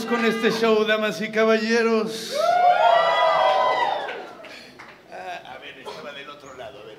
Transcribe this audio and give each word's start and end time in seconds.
Con 0.00 0.24
este 0.24 0.50
show, 0.50 0.84
damas 0.86 1.20
y 1.20 1.30
caballeros. 1.30 2.32
Ah, 5.12 5.52
a 5.52 5.58
ver, 5.58 5.80
estaba 5.86 6.12
del 6.12 6.30
otro 6.30 6.54
lado, 6.56 6.78
a 6.80 6.84
ver. 6.86 6.96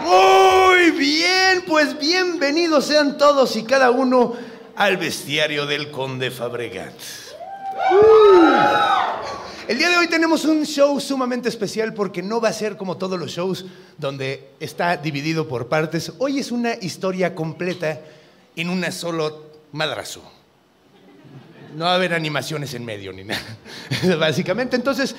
Muy 0.00 0.90
bien, 0.98 1.62
pues 1.68 1.96
bienvenidos 1.96 2.86
sean 2.86 3.16
todos 3.16 3.54
y 3.54 3.62
cada 3.62 3.92
uno 3.92 4.34
al 4.74 4.96
bestiario 4.96 5.66
del 5.66 5.92
Conde 5.92 6.32
Fabregat. 6.32 7.27
El 9.68 9.76
día 9.76 9.90
de 9.90 9.98
hoy 9.98 10.08
tenemos 10.08 10.44
un 10.46 10.64
show 10.64 10.98
sumamente 10.98 11.48
especial 11.48 11.92
porque 11.92 12.22
no 12.22 12.40
va 12.40 12.48
a 12.48 12.52
ser 12.52 12.76
como 12.76 12.96
todos 12.96 13.20
los 13.20 13.30
shows 13.32 13.66
donde 13.98 14.50
está 14.60 14.96
dividido 14.96 15.46
por 15.46 15.68
partes. 15.68 16.12
Hoy 16.18 16.38
es 16.38 16.50
una 16.50 16.74
historia 16.74 17.34
completa 17.34 18.00
en 18.56 18.70
una 18.70 18.90
solo 18.90 19.50
madrazo. 19.72 20.22
No 21.76 21.84
va 21.84 21.92
a 21.92 21.94
haber 21.96 22.14
animaciones 22.14 22.72
en 22.72 22.84
medio 22.84 23.12
ni 23.12 23.24
nada. 23.24 23.42
Básicamente, 24.18 24.74
entonces, 24.74 25.14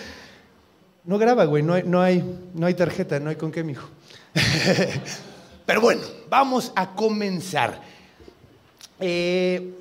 no 1.06 1.20
graba, 1.20 1.46
güey, 1.46 1.62
no 1.62 1.76
hay, 1.76 1.84
no, 1.84 2.02
hay, 2.02 2.23
no 2.56 2.66
hay 2.66 2.73
tarjeta, 2.73 3.20
no 3.20 3.30
hay 3.30 3.36
con 3.36 3.52
qué, 3.52 3.64
mijo. 3.64 3.88
Pero 5.66 5.80
bueno, 5.80 6.02
vamos 6.28 6.72
a 6.76 6.96
comenzar. 6.96 7.80
Eh, 9.00 9.76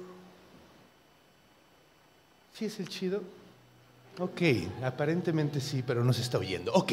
¿Sí 2.59 2.65
es 2.65 2.81
el 2.81 2.89
chido? 2.89 3.23
Ok, 4.19 4.43
aparentemente 4.85 5.61
sí, 5.61 5.85
pero 5.87 6.03
no 6.03 6.13
se 6.13 6.23
está 6.23 6.39
oyendo. 6.39 6.73
Ok, 6.73 6.93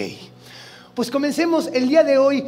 pues 0.93 1.09
comencemos. 1.09 1.71
El 1.73 1.89
día 1.89 2.03
de 2.03 2.19
hoy 2.19 2.45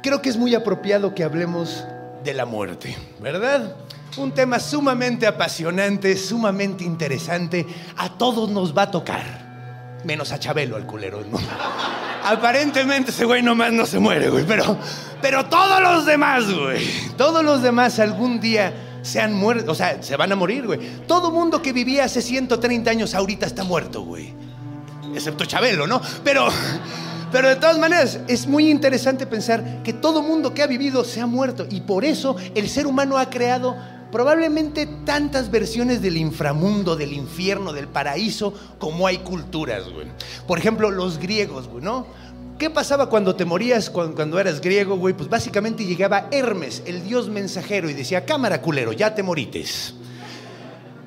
creo 0.00 0.22
que 0.22 0.28
es 0.28 0.36
muy 0.36 0.54
apropiado 0.54 1.12
que 1.12 1.24
hablemos 1.24 1.84
de 2.22 2.34
la 2.34 2.46
muerte, 2.46 2.96
¿verdad? 3.20 3.74
Un 4.16 4.30
tema 4.30 4.60
sumamente 4.60 5.26
apasionante, 5.26 6.16
sumamente 6.16 6.84
interesante. 6.84 7.66
A 7.96 8.16
todos 8.16 8.48
nos 8.48 8.78
va 8.78 8.82
a 8.82 8.90
tocar, 8.92 10.00
menos 10.04 10.30
a 10.30 10.38
Chabelo, 10.38 10.76
al 10.76 10.86
culero. 10.86 11.24
¿no? 11.28 11.40
Aparentemente 12.24 13.10
ese 13.10 13.24
güey 13.24 13.42
nomás 13.42 13.72
no 13.72 13.86
se 13.86 13.98
muere, 13.98 14.30
güey, 14.30 14.46
pero, 14.46 14.78
pero 15.20 15.46
todos 15.46 15.80
los 15.80 16.06
demás, 16.06 16.44
güey, 16.48 16.86
todos 17.16 17.42
los 17.42 17.60
demás 17.60 17.98
algún 17.98 18.38
día 18.38 18.91
se 19.02 19.20
han 19.20 19.34
muerto, 19.34 19.72
o 19.72 19.74
sea, 19.74 20.02
se 20.02 20.16
van 20.16 20.32
a 20.32 20.36
morir, 20.36 20.66
güey. 20.66 20.80
Todo 21.06 21.30
mundo 21.30 21.60
que 21.60 21.72
vivía 21.72 22.04
hace 22.04 22.22
130 22.22 22.90
años 22.90 23.14
ahorita 23.14 23.46
está 23.46 23.64
muerto, 23.64 24.02
güey. 24.02 24.32
Excepto 25.14 25.44
Chabelo, 25.44 25.86
¿no? 25.86 26.00
Pero, 26.24 26.48
pero 27.30 27.48
de 27.48 27.56
todas 27.56 27.78
maneras, 27.78 28.20
es 28.28 28.46
muy 28.46 28.70
interesante 28.70 29.26
pensar 29.26 29.82
que 29.82 29.92
todo 29.92 30.22
mundo 30.22 30.54
que 30.54 30.62
ha 30.62 30.66
vivido 30.66 31.04
se 31.04 31.20
ha 31.20 31.26
muerto 31.26 31.66
y 31.68 31.82
por 31.82 32.04
eso 32.04 32.36
el 32.54 32.68
ser 32.68 32.86
humano 32.86 33.18
ha 33.18 33.28
creado 33.28 33.76
probablemente 34.12 34.86
tantas 35.04 35.50
versiones 35.50 36.02
del 36.02 36.18
inframundo, 36.18 36.96
del 36.96 37.14
infierno, 37.14 37.72
del 37.72 37.88
paraíso, 37.88 38.52
como 38.78 39.06
hay 39.06 39.18
culturas, 39.18 39.88
güey. 39.90 40.06
Por 40.46 40.58
ejemplo, 40.58 40.90
los 40.90 41.18
griegos, 41.18 41.66
güey, 41.66 41.82
¿no? 41.82 42.06
¿Qué 42.62 42.70
pasaba 42.70 43.08
cuando 43.08 43.34
te 43.34 43.44
morías 43.44 43.90
cuando, 43.90 44.38
eras 44.38 44.60
griego, 44.60 44.96
güey? 44.96 45.14
Pues 45.14 45.28
básicamente 45.28 45.84
llegaba 45.84 46.28
Hermes, 46.30 46.84
el 46.86 47.02
dios 47.02 47.28
mensajero, 47.28 47.90
y 47.90 47.92
decía, 47.92 48.24
cámara 48.24 48.62
culero, 48.62 48.92
ya 48.92 49.16
te 49.16 49.24
morites. 49.24 49.94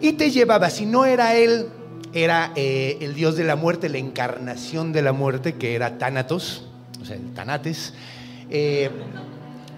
Y 0.02 0.12
te 0.12 0.32
llevaba, 0.32 0.70
si 0.70 0.86
no 0.86 1.06
era 1.06 1.34
él, 1.34 1.70
era 2.12 2.52
eh, 2.58 2.98
el 3.00 3.16
dios 3.16 3.38
de 3.38 3.46
la 3.46 3.56
muerte, 3.56 3.88
la 3.88 4.00
encarnación 4.00 4.92
de 4.92 5.02
la 5.02 5.14
muerte, 5.14 5.54
que 5.56 5.76
era 5.76 5.98
Tánatos, 5.98 6.66
o 7.02 7.06
sea, 7.06 7.16
el 7.16 7.34
Tanates. 7.34 7.94
Eh, 8.50 8.90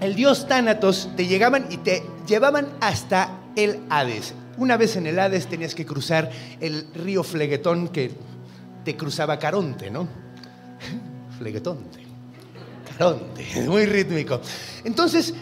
el 0.02 0.16
dios 0.16 0.48
Tánatos 0.48 1.12
te 1.16 1.28
llegaban 1.28 1.68
y 1.70 1.78
te 1.78 2.02
llevaban 2.28 2.70
hasta 2.82 3.40
el 3.56 3.82
Hades. 3.92 4.34
Una 4.58 4.78
vez 4.78 4.96
en 4.96 5.06
el 5.06 5.20
Hades 5.20 5.46
tenías 5.46 5.76
que 5.76 5.86
cruzar 5.86 6.32
el 6.60 6.88
río 6.96 7.24
Flegetón 7.24 7.90
que 7.90 8.10
te 8.84 8.98
cruzaba 8.98 9.38
Caronte, 9.38 9.92
¿no? 9.92 10.08
Flegetonte. 11.38 12.00
Caronte, 12.98 13.46
muy 13.68 13.86
rítmico. 13.86 14.42
Entonces, 14.84 15.34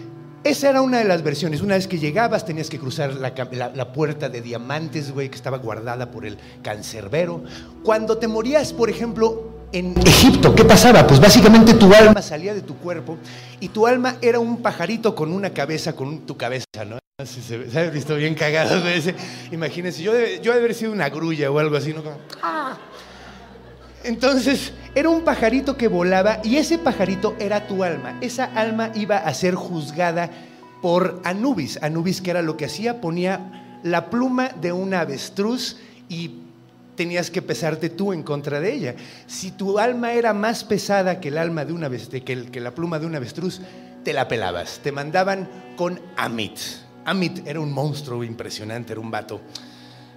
esa 0.44 0.70
era 0.70 0.82
una 0.82 1.00
de 1.00 1.06
las 1.06 1.24
versiones. 1.24 1.62
Una 1.62 1.76
vez 1.76 1.88
que 1.88 1.98
llegabas, 1.98 2.46
tenías 2.46 2.70
que 2.70 2.78
cruzar 2.80 3.14
la, 3.16 3.34
la- 3.74 3.94
puerta 3.94 4.30
de 4.30 4.42
diamantes, 4.42 5.12
güey, 5.12 5.30
que 5.30 5.36
estaba 5.36 5.58
guardada 5.58 6.12
por 6.12 6.26
el 6.26 6.38
cancerbero. 6.62 7.44
Cuando 7.84 8.18
te 8.18 8.28
morías, 8.28 8.74
por 8.74 8.90
ejemplo, 8.90 9.56
en 9.72 9.96
Egipto, 10.06 10.54
¿qué 10.54 10.64
pasaba? 10.64 11.08
Pues 11.08 11.20
básicamente 11.20 11.74
tu 11.74 11.92
alma 11.94 12.22
salía 12.22 12.54
de 12.54 12.62
tu 12.62 12.76
cuerpo 12.78 13.18
y 13.60 13.70
tu 13.70 13.88
alma 13.88 14.18
era 14.22 14.40
un 14.40 14.62
pajarito 14.62 15.16
con 15.16 15.32
una 15.34 15.50
cabeza, 15.52 15.94
con 15.96 16.26
tu 16.26 16.38
cabeza, 16.38 16.66
¿no? 16.88 17.00
Así 17.18 17.42
se, 17.42 17.80
ha 17.80 17.90
visto 17.90 18.16
bien 18.16 18.36
cagado, 18.36 18.82
güey. 18.82 19.02
Imagínense, 19.52 20.04
yo 20.04 20.14
de, 20.14 20.42
yo 20.42 20.54
haber 20.54 20.74
sido 20.74 20.92
una 20.92 21.10
grulla 21.10 21.50
o 21.50 21.58
algo 21.60 21.78
así, 21.78 21.94
¿no? 21.94 22.04
¡ah! 22.44 22.78
Entonces, 24.06 24.72
era 24.94 25.10
un 25.10 25.24
pajarito 25.24 25.78
que 25.78 25.88
volaba 25.88 26.40
y 26.44 26.58
ese 26.58 26.78
pajarito 26.78 27.36
era 27.40 27.66
tu 27.68 27.84
alma. 27.84 28.18
Esa 28.22 28.46
alma 28.46 28.92
iba 28.94 29.18
a 29.18 29.34
ser 29.34 29.56
juzgada 29.56 30.30
por 30.82 31.22
Anubis. 31.24 31.80
Anubis, 31.82 32.22
que 32.22 32.30
era 32.30 32.44
lo 32.44 32.56
que 32.56 32.66
hacía, 32.66 33.02
ponía 33.02 33.80
la 33.82 34.12
pluma 34.12 34.50
de 34.62 34.72
un 34.72 34.94
avestruz 34.94 35.78
y 36.08 36.36
tenías 36.96 37.32
que 37.32 37.42
pesarte 37.42 37.90
tú 37.90 38.14
en 38.14 38.22
contra 38.22 38.60
de 38.60 38.74
ella. 38.74 38.96
Si 39.26 39.52
tu 39.52 39.80
alma 39.80 40.14
era 40.14 40.34
más 40.34 40.64
pesada 40.64 41.20
que 41.20 41.30
el 41.30 41.40
alma 41.40 41.66
de 41.66 41.74
una 41.74 41.90
que 41.90 42.62
la 42.62 42.76
pluma 42.76 43.00
de 43.00 43.08
un 43.08 43.16
avestruz, 43.16 43.60
te 44.04 44.14
la 44.14 44.28
pelabas. 44.28 44.80
Te 44.84 44.92
mandaban 44.92 45.50
con 45.76 46.00
Amit. 46.16 46.60
Amit 47.06 47.46
era 47.48 47.60
un 47.60 47.72
monstruo 47.72 48.24
impresionante, 48.24 48.94
era 48.94 49.02
un 49.02 49.10
vato. 49.10 49.42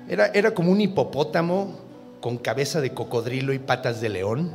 Era, 0.06 0.26
era 0.26 0.52
como 0.52 0.72
un 0.72 0.80
hipopótamo 0.82 1.87
con 2.20 2.38
cabeza 2.38 2.80
de 2.80 2.94
cocodrilo 2.94 3.52
y 3.52 3.58
patas 3.58 4.00
de 4.00 4.08
león. 4.08 4.50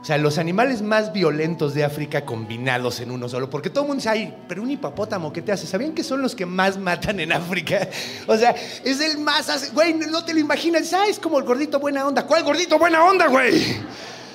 O 0.00 0.04
sea, 0.04 0.16
los 0.16 0.38
animales 0.38 0.80
más 0.80 1.12
violentos 1.12 1.74
de 1.74 1.82
África 1.84 2.24
combinados 2.24 3.00
en 3.00 3.10
uno 3.10 3.28
solo. 3.28 3.50
Porque 3.50 3.68
todo 3.68 3.82
el 3.84 3.88
mundo 3.88 4.00
dice, 4.00 4.08
ay, 4.10 4.34
pero 4.48 4.62
un 4.62 4.70
hipopótamo, 4.70 5.32
¿qué 5.32 5.42
te 5.42 5.50
hace? 5.50 5.66
¿Sabían 5.66 5.92
que 5.92 6.04
son 6.04 6.22
los 6.22 6.34
que 6.36 6.46
más 6.46 6.78
matan 6.78 7.18
en 7.18 7.32
África? 7.32 7.88
O 8.28 8.36
sea, 8.36 8.54
es 8.84 9.00
el 9.00 9.18
más... 9.18 9.72
Güey, 9.74 9.94
no 9.94 10.24
te 10.24 10.32
lo 10.34 10.38
imaginas. 10.40 10.92
Ah, 10.92 11.06
es 11.08 11.18
como 11.18 11.38
el 11.38 11.44
gordito 11.44 11.80
buena 11.80 12.06
onda. 12.06 12.24
¿Cuál 12.26 12.44
gordito 12.44 12.78
buena 12.78 13.04
onda, 13.04 13.26
güey? 13.26 13.60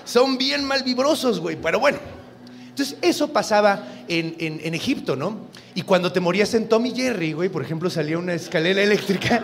Son 0.04 0.38
bien 0.38 0.66
malvibrosos, 0.66 1.40
güey. 1.40 1.56
Pero 1.56 1.80
bueno. 1.80 1.98
Entonces, 2.70 2.98
eso 3.02 3.32
pasaba 3.32 3.84
en, 4.08 4.36
en- 4.40 4.74
Egipto, 4.74 5.16
¿no? 5.16 5.48
Y 5.76 5.84
cuando 5.84 6.12
te 6.12 6.20
morías 6.20 6.54
en 6.56 6.68
Tommy 6.68 6.92
Jerry, 6.94 7.32
güey, 7.34 7.48
por 7.48 7.62
ejemplo, 7.64 7.90
salía 7.90 8.18
una 8.18 8.34
escalera 8.34 8.82
eléctrica. 8.82 9.44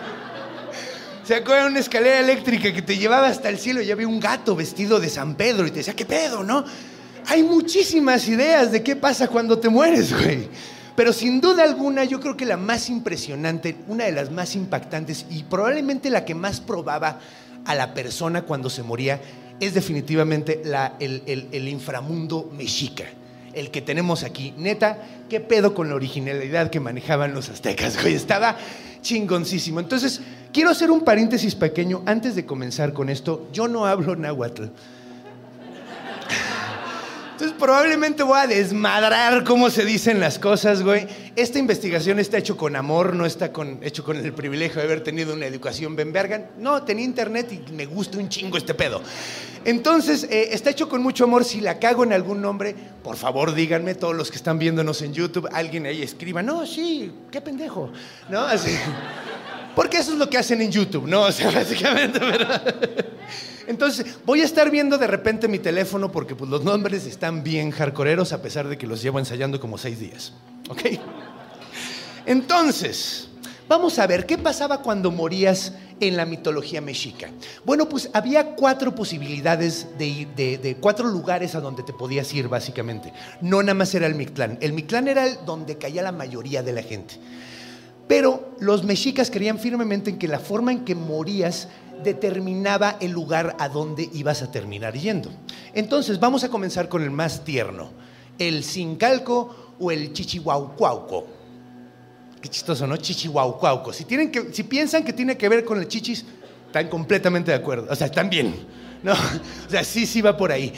¿Se 1.24 1.34
acuerdan 1.34 1.68
una 1.72 1.80
escalera 1.80 2.18
eléctrica 2.20 2.72
que 2.72 2.82
te 2.82 2.96
llevaba 2.98 3.28
hasta 3.28 3.48
el 3.48 3.58
cielo 3.58 3.80
y 3.82 3.90
había 3.90 4.08
un 4.08 4.18
gato 4.20 4.56
vestido 4.56 4.98
de 4.98 5.08
San 5.08 5.34
Pedro 5.36 5.66
y 5.66 5.70
te 5.70 5.78
decía, 5.78 5.94
¿qué 5.94 6.04
pedo, 6.04 6.42
no? 6.42 6.64
Hay 7.26 7.42
muchísimas 7.42 8.26
ideas 8.26 8.72
de 8.72 8.82
qué 8.82 8.96
pasa 8.96 9.28
cuando 9.28 9.58
te 9.58 9.68
mueres, 9.68 10.12
güey. 10.24 10.48
Pero 10.96 11.12
sin 11.12 11.40
duda 11.40 11.62
alguna, 11.62 12.04
yo 12.04 12.20
creo 12.20 12.36
que 12.36 12.44
la 12.46 12.56
más 12.56 12.88
impresionante, 12.90 13.76
una 13.86 14.04
de 14.04 14.12
las 14.12 14.30
más 14.30 14.56
impactantes 14.56 15.26
y 15.30 15.44
probablemente 15.44 16.10
la 16.10 16.24
que 16.24 16.34
más 16.34 16.60
probaba 16.60 17.20
a 17.64 17.74
la 17.74 17.94
persona 17.94 18.42
cuando 18.42 18.68
se 18.70 18.82
moría, 18.82 19.20
es 19.60 19.74
definitivamente 19.74 20.62
el- 20.98 21.22
el 21.52 21.68
inframundo 21.68 22.50
mexica. 22.56 23.04
El 23.52 23.70
que 23.70 23.82
tenemos 23.82 24.22
aquí. 24.24 24.54
Neta, 24.56 24.98
¿qué 25.28 25.40
pedo 25.40 25.74
con 25.74 25.88
la 25.88 25.94
originalidad 25.96 26.70
que 26.70 26.80
manejaban 26.80 27.34
los 27.34 27.48
aztecas? 27.50 28.00
Güey, 28.00 28.14
estaba 28.14 28.56
chingoncísimo. 29.00 29.80
Entonces, 29.80 30.20
quiero 30.52 30.70
hacer 30.70 30.90
un 30.90 31.02
paréntesis 31.02 31.54
pequeño 31.54 32.02
antes 32.06 32.34
de 32.34 32.46
comenzar 32.46 32.92
con 32.92 33.08
esto. 33.08 33.48
Yo 33.52 33.68
no 33.68 33.86
hablo 33.86 34.16
náhuatl. 34.16 34.64
Entonces 37.40 37.58
probablemente 37.58 38.22
voy 38.22 38.38
a 38.38 38.46
desmadrar 38.46 39.44
cómo 39.44 39.70
se 39.70 39.86
dicen 39.86 40.20
las 40.20 40.38
cosas, 40.38 40.82
güey. 40.82 41.06
Esta 41.36 41.58
investigación 41.58 42.18
está 42.18 42.36
hecho 42.36 42.54
con 42.58 42.76
amor, 42.76 43.14
no 43.14 43.24
está 43.24 43.50
con, 43.50 43.82
hecho 43.82 44.04
con 44.04 44.18
el 44.18 44.34
privilegio 44.34 44.76
de 44.76 44.82
haber 44.82 45.02
tenido 45.02 45.32
una 45.32 45.46
educación 45.46 45.96
ben. 45.96 46.12
No, 46.58 46.82
tenía 46.82 47.02
internet 47.02 47.50
y 47.50 47.72
me 47.72 47.86
gusta 47.86 48.18
un 48.18 48.28
chingo 48.28 48.58
este 48.58 48.74
pedo. 48.74 49.00
Entonces, 49.64 50.24
eh, 50.24 50.50
está 50.52 50.68
hecho 50.68 50.90
con 50.90 51.02
mucho 51.02 51.24
amor. 51.24 51.46
Si 51.46 51.62
la 51.62 51.78
cago 51.78 52.04
en 52.04 52.12
algún 52.12 52.42
nombre, 52.42 52.74
por 53.02 53.16
favor 53.16 53.54
díganme, 53.54 53.94
todos 53.94 54.14
los 54.14 54.30
que 54.30 54.36
están 54.36 54.58
viéndonos 54.58 55.00
en 55.00 55.14
YouTube, 55.14 55.48
alguien 55.50 55.86
ahí 55.86 56.02
escriba, 56.02 56.42
no, 56.42 56.66
sí, 56.66 57.10
qué 57.30 57.40
pendejo. 57.40 57.90
¿No? 58.28 58.40
Así. 58.40 58.76
Porque 59.74 59.96
eso 59.96 60.12
es 60.12 60.18
lo 60.18 60.28
que 60.28 60.36
hacen 60.36 60.60
en 60.60 60.70
YouTube, 60.70 61.06
¿no? 61.06 61.22
O 61.22 61.32
sea, 61.32 61.50
básicamente, 61.54 62.18
¿verdad? 62.18 62.74
Entonces, 63.66 64.18
voy 64.24 64.40
a 64.40 64.44
estar 64.44 64.70
viendo 64.70 64.98
de 64.98 65.06
repente 65.06 65.48
mi 65.48 65.58
teléfono 65.58 66.10
porque 66.10 66.34
pues, 66.34 66.50
los 66.50 66.64
nombres 66.64 67.06
están 67.06 67.42
bien 67.42 67.70
hardcoreeros 67.70 68.32
a 68.32 68.42
pesar 68.42 68.68
de 68.68 68.78
que 68.78 68.86
los 68.86 69.02
llevo 69.02 69.18
ensayando 69.18 69.60
como 69.60 69.78
seis 69.78 69.98
días. 70.00 70.32
¿Ok? 70.68 70.82
Entonces, 72.26 73.28
vamos 73.68 73.98
a 73.98 74.06
ver, 74.06 74.26
¿qué 74.26 74.38
pasaba 74.38 74.82
cuando 74.82 75.10
morías 75.10 75.72
en 76.00 76.16
la 76.16 76.26
mitología 76.26 76.80
mexica? 76.80 77.30
Bueno, 77.64 77.88
pues 77.88 78.10
había 78.12 78.54
cuatro 78.54 78.94
posibilidades 78.94 79.86
de 79.98 80.06
ir, 80.06 80.28
de, 80.28 80.76
cuatro 80.80 81.08
lugares 81.08 81.54
a 81.54 81.60
donde 81.60 81.82
te 81.82 81.92
podías 81.92 82.32
ir, 82.34 82.48
básicamente. 82.48 83.12
No 83.40 83.62
nada 83.62 83.74
más 83.74 83.94
era 83.94 84.06
el 84.06 84.14
Mictlán. 84.14 84.58
El 84.60 84.72
Mictlán 84.72 85.08
era 85.08 85.26
el 85.26 85.38
donde 85.44 85.78
caía 85.78 86.02
la 86.02 86.12
mayoría 86.12 86.62
de 86.62 86.72
la 86.72 86.82
gente. 86.82 87.14
Pero 88.06 88.56
los 88.58 88.82
mexicas 88.82 89.30
creían 89.30 89.58
firmemente 89.58 90.10
en 90.10 90.18
que 90.18 90.26
la 90.26 90.40
forma 90.40 90.72
en 90.72 90.84
que 90.84 90.96
morías 90.96 91.68
determinaba 92.02 92.96
el 93.00 93.10
lugar 93.12 93.56
a 93.58 93.68
donde 93.68 94.08
ibas 94.12 94.42
a 94.42 94.50
terminar 94.50 94.94
yendo. 94.94 95.30
Entonces, 95.74 96.18
vamos 96.20 96.44
a 96.44 96.48
comenzar 96.48 96.88
con 96.88 97.02
el 97.02 97.10
más 97.10 97.44
tierno, 97.44 97.90
el 98.38 98.64
Sincalco 98.64 99.74
o 99.78 99.90
el 99.90 100.12
Chichihuaucuauco. 100.12 101.26
Qué 102.40 102.48
chistoso, 102.48 102.86
¿no? 102.86 102.96
Chichihuaucuauco. 102.96 103.92
Si, 103.92 104.06
si 104.52 104.62
piensan 104.64 105.04
que 105.04 105.12
tiene 105.12 105.36
que 105.36 105.48
ver 105.48 105.64
con 105.64 105.78
el 105.78 105.86
chichis, 105.88 106.24
están 106.66 106.88
completamente 106.88 107.50
de 107.50 107.56
acuerdo. 107.58 107.86
O 107.90 107.94
sea, 107.94 108.06
están 108.06 108.30
bien. 108.30 108.54
¿no? 109.02 109.12
O 109.12 109.70
sea, 109.70 109.84
sí, 109.84 110.06
sí 110.06 110.20
va 110.22 110.36
por 110.36 110.50
ahí. 110.52 110.72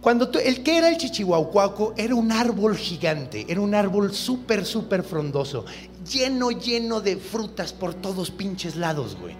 Cuando 0.00 0.28
tú- 0.28 0.38
el 0.38 0.62
que 0.62 0.78
era 0.78 0.88
el 0.88 0.96
chichihuaucuaco 0.96 1.94
era 1.96 2.14
un 2.14 2.30
árbol 2.30 2.76
gigante, 2.76 3.44
era 3.48 3.60
un 3.60 3.74
árbol 3.74 4.14
súper, 4.14 4.64
súper 4.64 5.02
frondoso, 5.02 5.64
lleno, 6.10 6.50
lleno 6.50 7.00
de 7.00 7.16
frutas 7.16 7.72
por 7.72 7.94
todos 7.94 8.30
pinches 8.30 8.76
lados, 8.76 9.16
güey. 9.20 9.34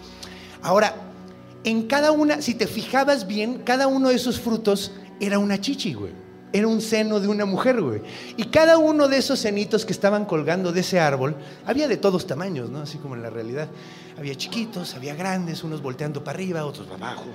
Ahora, 0.63 1.08
en 1.65 1.87
cada 1.87 2.13
una, 2.13 2.41
si 2.41 2.55
te 2.55 2.67
fijabas 2.67 3.27
bien, 3.27 3.63
cada 3.65 3.87
uno 3.87 4.09
de 4.09 4.15
esos 4.15 4.41
frutos 4.41 4.93
era 5.21 5.39
una 5.39 5.61
chichi, 5.61 5.95
güey. 5.95 6.13
Era 6.51 6.67
un 6.67 6.81
seno 6.81 7.21
de 7.21 7.29
una 7.29 7.45
mujer, 7.45 7.83
güey. 7.83 8.01
Y 8.39 8.45
cada 8.45 8.79
uno 8.79 9.07
de 9.07 9.19
esos 9.19 9.41
cenitos 9.41 9.85
que 9.85 9.93
estaban 9.93 10.25
colgando 10.25 10.73
de 10.73 10.81
ese 10.81 10.99
árbol, 10.99 11.37
había 11.67 11.89
de 11.89 11.99
todos 11.99 12.27
tamaños, 12.27 12.71
¿no? 12.71 12.81
Así 12.81 12.97
como 12.97 13.17
en 13.17 13.23
la 13.23 13.29
realidad. 13.29 13.69
Había 14.17 14.35
chiquitos, 14.35 14.95
había 14.95 15.15
grandes, 15.15 15.63
unos 15.63 15.83
volteando 15.83 16.25
para 16.25 16.37
arriba, 16.37 16.65
otros 16.65 16.87
para 16.87 17.11
abajo. 17.11 17.27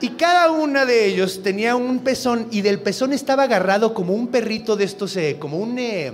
Y 0.00 0.10
cada 0.10 0.50
uno 0.50 0.86
de 0.86 1.06
ellos 1.06 1.42
tenía 1.42 1.74
un 1.74 2.00
pezón 2.00 2.48
y 2.50 2.60
del 2.60 2.80
pezón 2.80 3.12
estaba 3.12 3.44
agarrado 3.44 3.94
como 3.94 4.14
un 4.14 4.28
perrito 4.28 4.76
de 4.76 4.84
estos, 4.84 5.16
eh, 5.16 5.36
como 5.38 5.58
un 5.58 5.78
eh, 5.78 6.12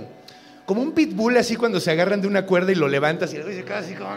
como 0.65 0.83
un 0.83 0.91
pitbull 0.91 1.35
así 1.37 1.55
cuando 1.55 1.79
se 1.79 1.89
agarran 1.89 2.21
de 2.21 2.27
una 2.27 2.45
cuerda 2.45 2.71
y 2.71 2.75
lo 2.75 2.87
levantas 2.87 3.33
y 3.33 3.37
se 3.37 3.65
queda 3.65 3.79
así 3.79 3.95
como 3.95 4.11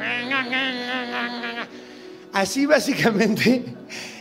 Así 2.33 2.65
básicamente 2.65 3.63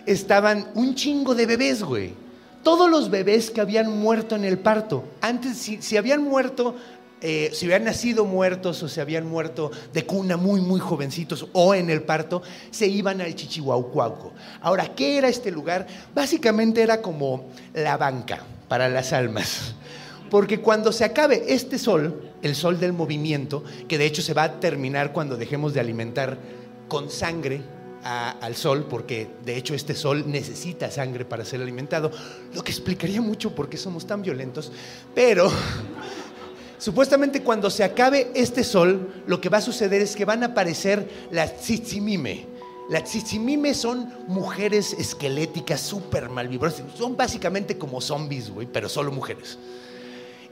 estaban 0.06 0.68
un 0.76 0.96
chingo 0.96 1.34
de 1.34 1.46
bebés, 1.46 1.82
güey. 1.82 2.14
Todos 2.62 2.90
los 2.92 3.10
bebés 3.10 3.50
que 3.50 3.62
habían 3.62 3.90
muerto 3.90 4.36
en 4.36 4.44
el 4.44 4.60
parto. 4.60 5.04
Antes, 5.22 5.58
si, 5.58 5.82
si 5.82 5.98
habían 5.98 6.22
muerto, 6.22 6.76
eh, 7.22 7.50
si 7.54 7.66
habían 7.66 7.86
nacido 7.86 8.26
muertos 8.26 8.84
o 8.84 8.90
se 8.90 9.00
habían 9.00 9.28
muerto 9.28 9.72
de 9.94 10.06
cuna 10.06 10.38
muy, 10.38 10.60
muy 10.60 10.80
jovencitos 10.80 11.48
o 11.54 11.74
en 11.74 11.90
el 11.90 12.04
parto, 12.04 12.44
se 12.70 12.86
iban 12.88 13.22
al 13.22 13.34
Chichihuaucuauco. 13.34 14.34
Ahora, 14.60 14.94
¿qué 14.94 15.18
era 15.18 15.30
este 15.30 15.50
lugar? 15.50 15.88
Básicamente 16.14 16.82
era 16.82 17.02
como 17.02 17.46
la 17.74 17.96
banca 17.96 18.44
para 18.68 18.90
las 18.90 19.14
almas. 19.14 19.74
Porque 20.30 20.60
cuando 20.60 20.92
se 20.92 21.06
acabe 21.06 21.46
este 21.48 21.80
sol, 21.80 22.32
el 22.42 22.56
sol 22.56 22.80
del 22.80 22.94
movimiento, 22.94 23.64
que 23.88 23.98
de 23.98 24.06
hecho 24.06 24.22
se 24.22 24.34
va 24.34 24.44
a 24.44 24.60
terminar 24.60 25.14
cuando 25.14 25.38
dejemos 25.38 25.74
de 25.74 25.80
alimentar 25.80 26.38
con 26.88 27.10
sangre 27.10 27.62
al 28.04 28.56
sol, 28.56 28.86
porque 28.90 29.28
de 29.46 29.58
hecho 29.58 29.74
este 29.74 29.96
sol 29.96 30.24
necesita 30.28 30.90
sangre 30.90 31.26
para 31.26 31.46
ser 31.46 31.62
alimentado, 31.62 32.12
lo 32.54 32.64
que 32.64 32.72
explicaría 32.72 33.22
mucho 33.22 33.54
por 33.54 33.70
qué 33.70 33.78
somos 33.78 34.08
tan 34.08 34.22
violentos, 34.22 34.72
pero 35.14 35.52
supuestamente 36.78 37.44
cuando 37.44 37.70
se 37.70 37.84
acabe 37.84 38.32
este 38.34 38.64
sol, 38.64 39.24
lo 39.28 39.40
que 39.40 39.50
va 39.50 39.60
a 39.60 39.62
suceder 39.62 40.02
es 40.02 40.16
que 40.16 40.26
van 40.26 40.44
a 40.44 40.48
aparecer 40.48 41.08
las 41.32 41.62
tzitzimime. 41.62 42.48
Las 42.90 43.06
tzitzimime 43.06 43.74
son 43.74 44.12
mujeres 44.28 44.94
esqueléticas 44.94 45.80
súper 45.80 46.30
malvibrosas, 46.30 46.84
son 46.98 47.16
básicamente 47.16 47.78
como 47.78 48.02
zombies, 48.02 48.50
güey, 48.50 48.68
pero 48.68 48.90
solo 48.90 49.12
mujeres. 49.12 49.58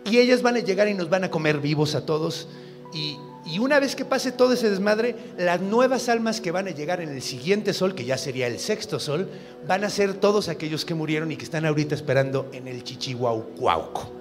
Y 0.05 0.17
ellas 0.19 0.41
van 0.41 0.55
a 0.55 0.59
llegar 0.59 0.87
y 0.87 0.93
nos 0.93 1.09
van 1.09 1.25
a 1.25 1.31
comer 1.31 1.59
vivos 1.59 1.95
a 1.95 2.05
todos. 2.05 2.47
Y, 2.93 3.17
y 3.49 3.57
una 3.57 3.79
vez 3.79 3.95
que 3.95 4.05
pase 4.05 4.31
todo 4.31 4.53
ese 4.53 4.69
desmadre, 4.69 5.15
las 5.37 5.59
nuevas 5.59 6.07
almas 6.07 6.39
que 6.39 6.51
van 6.51 6.67
a 6.67 6.71
llegar 6.71 7.01
en 7.01 7.09
el 7.09 7.21
siguiente 7.23 7.73
sol, 7.73 7.95
que 7.95 8.05
ya 8.05 8.17
sería 8.17 8.45
el 8.45 8.59
sexto 8.59 8.99
sol, 8.99 9.27
van 9.67 9.83
a 9.83 9.89
ser 9.89 10.13
todos 10.13 10.49
aquellos 10.49 10.85
que 10.85 10.93
murieron 10.93 11.31
y 11.31 11.35
que 11.35 11.45
están 11.45 11.65
ahorita 11.65 11.95
esperando 11.95 12.49
en 12.53 12.67
el 12.67 12.83
Chichihuaucuauco. 12.83 14.11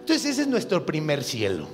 Entonces 0.00 0.30
ese 0.30 0.42
es 0.42 0.48
nuestro 0.48 0.86
primer 0.86 1.24
cielo. 1.24 1.66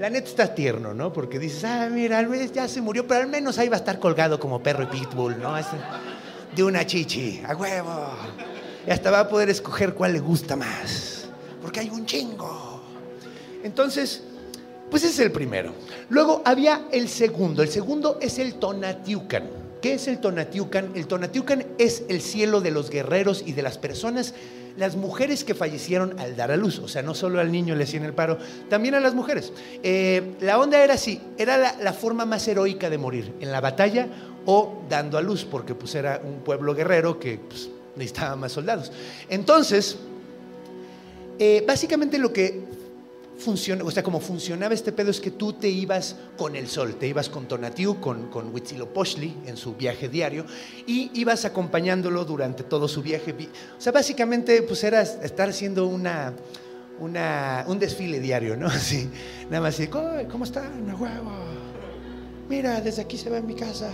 La 0.00 0.10
neta 0.10 0.28
está 0.28 0.54
tierno, 0.54 0.94
¿no? 0.94 1.12
Porque 1.12 1.38
dices, 1.38 1.62
ah, 1.64 1.88
mira, 1.92 2.20
menos 2.22 2.52
ya 2.52 2.66
se 2.66 2.80
murió, 2.80 3.06
pero 3.06 3.20
al 3.20 3.28
menos 3.28 3.58
ahí 3.58 3.68
va 3.68 3.76
a 3.76 3.80
estar 3.80 4.00
colgado 4.00 4.40
como 4.40 4.60
perro 4.62 4.82
y 4.84 4.86
pitbull, 4.86 5.38
¿no? 5.38 5.56
Es 5.56 5.66
de 6.56 6.64
una 6.64 6.84
chichi, 6.86 7.40
a 7.46 7.54
huevo. 7.54 8.08
Y 8.86 8.90
hasta 8.90 9.10
va 9.10 9.20
a 9.20 9.28
poder 9.28 9.50
escoger 9.50 9.94
cuál 9.94 10.14
le 10.14 10.20
gusta 10.20 10.56
más. 10.56 11.28
Porque 11.62 11.80
hay 11.80 11.90
un 11.90 12.06
chingo. 12.06 12.82
Entonces, 13.62 14.24
pues 14.90 15.04
ese 15.04 15.12
es 15.12 15.18
el 15.20 15.32
primero. 15.32 15.72
Luego 16.08 16.42
había 16.44 16.86
el 16.92 17.08
segundo. 17.08 17.62
El 17.62 17.68
segundo 17.68 18.18
es 18.20 18.38
el 18.38 18.54
Tonatiucan. 18.54 19.60
¿Qué 19.80 19.94
es 19.94 20.08
el 20.08 20.18
Tonatiucan? 20.18 20.90
El 20.94 21.06
Tonatiucan 21.06 21.64
es 21.78 22.02
el 22.08 22.20
cielo 22.20 22.60
de 22.60 22.70
los 22.70 22.90
guerreros 22.90 23.42
y 23.46 23.52
de 23.52 23.62
las 23.62 23.78
personas, 23.78 24.34
las 24.76 24.96
mujeres 24.96 25.42
que 25.42 25.54
fallecieron 25.54 26.18
al 26.18 26.36
dar 26.36 26.50
a 26.50 26.56
luz. 26.56 26.78
O 26.80 26.88
sea, 26.88 27.02
no 27.02 27.14
solo 27.14 27.40
al 27.40 27.50
niño 27.50 27.74
le 27.74 27.84
hacían 27.84 28.04
el 28.04 28.12
paro, 28.12 28.38
también 28.68 28.94
a 28.94 29.00
las 29.00 29.14
mujeres. 29.14 29.52
Eh, 29.82 30.34
la 30.40 30.58
onda 30.58 30.82
era 30.82 30.94
así, 30.94 31.20
era 31.38 31.56
la, 31.56 31.92
forma 31.92 32.26
más 32.26 32.46
heroica 32.46 32.90
de 32.90 32.98
morir, 32.98 33.32
en 33.40 33.52
la 33.52 33.60
batalla 33.60 34.08
o 34.44 34.82
dando 34.88 35.16
a 35.16 35.22
luz, 35.22 35.44
porque 35.44 35.74
pues 35.74 35.94
era 35.94 36.20
un 36.22 36.40
pueblo 36.40 36.74
guerrero 36.74 37.18
que 37.18 37.38
pues, 37.38 37.70
necesitaba 37.96 38.36
más 38.36 38.52
soldados. 38.52 38.92
Entonces, 39.30 39.96
eh, 41.38 41.64
básicamente 41.66 42.18
lo 42.18 42.34
que 42.34 42.69
funciona, 43.40 43.82
o 43.84 43.90
sea, 43.90 44.02
como 44.02 44.20
funcionaba 44.20 44.74
este 44.74 44.92
pedo 44.92 45.10
es 45.10 45.18
que 45.20 45.30
tú 45.32 45.54
te 45.54 45.68
ibas 45.68 46.14
con 46.36 46.54
el 46.54 46.68
sol, 46.68 46.94
te 46.94 47.08
ibas 47.08 47.28
con 47.28 47.48
Tonatiu, 47.48 47.98
con, 48.00 48.28
con 48.28 48.54
Huitzilopochtli 48.54 49.34
en 49.46 49.56
su 49.56 49.74
viaje 49.74 50.08
diario 50.08 50.44
y 50.86 51.10
ibas 51.14 51.44
acompañándolo 51.44 52.24
durante 52.24 52.62
todo 52.62 52.86
su 52.86 53.02
viaje. 53.02 53.32
Vi- 53.32 53.48
O 53.76 53.80
sea, 53.80 53.92
básicamente 53.92 54.62
pues 54.62 54.84
era 54.84 55.02
estar 55.02 55.48
haciendo 55.48 55.86
una, 55.86 56.34
una, 57.00 57.64
un 57.66 57.78
desfile 57.78 58.20
diario, 58.20 58.56
¿no? 58.56 58.66
Así, 58.68 59.10
nada 59.48 59.62
más 59.62 59.74
así, 59.74 59.88
"Ay, 59.92 60.26
¿cómo 60.30 60.44
están? 60.44 60.84
Huevo. 61.00 61.32
Mira, 62.48 62.80
desde 62.80 63.02
aquí 63.02 63.16
se 63.16 63.30
ve 63.30 63.40
mi 63.42 63.54
casa. 63.54 63.88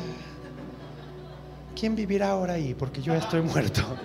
¿Quién 1.78 1.94
vivirá 1.94 2.30
ahora 2.30 2.54
ahí? 2.54 2.74
Porque 2.74 3.02
yo 3.02 3.14
estoy 3.14 3.42
muerto. 3.42 3.82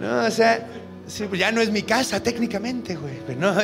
No, 0.00 0.24
o 0.24 0.30
sea, 0.30 0.66
sí, 1.10 1.24
pues 1.28 1.40
ya 1.40 1.52
no 1.52 1.60
es 1.60 1.70
mi 1.70 1.82
casa 1.82 2.22
técnicamente, 2.22 2.96
güey. 2.96 3.14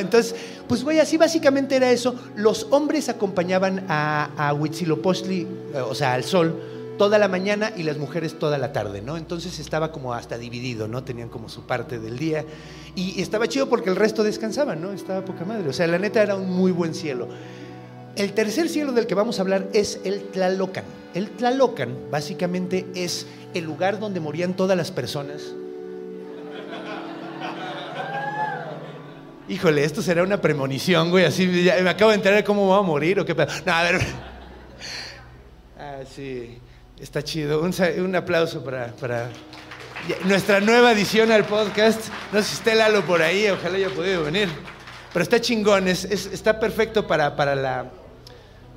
entonces, 0.01 0.35
pues 0.69 0.83
güey, 0.83 0.99
así 0.99 1.17
básicamente 1.17 1.77
era 1.77 1.91
eso. 1.91 2.15
Los 2.35 2.67
hombres 2.71 3.09
acompañaban 3.09 3.85
a, 3.89 4.31
a 4.37 4.53
Huitzilopochtli, 4.53 5.47
eh, 5.75 5.81
o 5.81 5.95
sea, 5.95 6.15
al 6.15 6.25
sol, 6.25 6.61
toda 6.99 7.19
la 7.19 7.29
mañana 7.29 7.73
y 7.77 7.83
las 7.83 7.99
mujeres 7.99 8.39
toda 8.39 8.59
la 8.59 8.73
tarde, 8.73 9.03
¿no? 9.03 9.17
Entonces 9.17 9.59
estaba 9.59 9.93
como 9.93 10.15
hasta 10.15 10.39
dividido, 10.39 10.89
¿no? 10.89 11.05
Tenían 11.05 11.29
como 11.29 11.49
su 11.49 11.63
parte 11.63 11.99
del 11.99 12.19
día. 12.19 12.45
Y 12.95 13.21
estaba 13.21 13.47
chido 13.49 13.69
porque 13.69 13.91
el 13.91 13.97
resto 13.97 14.23
descansaban, 14.23 14.81
¿no? 14.81 14.93
Estaba 14.93 15.25
poca 15.25 15.45
madre. 15.45 15.69
O 15.69 15.73
sea, 15.73 15.87
la 15.87 15.99
neta 15.99 16.23
era 16.23 16.35
un 16.35 16.51
muy 16.51 16.73
buen 16.73 16.95
cielo. 16.95 17.29
El 18.17 18.33
tercer 18.33 18.69
cielo 18.69 18.93
del 18.93 19.07
que 19.07 19.15
vamos 19.15 19.39
a 19.39 19.43
hablar 19.43 19.69
es 19.75 20.01
el 20.05 20.23
Tlalocan. 20.31 20.85
El 21.15 21.31
Tlalocan 21.31 21.95
básicamente 22.11 22.87
es 22.95 23.27
el 23.53 23.65
lugar 23.65 24.01
donde 24.01 24.21
morían 24.21 24.57
todas 24.57 24.77
las 24.77 24.91
personas. 24.91 25.55
Híjole, 29.49 29.85
esto 29.85 30.03
será 30.03 30.25
una 30.25 30.41
premonición, 30.41 31.11
güey. 31.11 31.25
Así 31.25 31.47
me 31.47 31.89
acabo 31.89 32.11
de 32.11 32.17
enterar 32.17 32.39
de 32.39 32.45
cómo 32.45 32.67
voy 32.67 32.79
a 32.79 32.83
morir 32.83 33.21
o 33.21 33.25
qué 33.25 33.35
pedo. 33.35 33.47
No, 33.65 33.73
a 33.73 33.83
ver. 33.85 34.01
Ah, 35.79 35.99
sí. 36.15 36.59
Está 36.99 37.23
chido. 37.23 37.61
Un, 37.61 38.17
aplauso 38.17 38.65
para, 38.65 38.89
para, 38.95 39.29
nuestra 40.25 40.61
nueva 40.61 40.91
edición 40.93 41.31
al 41.31 41.45
podcast. 41.45 42.09
No 42.33 42.41
sé 42.41 42.49
si 42.49 42.55
está 42.55 42.75
Lalo 42.75 43.05
por 43.05 43.23
ahí, 43.23 43.49
ojalá 43.49 43.77
haya 43.77 43.91
podido 43.91 44.25
venir. 44.25 44.49
Pero 45.13 45.23
está 45.23 45.41
chingón, 45.41 45.87
está 45.87 46.59
perfecto 46.59 47.07
para, 47.07 47.37
para, 47.37 47.55
la, 47.55 47.91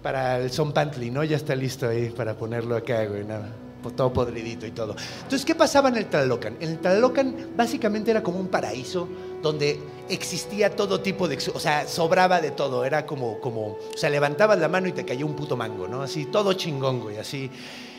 para 0.04 0.38
el 0.38 0.52
Son 0.52 0.72
Pantly, 0.72 1.10
¿no? 1.10 1.24
Ya 1.24 1.38
está 1.38 1.56
listo 1.56 1.88
ahí 1.88 2.10
para 2.10 2.36
ponerlo 2.36 2.76
acá, 2.76 3.06
güey. 3.06 3.24
Nada, 3.24 3.50
todo 3.96 4.14
podridito 4.14 4.68
y 4.68 4.72
todo. 4.72 4.96
Entonces, 5.24 5.46
¿qué 5.46 5.56
pasaba 5.56 5.90
en 5.90 5.98
el 5.98 6.06
Tlalocan? 6.06 6.58
El 6.60 6.78
Tlalocan 6.78 7.50
básicamente 7.58 8.12
era 8.12 8.22
como 8.22 8.40
un 8.40 8.50
paraíso 8.50 9.10
donde 9.42 9.80
existía 10.10 10.76
todo 10.76 11.02
tipo 11.02 11.28
de, 11.28 11.38
o 11.54 11.60
sea, 11.60 11.88
sobraba 11.88 12.42
de 12.42 12.52
todo, 12.52 12.84
era 12.84 13.06
como, 13.06 13.40
como, 13.40 13.78
o 13.94 13.98
sea, 13.98 14.10
levantabas 14.10 14.60
la 14.60 14.68
mano 14.68 14.88
y 14.88 14.92
te 14.92 15.06
cayó 15.06 15.26
un 15.26 15.36
puto 15.36 15.56
mango, 15.56 15.88
¿no? 15.88 16.02
Así, 16.02 16.26
todo 16.26 16.54
chingón, 16.54 17.00
güey, 17.00 17.18
así. 17.18 17.50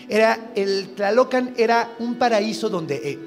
Era, 0.08 0.50
el 0.56 0.88
Tlalocan 0.96 1.54
era 1.56 1.94
un 2.00 2.16
paraíso 2.16 2.68
donde 2.68 2.96
eh, 2.96 3.18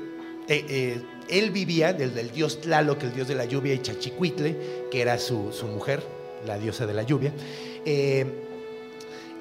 eh, 0.48 0.66
eh, 0.68 1.02
él 1.30 1.52
vivía, 1.52 1.94
del, 1.94 2.14
del, 2.14 2.32
dios 2.32 2.60
Tlaloc, 2.62 3.02
el 3.04 3.14
dios 3.14 3.28
de 3.28 3.36
la 3.36 3.46
lluvia, 3.46 3.74
y 3.74 3.82
Chachicuitle, 3.82 4.88
que 4.92 5.02
era 5.02 5.18
su, 5.18 5.52
mujer, 5.74 6.04
la 6.46 6.58
diosa 6.60 6.86
de 6.86 6.94
la 6.94 7.04
lluvia. 7.04 7.34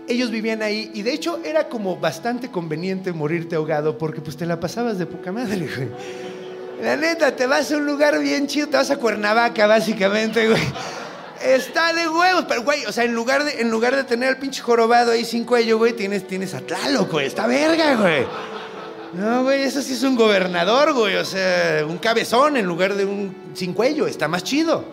ellos 0.08 0.30
vivían 0.30 0.62
ahí 0.62 0.90
y 0.94 1.02
de 1.02 1.12
hecho 1.12 1.40
era 1.44 1.68
como 1.68 1.96
bastante 1.96 2.50
conveniente 2.50 3.12
morirte 3.12 3.56
ahogado 3.56 3.98
porque 3.98 4.20
pues 4.20 4.36
te 4.36 4.46
la 4.46 4.60
pasabas 4.60 4.98
de 4.98 5.06
poca 5.06 5.32
madre, 5.32 5.68
güey. 5.76 5.88
La 6.82 6.96
neta, 6.96 7.36
te 7.36 7.46
vas 7.46 7.70
a 7.70 7.76
un 7.76 7.86
lugar 7.86 8.18
bien 8.18 8.48
chido, 8.48 8.66
te 8.66 8.76
vas 8.76 8.90
a 8.90 8.96
Cuernavaca, 8.96 9.68
básicamente, 9.68 10.48
güey. 10.48 10.60
Está 11.40 11.92
de 11.92 12.08
huevos, 12.08 12.44
pero 12.48 12.64
güey, 12.64 12.84
o 12.86 12.92
sea, 12.92 13.04
en 13.04 13.14
lugar 13.14 13.44
de, 13.44 13.60
en 13.60 13.70
lugar 13.70 13.94
de 13.94 14.02
tener 14.02 14.30
al 14.30 14.38
pinche 14.38 14.62
jorobado 14.62 15.12
ahí 15.12 15.24
sin 15.24 15.44
cuello, 15.44 15.78
güey, 15.78 15.92
tienes, 15.92 16.26
tienes 16.26 16.54
a 16.54 16.60
Tlaloc, 16.60 17.08
güey, 17.08 17.26
está 17.26 17.46
verga, 17.46 17.94
güey. 17.94 18.26
No, 19.12 19.44
güey, 19.44 19.62
eso 19.62 19.80
sí 19.80 19.92
es 19.92 20.02
un 20.02 20.16
gobernador, 20.16 20.92
güey, 20.92 21.14
o 21.14 21.24
sea, 21.24 21.86
un 21.86 21.98
cabezón 21.98 22.56
en 22.56 22.66
lugar 22.66 22.94
de 22.94 23.04
un 23.04 23.32
sin 23.54 23.74
cuello, 23.74 24.08
está 24.08 24.26
más 24.26 24.42
chido. 24.42 24.84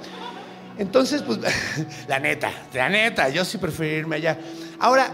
Entonces, 0.77 1.23
pues, 1.23 1.39
la 2.07 2.19
neta, 2.19 2.51
la 2.71 2.87
neta, 2.89 3.29
yo 3.29 3.43
sí 3.43 3.57
prefiero 3.57 3.97
irme 3.97 4.17
allá. 4.17 4.37
Ahora, 4.77 5.11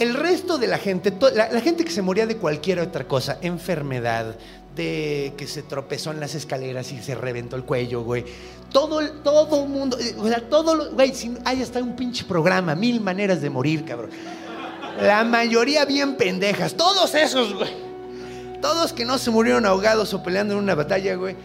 el 0.00 0.14
resto 0.14 0.58
de 0.58 0.66
la 0.66 0.78
gente, 0.78 1.12
la, 1.34 1.60
gente 1.60 1.84
que 1.84 1.90
se 1.90 2.02
moría 2.02 2.26
de 2.26 2.36
cualquier 2.36 2.80
otra 2.80 3.04
cosa, 3.04 3.38
enfermedad, 3.40 4.36
de 4.76 5.34
que 5.36 5.46
se 5.46 5.62
tropezó 5.62 6.10
en 6.10 6.20
las 6.20 6.34
escaleras 6.34 6.92
y 6.92 7.02
se 7.02 7.14
reventó 7.14 7.56
el 7.56 7.64
cuello, 7.64 8.02
güey. 8.02 8.24
Todo, 8.72 9.06
todo 9.22 9.66
mundo, 9.66 9.98
eh, 9.98 10.14
o 10.18 10.26
sea, 10.26 10.48
todo, 10.48 10.92
güey, 10.92 11.12
hay 11.44 11.62
hasta 11.62 11.80
un 11.80 11.94
pinche 11.94 12.24
programa, 12.24 12.74
mil 12.74 13.00
maneras 13.00 13.42
de 13.42 13.50
morir, 13.50 13.84
cabrón. 13.84 14.10
La 15.00 15.24
mayoría 15.24 15.84
bien 15.84 16.16
pendejas, 16.16 16.74
todos 16.74 17.14
esos, 17.14 17.54
güey. 17.54 17.70
Todos 18.60 18.92
que 18.92 19.04
no 19.04 19.18
se 19.18 19.30
murieron 19.30 19.66
ahogados 19.66 20.14
o 20.14 20.22
peleando 20.22 20.54
en 20.54 20.60
una 20.60 20.74
batalla, 20.74 21.16
güey, 21.16 21.36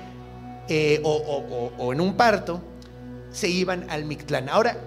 eh, 0.70 1.02
o, 1.04 1.92
en 1.92 2.00
un 2.00 2.16
parto, 2.16 2.62
se 3.32 3.50
iban 3.50 3.90
al 3.90 4.06
Mictlán. 4.06 4.50
Ahora, 4.50 4.78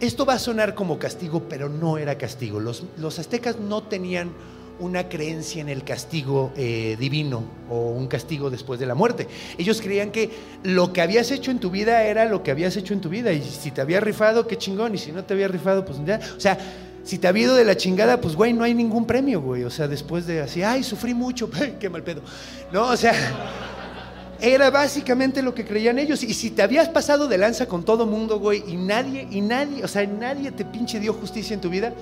esto 0.00 0.24
va 0.24 0.34
a 0.34 0.38
sonar 0.38 0.74
como 0.74 0.98
castigo, 0.98 1.48
pero 1.48 1.68
no 1.68 1.98
era 1.98 2.16
castigo. 2.16 2.60
Los, 2.60 2.84
los 2.96 3.18
aztecas 3.18 3.58
no 3.58 3.82
tenían 3.82 4.32
una 4.80 5.08
creencia 5.08 5.60
en 5.60 5.68
el 5.68 5.84
castigo 5.84 6.52
eh, 6.56 6.96
divino 6.98 7.44
o 7.70 7.90
un 7.90 8.08
castigo 8.08 8.50
después 8.50 8.80
de 8.80 8.86
la 8.86 8.94
muerte. 8.94 9.28
Ellos 9.58 9.80
creían 9.80 10.10
que 10.10 10.30
lo 10.62 10.92
que 10.92 11.00
habías 11.00 11.30
hecho 11.30 11.50
en 11.50 11.58
tu 11.58 11.70
vida 11.70 12.04
era 12.04 12.24
lo 12.24 12.42
que 12.42 12.50
habías 12.50 12.76
hecho 12.76 12.94
en 12.94 13.00
tu 13.00 13.08
vida 13.08 13.32
y 13.32 13.42
si 13.42 13.70
te 13.70 13.80
había 13.80 14.00
rifado, 14.00 14.46
qué 14.46 14.56
chingón, 14.56 14.94
y 14.94 14.98
si 14.98 15.12
no 15.12 15.24
te 15.24 15.34
había 15.34 15.48
rifado, 15.48 15.84
pues 15.84 15.98
ya. 16.04 16.20
O 16.36 16.40
sea, 16.40 16.58
si 17.04 17.18
te 17.18 17.26
ha 17.26 17.30
habido 17.30 17.54
de 17.54 17.64
la 17.64 17.76
chingada, 17.76 18.20
pues 18.20 18.34
güey, 18.34 18.52
no 18.52 18.64
hay 18.64 18.74
ningún 18.74 19.06
premio, 19.06 19.40
güey. 19.40 19.64
O 19.64 19.70
sea, 19.70 19.86
después 19.86 20.26
de 20.26 20.40
así, 20.40 20.62
ay, 20.62 20.82
sufrí 20.82 21.14
mucho, 21.14 21.50
qué 21.80 21.88
mal 21.88 22.02
pedo. 22.02 22.22
No, 22.72 22.88
o 22.88 22.96
sea, 22.96 23.14
era 24.40 24.70
básicamente 24.70 25.42
lo 25.42 25.54
que 25.54 25.64
creían 25.64 25.98
ellos. 25.98 26.22
Y 26.22 26.34
si 26.34 26.50
te 26.50 26.62
habías 26.62 26.88
pasado 26.88 27.28
de 27.28 27.38
lanza 27.38 27.66
con 27.66 27.84
todo 27.84 28.06
mundo, 28.06 28.38
güey, 28.38 28.64
y 28.66 28.76
nadie, 28.76 29.28
y 29.30 29.40
nadie, 29.40 29.84
o 29.84 29.88
sea, 29.88 30.06
nadie 30.06 30.50
te 30.50 30.64
pinche 30.64 30.98
dio 30.98 31.12
justicia 31.12 31.54
en 31.54 31.60
tu 31.60 31.68
vida, 31.68 31.94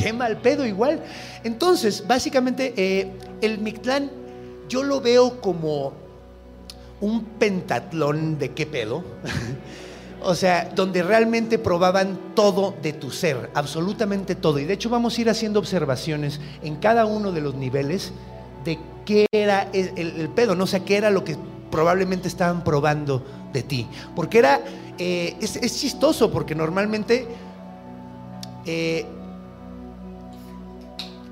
qué 0.00 0.12
mal 0.12 0.38
pedo 0.38 0.66
igual. 0.66 1.02
Entonces, 1.44 2.06
básicamente, 2.06 2.72
eh, 2.76 3.12
el 3.40 3.58
Mictlán 3.58 4.10
yo 4.68 4.82
lo 4.82 5.00
veo 5.00 5.40
como 5.40 5.92
un 7.00 7.24
pentatlón 7.24 8.38
de 8.38 8.52
qué 8.52 8.66
pedo. 8.66 9.04
o 10.22 10.34
sea, 10.34 10.70
donde 10.74 11.02
realmente 11.02 11.58
probaban 11.58 12.18
todo 12.34 12.74
de 12.82 12.92
tu 12.92 13.10
ser, 13.10 13.50
absolutamente 13.54 14.34
todo. 14.34 14.58
Y 14.58 14.64
de 14.64 14.74
hecho 14.74 14.90
vamos 14.90 15.16
a 15.16 15.20
ir 15.20 15.30
haciendo 15.30 15.58
observaciones 15.58 16.40
en 16.62 16.76
cada 16.76 17.06
uno 17.06 17.32
de 17.32 17.40
los 17.40 17.54
niveles 17.54 18.12
de 18.64 18.78
qué 19.04 19.26
era 19.32 19.68
el, 19.72 20.28
pedo, 20.34 20.54
no 20.54 20.64
o 20.64 20.66
sea, 20.66 20.80
qué 20.80 20.96
era 20.96 21.10
lo 21.10 21.24
que 21.24 21.36
probablemente 21.70 22.28
estaban 22.28 22.62
probando 22.64 23.24
de 23.52 23.62
ti. 23.62 23.86
Porque 24.14 24.38
era, 24.38 24.60
eh, 24.98 25.36
es, 25.40 25.80
chistoso, 25.80 26.30
porque 26.30 26.54
normalmente 26.54 27.26
eh, 28.66 29.06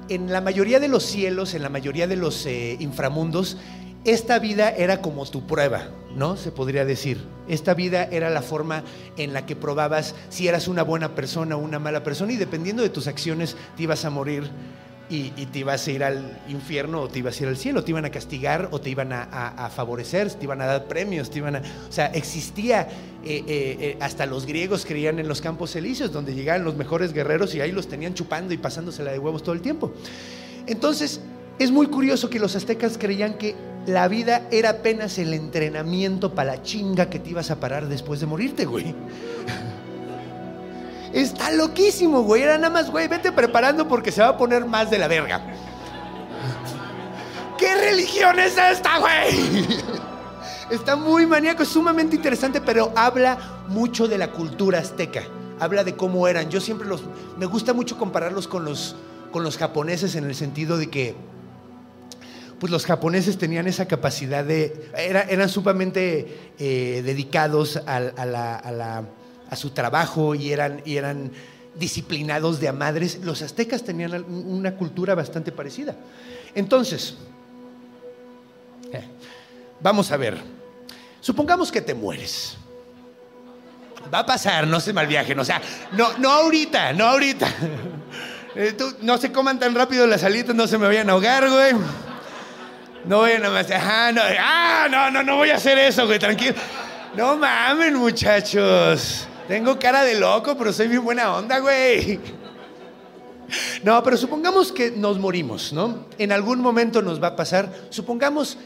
en 0.08 0.32
la 0.32 0.40
mayoría 0.40 0.80
de 0.80 0.88
los 0.88 1.04
cielos, 1.04 1.54
en 1.54 1.62
la 1.62 1.68
mayoría 1.68 2.06
de 2.06 2.16
los 2.16 2.46
eh, 2.46 2.76
inframundos, 2.80 3.56
esta 4.04 4.38
vida 4.38 4.70
era 4.70 5.02
como 5.02 5.26
tu 5.26 5.46
prueba, 5.46 5.88
¿no? 6.14 6.36
Se 6.36 6.52
podría 6.52 6.84
decir. 6.84 7.18
Esta 7.48 7.74
vida 7.74 8.04
era 8.04 8.30
la 8.30 8.42
forma 8.42 8.84
en 9.16 9.32
la 9.32 9.44
que 9.44 9.56
probabas 9.56 10.14
si 10.28 10.48
eras 10.48 10.68
una 10.68 10.82
buena 10.82 11.14
persona 11.14 11.56
o 11.56 11.58
una 11.58 11.78
mala 11.78 12.04
persona 12.04 12.32
y 12.32 12.36
dependiendo 12.36 12.82
de 12.82 12.90
tus 12.90 13.06
acciones 13.06 13.56
te 13.76 13.82
ibas 13.82 14.04
a 14.04 14.10
morir 14.10 14.50
y, 15.10 15.30
te 15.46 15.60
ibas 15.60 15.86
a 15.86 15.90
ir 15.90 16.04
al 16.04 16.38
infierno 16.48 17.02
o 17.02 17.08
te 17.08 17.20
ibas 17.20 17.38
a 17.38 17.42
ir 17.42 17.48
al 17.48 17.56
cielo, 17.56 17.82
te 17.82 17.92
iban 17.92 18.04
a 18.04 18.10
castigar 18.10 18.68
o 18.72 18.80
te 18.80 18.90
iban 18.90 19.12
a, 19.12 19.70
favorecer, 19.74 20.30
te 20.32 20.44
iban 20.44 20.60
a 20.60 20.66
dar 20.66 20.86
premios, 20.86 21.30
te 21.30 21.38
iban 21.38 21.56
a... 21.56 21.62
O 21.88 21.92
sea, 21.92 22.06
existía, 22.06 22.82
eh, 23.24 23.44
eh, 23.46 23.76
eh, 23.80 23.96
hasta 24.00 24.26
los 24.26 24.44
griegos 24.44 24.84
creían 24.84 25.18
en 25.18 25.28
los 25.28 25.40
campos 25.40 25.74
elíseos, 25.76 26.12
donde 26.12 26.34
llegaban 26.34 26.64
los 26.64 26.76
mejores 26.76 27.12
guerreros 27.12 27.54
y 27.54 27.60
ahí 27.60 27.72
los 27.72 27.88
tenían 27.88 28.14
chupando 28.14 28.52
y 28.52 28.58
pasándosela 28.58 29.12
de 29.12 29.18
huevos 29.18 29.42
todo 29.42 29.54
el 29.54 29.62
tiempo. 29.62 29.92
Entonces, 30.66 31.20
es 31.58 31.70
muy 31.70 31.86
curioso 31.86 32.28
que 32.28 32.38
los 32.38 32.54
aztecas 32.54 32.98
creían 32.98 33.38
que 33.38 33.54
la 33.86 34.06
vida 34.08 34.46
era 34.50 34.70
apenas 34.70 35.18
el 35.18 35.32
entrenamiento 35.32 36.34
para 36.34 36.56
la 36.56 36.62
chinga 36.62 37.08
que 37.08 37.18
te 37.18 37.30
ibas 37.30 37.50
a 37.50 37.58
parar 37.58 37.88
después 37.88 38.20
de 38.20 38.26
morirte, 38.26 38.66
güey. 38.66 38.94
Está 41.12 41.50
loquísimo, 41.52 42.22
güey. 42.22 42.42
Era 42.42 42.58
nada 42.58 42.70
más, 42.70 42.90
güey, 42.90 43.08
vete 43.08 43.32
preparando 43.32 43.88
porque 43.88 44.12
se 44.12 44.20
va 44.20 44.28
a 44.28 44.36
poner 44.36 44.64
más 44.66 44.90
de 44.90 44.98
la 44.98 45.08
verga. 45.08 45.42
¿Qué 47.58 47.74
religión 47.74 48.38
es 48.38 48.56
esta, 48.56 48.98
güey? 48.98 49.66
Está 50.70 50.96
muy 50.96 51.26
maníaco, 51.26 51.62
es 51.62 51.70
sumamente 51.70 52.16
interesante, 52.16 52.60
pero 52.60 52.92
habla 52.94 53.64
mucho 53.68 54.06
de 54.06 54.18
la 54.18 54.30
cultura 54.30 54.78
azteca. 54.78 55.22
Habla 55.58 55.82
de 55.82 55.96
cómo 55.96 56.28
eran. 56.28 56.50
Yo 56.50 56.60
siempre 56.60 56.86
los. 56.86 57.02
Me 57.36 57.46
gusta 57.46 57.72
mucho 57.72 57.96
compararlos 57.98 58.46
con 58.46 58.64
los, 58.64 58.94
con 59.32 59.42
los 59.42 59.56
japoneses 59.56 60.14
en 60.14 60.24
el 60.24 60.34
sentido 60.34 60.76
de 60.76 60.88
que. 60.88 61.16
Pues 62.60 62.70
los 62.70 62.86
japoneses 62.86 63.38
tenían 63.38 63.66
esa 63.66 63.88
capacidad 63.88 64.44
de. 64.44 64.90
eran 64.94 65.48
sumamente 65.48 66.52
eh, 66.58 67.02
dedicados 67.04 67.80
a 67.86 67.98
la 68.00 69.04
su 69.56 69.70
trabajo 69.70 70.34
y 70.34 70.52
eran, 70.52 70.82
y 70.84 70.96
eran 70.96 71.32
disciplinados 71.74 72.60
de 72.60 72.68
a 72.68 72.72
madres. 72.72 73.20
Los 73.22 73.42
aztecas 73.42 73.82
tenían 73.82 74.24
una 74.28 74.74
cultura 74.74 75.14
bastante 75.14 75.52
parecida. 75.52 75.94
Entonces, 76.54 77.16
eh, 78.92 79.04
vamos 79.80 80.10
a 80.12 80.16
ver. 80.16 80.38
Supongamos 81.20 81.70
que 81.70 81.80
te 81.80 81.94
mueres. 81.94 82.56
Va 84.12 84.20
a 84.20 84.26
pasar, 84.26 84.66
no 84.66 84.80
se 84.80 84.92
mal 84.92 85.06
viajen. 85.06 85.38
O 85.38 85.44
sea, 85.44 85.60
no, 85.92 86.16
no 86.18 86.30
ahorita, 86.30 86.92
no 86.92 87.06
ahorita. 87.06 87.48
Eh, 88.54 88.74
no 89.02 89.18
se 89.18 89.30
coman 89.30 89.60
tan 89.60 89.72
rápido 89.74 90.04
las 90.06 90.24
alitas, 90.24 90.56
no 90.56 90.66
se 90.66 90.78
me 90.78 90.86
vayan 90.86 91.08
a 91.10 91.12
ahogar, 91.12 91.48
güey. 91.48 91.74
No 93.04 93.20
vayan 93.20 93.44
a 93.44 93.50
más. 93.50 93.70
Ajá, 93.70 94.10
no, 94.10 94.22
ah, 94.24 94.88
no, 94.90 95.10
no, 95.12 95.22
no 95.22 95.36
voy 95.36 95.50
a 95.50 95.56
hacer 95.56 95.78
eso, 95.78 96.06
güey, 96.06 96.18
tranquilo. 96.18 96.54
No 97.14 97.36
mamen, 97.36 97.94
muchachos. 97.94 99.28
Tengo 99.48 99.78
cara 99.78 100.04
de 100.04 100.20
loco, 100.20 100.56
pero 100.56 100.72
soy 100.72 100.88
bien 100.88 101.02
buena 101.02 101.34
onda, 101.34 101.58
güey. 101.58 102.20
No, 103.82 104.02
pero 104.02 104.18
supongamos 104.18 104.72
que 104.72 104.90
nos 104.90 105.18
morimos, 105.18 105.72
¿no? 105.72 106.04
En 106.18 106.32
algún 106.32 106.60
momento 106.60 107.00
nos 107.00 107.22
va 107.22 107.28
a 107.28 107.36
pasar. 107.36 107.72
Supongamos 107.88 108.58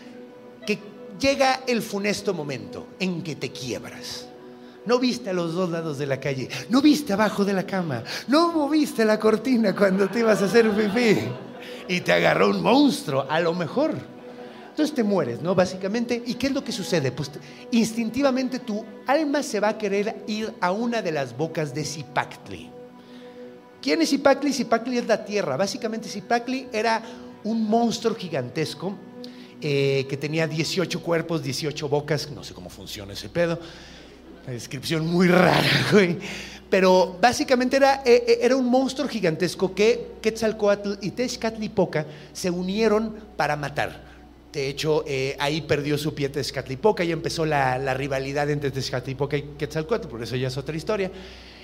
que 0.67 0.81
llega 1.21 1.61
el 1.69 1.83
funesto 1.83 2.35
momento 2.35 2.89
en 2.99 3.23
que 3.23 3.37
te 3.37 3.53
quiebras. 3.53 4.27
No 4.85 4.99
viste 4.99 5.31
a 5.31 5.33
los 5.33 5.55
dos 5.55 5.71
lados 5.71 5.99
de 5.99 6.07
la 6.07 6.19
calle, 6.19 6.49
no 6.69 6.83
viste 6.83 7.13
abajo 7.13 7.45
de 7.45 7.53
la 7.53 7.65
cama, 7.65 8.03
no 8.27 8.51
moviste 8.51 9.05
la 9.05 9.21
cortina 9.21 9.77
cuando 9.77 10.09
te 10.09 10.19
ibas 10.19 10.43
a 10.43 10.47
hacer 10.47 10.69
pipí 10.73 11.21
y 11.87 12.01
te 12.01 12.13
agarró 12.13 12.51
un 12.51 12.61
monstruo, 12.61 13.25
a 13.29 13.39
lo 13.39 13.55
mejor. 13.55 13.95
Entonces 14.73 14.95
te 14.95 15.03
mueres, 15.03 15.43
¿no? 15.43 15.55
Básicamente, 15.55 16.23
¿y 16.25 16.33
qué 16.35 16.47
es 16.47 16.55
lo 16.55 16.65
que 16.65 16.73
sucede? 16.73 17.13
Pues 17.13 17.31
instintivamente 17.73 18.59
tu 18.59 18.83
alma 19.07 19.43
se 19.43 19.61
va 19.61 19.69
a 19.69 19.77
querer 19.77 20.25
ir 20.27 20.51
a 20.63 20.73
una 20.73 21.03
de 21.03 21.13
las 21.13 21.37
bocas 21.37 21.75
de 21.75 21.85
Zipactli. 21.85 22.71
¿Quién 23.83 24.01
es 24.01 24.09
Zipactli? 24.09 24.51
Zipactli 24.51 24.97
es 24.97 25.07
la 25.07 25.27
tierra. 25.27 25.59
Básicamente 25.59 26.09
Zipactli 26.09 26.69
era 26.73 27.03
un 27.45 27.69
monstruo 27.69 28.15
gigantesco 28.15 28.95
eh, 29.61 30.07
que 30.09 30.17
tenía 30.17 30.47
18 30.47 31.03
cuerpos, 31.03 31.43
18 31.43 31.87
bocas, 31.91 32.31
no 32.31 32.43
sé 32.43 32.55
cómo 32.55 32.71
funciona 32.71 33.13
ese 33.13 33.29
pedo. 33.29 33.59
Una 34.45 34.55
descripción 34.55 35.07
muy 35.07 35.29
rara, 35.29 35.87
güey. 35.93 36.17
Pero 36.71 37.19
básicamente 37.21 37.77
era, 37.77 37.97
eh, 38.07 38.25
eh, 38.27 38.39
era 38.41 38.57
un 38.57 38.65
monstruo 38.65 39.07
gigantesco 39.07 39.75
que 39.75 40.13
Quetzalcoatl 40.23 40.95
y 41.03 41.11
Tezcatlipoca 41.11 42.07
se 42.33 42.49
unieron 42.51 43.15
para 43.37 43.55
matar. 43.55 44.12
De 44.53 44.69
hecho, 44.69 45.05
ahí 45.39 45.63
perdió 45.63 45.97
su 45.97 46.15
pie 46.15 46.29
Tezcatlipoca 46.29 47.05
y 47.05 47.13
empezó 47.13 47.47
la, 47.47 47.79
la, 47.79 47.95
rivalidad 47.95 48.51
entre 48.51 48.71
Tezcatlipoca 48.71 49.37
y 49.37 49.43
Quetzalcoatl, 49.59 50.09
por 50.09 50.23
eso 50.23 50.37
ya 50.37 50.49
es 50.49 50.57
otra 50.59 50.77
historia. 50.77 51.11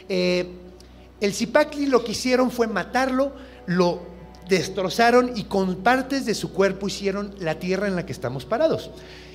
el 0.09 1.35
Zipacli 1.35 1.87
lo 1.87 2.03
que 2.03 2.13
hicieron 2.13 2.51
fue 2.51 2.67
matarlo, 2.67 3.33
lo 3.67 4.01
destrozaron 4.49 5.33
y 5.37 5.45
con 5.45 5.77
partes 5.77 6.25
de 6.25 6.35
su 6.35 6.53
cuerpo 6.53 6.89
hicieron 6.89 7.35
la 7.39 7.59
tierra 7.59 7.87
en 7.87 7.97
la 7.97 8.07
que 8.07 8.13
estamos 8.13 8.45
parados. 8.45 8.91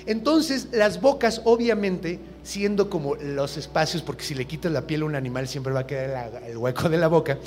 Entonces, 0.06 0.68
las 0.72 1.00
bocas, 1.00 1.40
obviamente, 1.44 2.20
siendo 2.42 2.90
como 2.90 3.14
los 3.14 3.56
espacios, 3.56 4.02
porque 4.02 4.24
si 4.24 4.34
le 4.34 4.44
quitas 4.46 4.70
la 4.70 4.86
piel 4.86 5.02
a 5.02 5.04
un 5.06 5.14
animal 5.14 5.48
siempre 5.48 5.72
va 5.72 5.80
a 5.80 5.86
quedar 5.86 6.42
el 6.46 6.58
hueco 6.58 6.90
de 6.90 6.98
la 6.98 7.08
boca. 7.08 7.38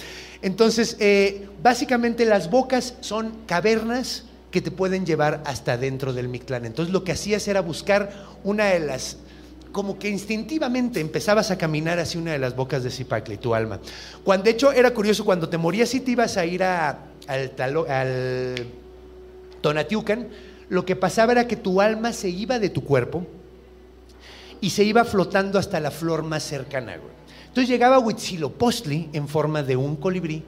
Entonces, 0.42 0.98
eh, 1.00 1.48
básicamente 1.62 2.26
las 2.26 2.50
bocas 2.50 2.96
son 3.02 3.34
cavernas 3.46 4.24
que 4.52 4.62
te 4.62 4.72
pueden 4.72 5.06
llevar 5.06 5.42
hasta 5.46 5.78
dentro 5.78 6.14
del 6.14 6.30
Mictlán. 6.30 6.66
Entonces, 6.66 6.94
lo 6.94 7.04
que 7.04 7.12
hacías 7.12 7.48
era 7.48 7.62
buscar 7.62 8.12
una 8.44 8.66
de 8.66 8.80
las 8.80 9.18
como 9.72 10.00
que 10.00 10.10
instintivamente 10.10 11.00
empezabas 11.00 11.52
a 11.52 11.58
caminar 11.58 12.00
hacia 12.00 12.20
una 12.20 12.32
de 12.32 12.40
las 12.40 12.56
bocas 12.56 12.84
de 12.84 12.90
Zipacle, 12.90 13.38
tu 13.38 13.54
alma. 13.54 13.80
Cuando, 14.24 14.46
de 14.46 14.52
hecho, 14.52 14.72
era 14.72 14.92
curioso, 14.92 15.24
cuando 15.24 15.50
te 15.50 15.58
morías 15.58 15.94
y 15.94 16.00
te 16.00 16.12
ibas 16.12 16.38
a 16.38 16.46
ir 16.46 16.64
a, 16.64 16.98
al, 17.28 17.52
al 17.88 18.56
Tonatiucan, 19.62 20.30
lo 20.70 20.86
que 20.86 20.96
pasaba 20.96 21.34
era 21.34 21.48
que 21.48 21.58
tu 21.58 21.80
alma 21.80 22.12
se 22.14 22.30
iba 22.30 22.60
de 22.60 22.70
tu 22.70 22.84
cuerpo 22.84 23.28
y 24.62 24.72
se 24.72 24.84
iba 24.84 25.06
flotando 25.06 25.60
hasta 25.60 25.80
la 25.80 25.92
flor 25.92 26.24
más 26.24 26.44
cercana. 26.44 26.98
Entonces 27.48 27.70
llegaba 27.70 28.00
Huitzilopochtli 28.00 29.10
en 29.14 29.28
forma 29.28 29.64
de 29.64 29.76
un 29.76 29.96
colibrí 29.96 30.44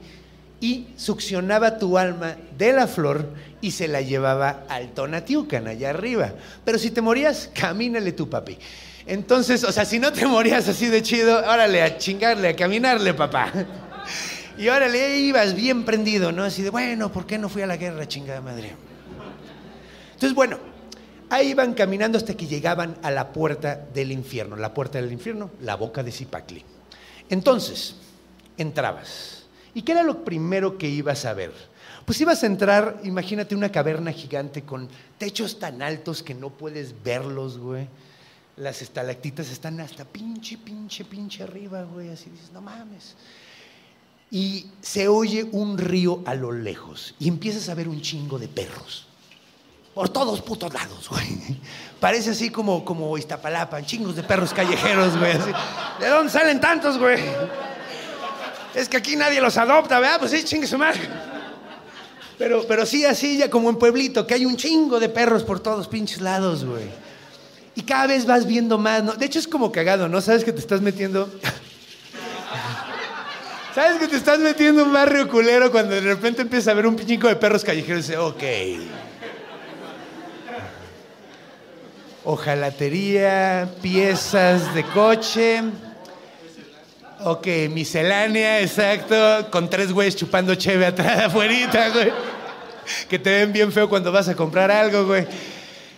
y 0.61 0.87
succionaba 0.97 1.77
tu 1.77 1.97
alma 1.97 2.35
de 2.57 2.73
la 2.73 2.87
flor 2.87 3.29
y 3.61 3.71
se 3.71 3.87
la 3.87 4.01
llevaba 4.01 4.65
al 4.69 4.91
Tonatiucan, 4.93 5.67
allá 5.67 5.91
arriba. 5.91 6.33
Pero 6.65 6.77
si 6.77 6.91
te 6.91 7.01
morías, 7.01 7.49
camínale 7.53 8.11
tu 8.11 8.29
papi. 8.29 8.57
Entonces, 9.05 9.63
o 9.63 9.71
sea, 9.71 9.85
si 9.85 9.99
no 9.99 10.11
te 10.11 10.25
morías 10.27 10.67
así 10.67 10.87
de 10.87 11.01
chido, 11.01 11.39
órale, 11.39 11.81
a 11.81 11.97
chingarle, 11.97 12.49
a 12.49 12.55
caminarle, 12.55 13.13
papá. 13.13 13.51
Y 14.57 14.67
órale, 14.67 15.17
ibas 15.19 15.55
bien 15.55 15.85
prendido, 15.85 16.31
¿no? 16.31 16.43
Así 16.43 16.61
de, 16.61 16.69
bueno, 16.69 17.11
¿por 17.11 17.25
qué 17.25 17.37
no 17.37 17.47
fui 17.47 17.61
a 17.61 17.67
la 17.67 17.77
guerra, 17.77 18.07
chingada 18.07 18.41
madre? 18.41 18.73
Entonces, 20.13 20.35
bueno, 20.35 20.59
ahí 21.29 21.51
iban 21.51 21.73
caminando 21.73 22.17
hasta 22.17 22.35
que 22.35 22.45
llegaban 22.45 22.97
a 23.01 23.09
la 23.09 23.31
puerta 23.31 23.87
del 23.93 24.11
infierno. 24.11 24.57
La 24.57 24.73
puerta 24.73 25.01
del 25.01 25.11
infierno, 25.13 25.49
la 25.61 25.75
boca 25.75 26.03
de 26.03 26.11
Zipacli. 26.11 26.65
Entonces, 27.29 27.95
entrabas. 28.57 29.38
¿Y 29.79 29.81
qué 29.81 29.93
era 29.93 30.03
lo 30.03 30.25
primero 30.25 30.77
que 30.77 30.89
ibas 30.89 31.23
a 31.23 31.33
ver? 31.33 31.53
Pues 32.03 32.19
ibas 32.19 32.43
a 32.43 32.47
entrar, 32.47 32.99
imagínate 33.05 33.55
una 33.55 33.71
caverna 33.71 34.11
gigante 34.11 34.63
con 34.63 34.89
techos 35.17 35.57
tan 35.57 35.81
altos 35.81 36.21
que 36.21 36.33
no 36.33 36.49
puedes 36.49 36.93
verlos, 37.01 37.57
güey. 37.57 37.87
Las 38.57 38.81
estalactitas 38.81 39.49
están 39.49 39.79
hasta 39.79 40.03
pinche, 40.03 40.57
pinche, 40.57 41.05
pinche 41.05 41.43
arriba, 41.43 41.83
güey. 41.83 42.09
Así 42.09 42.29
dices, 42.29 42.51
no 42.51 42.59
mames. 42.59 43.15
Y 44.29 44.65
se 44.81 45.07
oye 45.07 45.45
un 45.49 45.77
río 45.77 46.23
a 46.25 46.35
lo 46.35 46.51
lejos 46.51 47.15
y 47.17 47.29
empiezas 47.29 47.69
a 47.69 47.73
ver 47.73 47.87
un 47.87 48.01
chingo 48.01 48.37
de 48.37 48.49
perros 48.49 49.07
por 49.93 50.09
todos 50.09 50.41
putos 50.41 50.73
lados, 50.73 51.07
güey. 51.07 51.57
Parece 52.01 52.31
así 52.31 52.49
como, 52.49 52.83
como 52.83 53.17
Iztapalapa, 53.17 53.81
chingos 53.85 54.17
de 54.17 54.23
perros 54.23 54.53
callejeros, 54.53 55.17
güey. 55.17 55.37
¿De 56.01 56.07
dónde 56.09 56.33
salen 56.33 56.59
tantos, 56.59 56.97
güey? 56.97 57.17
Es 58.73 58.87
que 58.87 58.97
aquí 58.97 59.15
nadie 59.15 59.41
los 59.41 59.57
adopta, 59.57 59.99
¿verdad? 59.99 60.19
Pues 60.19 60.31
sí, 60.31 60.43
chingue 60.43 60.67
su 60.67 60.77
madre. 60.77 60.99
Pero, 62.37 62.65
pero 62.67 62.85
sí, 62.85 63.03
así 63.05 63.37
ya 63.37 63.49
como 63.49 63.69
en 63.69 63.77
Pueblito, 63.77 64.25
que 64.25 64.33
hay 64.35 64.45
un 64.45 64.55
chingo 64.55 64.99
de 64.99 65.09
perros 65.09 65.43
por 65.43 65.59
todos 65.59 65.87
pinches 65.87 66.21
lados, 66.21 66.63
güey. 66.63 66.85
Y 67.75 67.81
cada 67.81 68.07
vez 68.07 68.25
vas 68.25 68.45
viendo 68.45 68.77
más, 68.77 69.03
¿no? 69.03 69.13
De 69.13 69.25
hecho 69.25 69.39
es 69.39 69.47
como 69.47 69.71
cagado, 69.71 70.07
¿no? 70.07 70.21
¿Sabes 70.21 70.43
que 70.43 70.53
te 70.53 70.59
estás 70.59 70.81
metiendo? 70.81 71.29
¿Sabes 73.75 73.99
que 73.99 74.07
te 74.07 74.15
estás 74.15 74.39
metiendo 74.39 74.83
un 74.83 74.93
barrio 74.93 75.27
culero 75.27 75.71
cuando 75.71 75.95
de 75.95 76.01
repente 76.01 76.41
empiezas 76.41 76.69
a 76.69 76.73
ver 76.73 76.87
un 76.87 76.97
chingo 76.97 77.27
de 77.27 77.35
perros 77.35 77.63
callejeros 77.63 78.05
y 78.05 78.11
dices, 78.11 78.17
ok. 78.17 78.43
hojalatería, 82.29 83.69
piezas 83.81 84.73
de 84.75 84.83
coche. 84.83 85.63
Ok, 87.21 87.47
miscelánea, 87.69 88.61
exacto, 88.61 89.49
con 89.51 89.69
tres 89.69 89.91
güeyes 89.91 90.15
chupando 90.15 90.55
cheve 90.55 90.85
atrás 90.85 91.19
afuera, 91.25 91.89
güey. 91.89 92.11
Que 93.09 93.19
te 93.19 93.29
ven 93.29 93.51
bien 93.51 93.71
feo 93.73 93.89
cuando 93.89 94.09
vas 94.09 94.29
a 94.29 94.35
comprar 94.35 94.71
algo, 94.71 95.05
güey. 95.05 95.27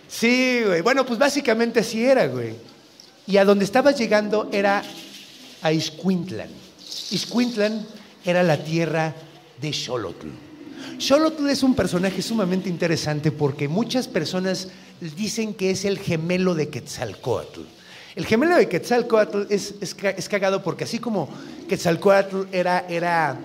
Sí, 0.08 0.62
güey. 0.66 0.80
Bueno, 0.80 1.06
pues 1.06 1.20
básicamente 1.20 1.80
así 1.80 2.04
era, 2.04 2.26
güey. 2.26 2.54
Y 3.26 3.36
a 3.36 3.44
donde 3.44 3.64
estabas 3.64 3.96
llegando 3.96 4.48
era 4.52 4.82
a 5.62 5.72
Iscuintlan. 5.72 6.48
Iscuintlan 7.12 7.86
era 8.24 8.42
la 8.42 8.56
tierra 8.56 9.14
de 9.60 9.72
Xolotl. 9.72 10.28
Xolotl 10.98 11.48
es 11.48 11.62
un 11.62 11.76
personaje 11.76 12.20
sumamente 12.20 12.68
interesante 12.68 13.30
porque 13.30 13.68
muchas 13.68 14.08
personas 14.08 14.68
dicen 15.00 15.54
que 15.54 15.70
es 15.70 15.84
el 15.84 16.00
gemelo 16.00 16.56
de 16.56 16.68
Quetzalcoatl. 16.68 17.60
El 18.14 18.26
gemelo 18.26 18.56
de 18.56 18.68
Quetzalcoatl 18.68 19.46
es, 19.48 19.74
es, 19.80 20.28
cagado 20.28 20.62
porque 20.62 20.84
así 20.84 20.98
como 20.98 21.28
Quetzalcoatl 21.68 22.42
era, 22.52 22.86
era 22.88 23.38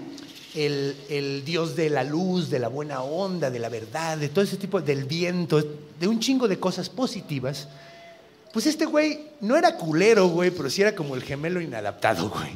el, 0.55 1.43
dios 1.45 1.75
de 1.75 1.89
la 1.89 2.03
luz, 2.03 2.49
de 2.49 2.59
la 2.59 2.67
buena 2.67 3.01
onda, 3.01 3.49
de 3.49 3.59
la 3.59 3.69
verdad, 3.69 4.17
de 4.17 4.29
todo 4.29 4.43
ese 4.43 4.57
tipo, 4.57 4.81
del 4.81 5.05
viento, 5.05 5.63
de 5.99 6.07
un 6.07 6.19
chingo 6.19 6.47
de 6.47 6.59
cosas 6.59 6.89
positivas, 6.89 7.67
pues 8.51 8.65
este 8.65 8.85
güey 8.85 9.29
no 9.41 9.55
era 9.55 9.75
culero, 9.75 10.27
güey, 10.27 10.51
pero 10.51 10.69
sí 10.69 10.81
era 10.81 10.95
como 10.95 11.15
el 11.15 11.23
gemelo 11.23 11.61
inadaptado, 11.61 12.29
güey. 12.29 12.51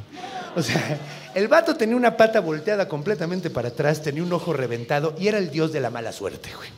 O 0.55 0.61
sea, 0.61 0.99
el 1.33 1.47
vato 1.47 1.75
tenía 1.75 1.95
una 1.95 2.17
pata 2.17 2.41
volteada 2.41 2.87
completamente 2.87 3.49
para 3.49 3.69
atrás, 3.69 4.01
tenía 4.01 4.23
un 4.23 4.33
ojo 4.33 4.51
reventado 4.51 5.15
y 5.17 5.27
era 5.27 5.37
el 5.37 5.49
dios 5.49 5.71
de 5.71 5.79
la 5.79 5.89
mala 5.89 6.11
suerte, 6.11 6.49
güey 6.55 6.69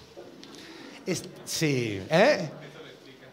sí, 1.45 2.01
¿eh? 2.09 2.49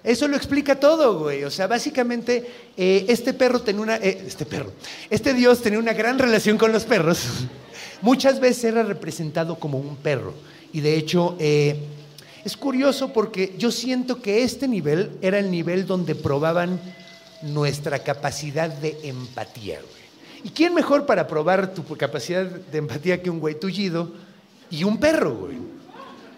Eso 0.02 0.28
lo 0.28 0.36
explica 0.36 0.78
todo, 0.78 1.18
güey. 1.18 1.44
O 1.44 1.50
sea, 1.50 1.66
básicamente, 1.66 2.48
eh, 2.76 3.04
este 3.08 3.34
perro 3.34 3.60
tenía 3.60 3.82
una. 3.82 3.96
Eh, 3.96 4.24
este 4.26 4.46
perro. 4.46 4.72
Este 5.10 5.34
Dios 5.34 5.60
tenía 5.60 5.78
una 5.78 5.92
gran 5.92 6.18
relación 6.18 6.56
con 6.56 6.72
los 6.72 6.84
perros. 6.84 7.24
Muchas 8.02 8.40
veces 8.40 8.64
era 8.64 8.82
representado 8.82 9.56
como 9.56 9.78
un 9.78 9.96
perro. 9.96 10.34
Y 10.72 10.80
de 10.80 10.96
hecho, 10.96 11.36
es 11.38 12.56
curioso 12.56 13.12
porque 13.12 13.54
yo 13.58 13.70
siento 13.70 14.22
que 14.22 14.42
este 14.42 14.68
nivel 14.68 15.10
era 15.20 15.38
el 15.38 15.50
nivel 15.50 15.84
donde 15.84 16.14
probaban 16.14 16.80
nuestra 17.42 17.98
capacidad 17.98 18.70
de 18.70 18.98
empatía, 19.02 19.80
güey. 19.80 20.00
¿Y 20.44 20.50
quién 20.50 20.74
mejor 20.74 21.04
para 21.04 21.26
probar 21.26 21.74
tu 21.74 21.84
capacidad 21.96 22.44
de 22.44 22.78
empatía 22.78 23.22
que 23.22 23.28
un 23.28 23.40
güey 23.40 23.58
tullido 23.58 24.10
y 24.70 24.84
un 24.84 24.98
perro, 24.98 25.34
güey? 25.34 25.80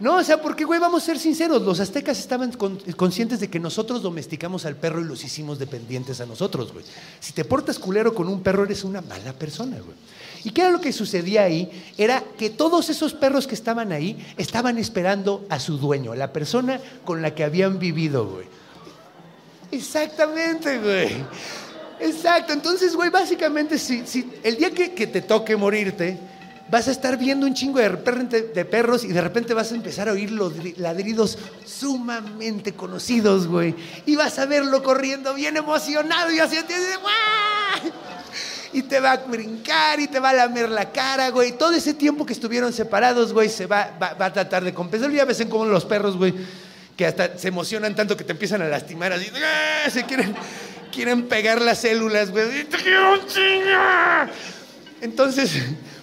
No, 0.03 0.17
o 0.17 0.25
sea, 0.25 0.43
porque, 0.43 0.65
güey, 0.65 0.81
vamos 0.81 1.05
a 1.05 1.07
ser 1.07 1.19
sinceros, 1.21 1.63
los 1.63 1.79
aztecas 1.79 2.19
estaban 2.19 2.51
conscientes 2.97 3.39
de 3.39 3.49
que 3.49 3.61
nosotros 3.61 4.03
domesticamos 4.03 4.67
al 4.67 4.75
perro 4.75 5.01
y 5.01 5.05
los 5.05 5.23
hicimos 5.23 5.61
dependientes 5.61 6.21
a 6.21 6.27
nosotros, 6.27 6.73
güey. 6.73 6.85
Si 7.21 7.33
te 7.33 7.45
portas 7.45 7.79
culero 7.79 8.13
con 8.13 8.27
un 8.27 8.43
perro, 8.43 8.65
eres 8.65 8.83
una 8.83 9.01
mala 9.01 9.33
persona, 9.33 9.77
güey. 9.77 9.97
¿Y 10.43 10.51
qué 10.51 10.63
era 10.63 10.73
lo 10.73 10.81
que 10.81 10.93
sucedía 10.93 11.45
ahí? 11.45 11.71
Era 11.97 12.21
que 12.37 12.51
todos 12.51 12.91
esos 12.91 13.15
perros 13.15 13.47
que 13.47 13.55
estaban 13.55 13.93
ahí 13.93 14.27
estaban 14.37 14.77
esperando 14.77 15.47
a 15.49 15.61
su 15.61 15.79
dueño, 15.79 16.17
la 16.17 16.33
persona 16.33 16.81
con 17.05 17.23
la 17.23 17.33
que 17.33 17.45
habían 17.45 17.79
vivido, 17.79 18.27
güey. 18.27 18.47
Exactamente, 19.71 20.79
güey. 20.81 21.11
Exacto. 22.01 22.53
Entonces, 22.53 22.97
güey, 22.97 23.11
básicamente, 23.11 23.79
si, 23.79 24.05
si 24.05 24.29
el 24.43 24.57
día 24.57 24.73
que, 24.73 24.95
que 24.95 25.07
te 25.07 25.23
toque 25.23 25.55
morirte, 25.55 26.32
vas 26.73 26.89
a 26.89 26.91
estar 26.91 27.19
viendo 27.19 27.47
un 27.47 27.53
chingo 27.53 27.79
de, 27.81 28.65
perros 28.65 29.05
y 29.05 29.09
de 29.09 29.21
repente 29.21 29.53
vas 29.53 29.73
a 29.73 29.75
empezar 29.75 30.09
a 30.09 30.13
oír 30.13 30.31
los 30.31 30.55
ladridos 30.79 31.39
sumamente 31.67 32.73
conocidos, 32.73 33.47
güey. 33.47 33.75
Y 34.07 34.17
vas 34.17 34.39
a 34.39 34.47
verlo 34.47 34.83
corriendo 34.83 35.35
bien 35.35 35.59
emocionado 35.59 36.33
y 36.33 36.39
así, 36.39 36.57
y 38.73 38.83
te 38.85 39.01
va 39.01 39.13
a 39.13 39.17
brincar 39.19 40.01
y 40.01 40.09
te 40.09 40.19
va 40.19 40.31
a 40.31 40.33
lamer 40.33 40.71
la 40.71 40.91
cara, 40.93 41.29
güey. 41.29 41.53
Todo 41.59 41.75
ese 41.75 41.93
tiempo 41.93 42.25
que 42.25 42.33
estuvieron 42.33 42.73
separados, 42.73 43.35
güey, 43.35 43.51
se 43.51 43.67
va, 43.67 43.95
a 44.01 44.33
tratar 44.33 44.65
de 44.65 44.73
compensar. 44.73 45.11
Ya 45.11 45.27
ves 45.27 45.45
como 45.51 45.67
los 45.67 45.85
perros, 45.85 46.17
güey, 46.17 46.33
que 46.97 47.05
hasta 47.05 47.37
se 47.37 47.49
emocionan 47.49 47.95
tanto 47.95 48.17
que 48.17 48.25
te 48.25 48.33
empiezan 48.33 48.63
a 48.63 48.65
lastimar 48.65 49.13
así. 49.13 49.31
¡ah! 49.35 49.91
Se 49.91 50.05
quieren, 50.05 50.35
quieren 50.91 51.29
pegar 51.29 51.61
las 51.61 51.83
células, 51.83 52.31
güey. 52.31 52.65
¡Te 52.65 52.79
quiero 52.79 53.21
Entonces, 55.03 55.61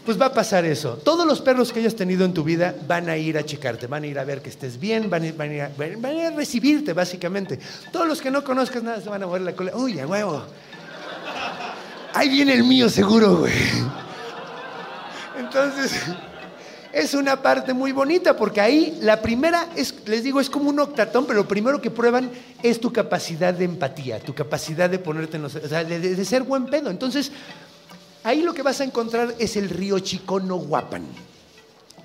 pues 0.09 0.19
va 0.19 0.25
a 0.25 0.33
pasar 0.33 0.65
eso. 0.65 0.93
Todos 1.03 1.23
los 1.27 1.39
perros 1.39 1.71
que 1.71 1.81
hayas 1.81 1.93
tenido 1.93 2.25
en 2.25 2.33
tu 2.33 2.43
vida 2.43 2.73
van 2.87 3.09
a 3.09 3.15
ir 3.15 3.37
a 3.37 3.45
checarte, 3.45 3.85
van 3.85 4.01
a 4.01 4.07
ir 4.07 4.17
a 4.17 4.23
ver 4.23 4.41
que 4.41 4.49
estés 4.49 4.79
bien, 4.79 5.07
van 5.07 5.21
a, 5.21 5.27
ir, 5.27 5.61
a, 5.61 6.31
recibirte, 6.31 6.93
básicamente. 6.93 7.59
Todos 7.91 8.07
los 8.07 8.19
que 8.19 8.31
no 8.31 8.43
conozcas 8.43 8.81
nada 8.81 8.99
se 9.01 9.07
van 9.07 9.21
a 9.21 9.27
mover 9.27 9.43
la 9.43 9.53
cola. 9.53 9.71
Uy, 9.75 9.99
a 9.99 10.07
huevo 10.07 10.41
ahí 12.15 12.27
viene 12.27 12.53
el 12.53 12.63
mío 12.63 12.89
seguro, 12.89 13.37
güey. 13.37 13.53
Entonces, 15.37 15.91
es 16.91 17.13
una 17.13 17.39
parte 17.39 17.75
muy 17.75 17.91
bonita 17.91 18.35
porque 18.35 18.61
ahí 18.61 18.97
la 19.01 19.21
primera, 19.21 19.67
es, 19.75 19.93
les 20.07 20.23
digo, 20.23 20.39
es 20.39 20.49
como 20.49 20.71
un 20.71 20.79
octatón, 20.79 21.27
pero 21.27 21.41
lo 21.41 21.47
primero 21.47 21.79
que 21.79 21.91
prueban 21.91 22.31
es 22.63 22.79
tu 22.79 22.91
capacidad 22.91 23.53
de 23.53 23.65
empatía, 23.65 24.19
tu 24.19 24.33
capacidad 24.33 24.89
de 24.89 24.97
ponerte 24.97 25.37
en 25.37 25.43
los, 25.43 25.53
o 25.53 25.67
sea, 25.67 25.83
de, 25.83 26.25
ser 26.25 26.41
buen 26.41 26.65
pedo. 26.65 26.89
Entonces, 26.89 27.31
ahí 28.23 28.41
lo 28.41 28.53
que 28.53 28.62
vas 28.62 28.82
a 28.82 28.84
encontrar 28.84 29.36
es 29.39 29.55
el 29.55 29.69
río 29.69 29.99
Chicono-Guapan. 29.99 31.05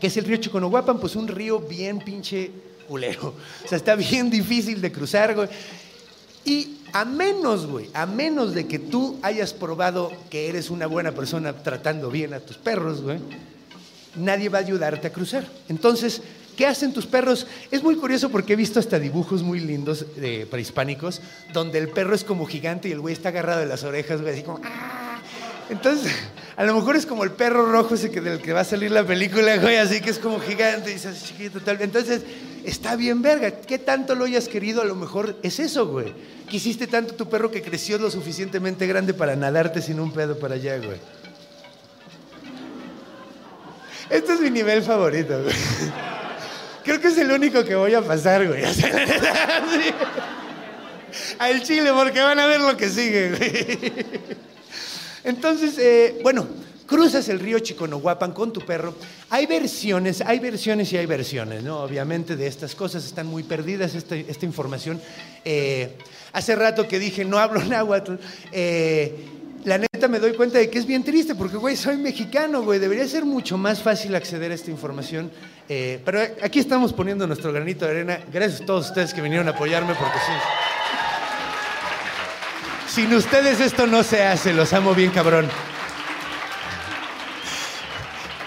¿Qué 0.01 0.09
es 0.09 0.17
el 0.17 0.25
río 0.25 0.37
Chicono-Guapan? 0.37 0.99
Pues 0.99 1.17
un 1.17 1.29
río 1.29 1.61
bien 1.61 1.99
pinche 1.99 2.51
culero. 2.89 3.35
O 3.65 3.69
sea, 3.69 3.77
está 3.77 3.95
bien 3.95 4.31
difícil 4.31 4.81
de 4.81 4.93
cruzar, 4.93 5.35
güey. 5.35 5.49
Y 6.45 6.79
a 6.93 7.05
menos, 7.05 7.67
güey, 7.67 7.91
a 7.95 8.07
menos 8.07 8.55
de 8.55 8.67
que 8.67 8.79
tú 8.79 9.19
hayas 9.23 9.53
probado 9.53 10.13
que 10.31 10.49
eres 10.49 10.71
una 10.71 10.87
buena 10.87 11.13
persona 11.13 11.53
tratando 11.53 12.11
bien 12.11 12.35
a 12.35 12.41
tus 12.41 12.57
perros, 12.57 13.03
güey, 13.03 13.19
nadie 14.17 14.49
va 14.49 14.59
a 14.59 14.61
ayudarte 14.61 15.09
a 15.09 15.13
cruzar. 15.13 15.45
Entonces, 15.69 16.23
¿qué 16.57 16.67
hacen 16.67 16.93
tus 16.93 17.07
perros? 17.07 17.47
Es 17.71 17.83
muy 17.83 17.97
curioso 17.97 18.29
porque 18.29 18.53
he 18.53 18.57
visto 18.57 18.79
hasta 18.79 18.99
dibujos 18.99 19.43
muy 19.43 19.59
lindos 19.59 20.07
de 20.17 20.47
prehispánicos 20.47 21.21
donde 21.53 21.79
el 21.79 21.89
perro 21.89 22.15
es 22.15 22.25
como 22.25 22.47
gigante 22.47 22.89
y 22.89 22.93
el 22.93 23.01
güey 23.01 23.15
está 23.15 23.31
agarrado 23.31 23.61
de 23.61 23.67
las 23.67 23.83
orejas, 23.83 24.21
güey, 24.21 24.35
así 24.35 24.43
como 24.43 24.61
¡ah! 24.63 25.04
Entonces, 25.71 26.13
a 26.57 26.65
lo 26.65 26.75
mejor 26.75 26.97
es 26.97 27.07
como 27.07 27.25
el 27.25 27.33
perro 27.33 27.71
rojo 27.71 27.95
ese 27.95 28.11
que 28.11 28.21
del 28.21 28.41
que 28.41 28.53
va 28.53 28.61
a 28.61 28.65
salir 28.65 28.91
la 28.91 29.05
película, 29.05 29.57
güey, 29.59 29.77
así 29.77 30.01
que 30.01 30.11
es 30.11 30.19
como 30.19 30.41
gigante 30.41 30.91
y 30.91 30.95
dices, 30.95 31.25
chiquito. 31.25 31.61
Entonces, 31.67 32.23
está 32.65 32.97
bien 32.97 33.23
verga. 33.23 33.51
¿Qué 33.51 33.79
tanto 33.79 34.15
lo 34.15 34.25
hayas 34.25 34.49
querido? 34.49 34.83
A 34.83 34.85
lo 34.85 34.95
mejor 34.95 35.37
es 35.43 35.61
eso, 35.61 35.87
güey. 35.87 36.13
Quisiste 36.49 36.87
tanto 36.87 37.15
tu 37.15 37.29
perro 37.29 37.51
que 37.51 37.63
creció 37.63 37.99
lo 37.99 38.11
suficientemente 38.11 38.87
grande 38.87 39.15
para 39.15 39.35
nadarte 39.37 39.81
sin 39.83 40.01
un 40.01 40.13
pedo 40.13 40.39
para 40.39 40.55
allá, 40.57 40.79
güey. 40.79 40.99
Este 44.11 44.35
es 44.35 44.41
mi 44.41 44.51
nivel 44.51 44.83
favorito, 44.83 45.43
güey. 45.43 45.55
Creo 46.85 47.01
que 47.01 47.09
es 47.09 47.17
el 47.17 47.31
único 47.31 47.65
que 47.65 47.75
voy 47.75 47.95
a 47.95 48.03
pasar, 48.03 48.47
güey. 48.47 48.63
Al 51.39 51.63
chile, 51.63 51.91
porque 51.95 52.21
van 52.21 52.39
a 52.39 52.47
ver 52.47 52.61
lo 52.61 52.77
que 52.77 52.91
sigue, 52.91 53.31
güey. 53.31 54.54
Entonces, 55.25 55.79
eh, 55.79 56.21
bueno, 56.23 56.47
cruzas 56.87 57.29
el 57.29 57.41
río 57.41 57.59
Chiconohuapan 57.59 58.33
con 58.33 58.53
tu 58.53 58.61
perro. 58.61 58.95
Hay 59.31 59.47
versiones, 59.47 60.21
hay 60.21 60.39
versiones 60.39 60.93
y 60.93 60.97
hay 60.97 61.07
versiones, 61.07 61.63
¿no? 61.63 61.81
Obviamente 61.81 62.37
de 62.37 62.47
estas 62.47 62.75
cosas 62.75 63.05
están 63.05 63.27
muy 63.27 63.43
perdidas 63.43 63.95
esta, 63.95 64.17
esta 64.17 64.45
información. 64.45 65.01
Eh, 65.45 65.97
hace 66.33 66.55
rato 66.55 66.87
que 66.87 66.99
dije, 66.99 67.25
no 67.25 67.39
hablo 67.39 67.65
náhuatl. 67.65 68.15
Eh, 68.53 69.15
la 69.65 69.79
neta 69.79 70.09
me 70.09 70.19
doy 70.19 70.35
cuenta 70.35 70.59
de 70.59 70.69
que 70.69 70.79
es 70.79 70.87
bien 70.87 71.03
triste 71.03 71.35
porque, 71.35 71.57
güey, 71.57 71.75
soy 71.75 71.97
mexicano, 71.97 72.63
güey. 72.63 72.79
Debería 72.79 73.09
ser 73.09 73.25
mucho 73.25 73.57
más 73.57 73.83
fácil 73.83 74.15
acceder 74.15 74.53
a 74.53 74.55
esta 74.55 74.71
información. 74.71 75.31
Eh, 75.69 76.01
pero 76.05 76.21
aquí 76.43 76.59
estamos 76.59 76.93
poniendo 76.93 77.27
nuestro 77.27 77.51
granito 77.51 77.87
de 77.87 77.93
arena. 77.93 78.21
Gracias 78.31 78.61
a 78.61 78.67
todos 78.67 78.89
ustedes 78.89 79.15
que 79.15 79.23
vinieron 79.23 79.49
a 79.49 79.53
apoyarme 79.53 79.95
porque 79.95 80.19
sí. 80.19 80.74
Sin 82.95 83.13
ustedes 83.13 83.59
esto 83.59 83.89
no 83.89 84.05
se 84.05 84.23
hace, 84.23 84.53
los 84.53 84.73
amo 84.73 84.95
bien 84.95 85.11
cabrón. 85.11 85.49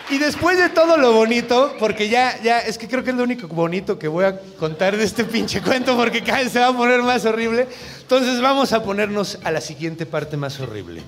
Y 0.09 0.19
después 0.19 0.57
de 0.57 0.69
todo 0.69 0.95
lo 0.95 1.11
bonito, 1.11 1.75
porque 1.77 2.07
ya, 2.07 2.41
ya, 2.41 2.59
es 2.59 2.77
que 2.77 2.87
creo 2.87 3.03
que 3.03 3.09
es 3.09 3.17
lo 3.17 3.23
único 3.23 3.49
bonito 3.49 3.99
que 3.99 4.07
voy 4.07 4.23
a 4.23 4.39
contar 4.57 4.95
de 4.95 5.03
este 5.03 5.25
pinche 5.25 5.61
cuento, 5.61 5.97
porque 5.97 6.23
cada 6.23 6.39
vez 6.39 6.53
se 6.53 6.61
va 6.61 6.67
a 6.67 6.73
poner 6.73 7.03
más 7.03 7.25
horrible. 7.25 7.67
Entonces 7.99 8.39
vamos 8.39 8.71
a 8.71 8.83
ponernos 8.83 9.37
a 9.43 9.51
la 9.51 9.59
siguiente 9.59 10.05
parte 10.05 10.37
más 10.37 10.61
horrible. 10.61 11.01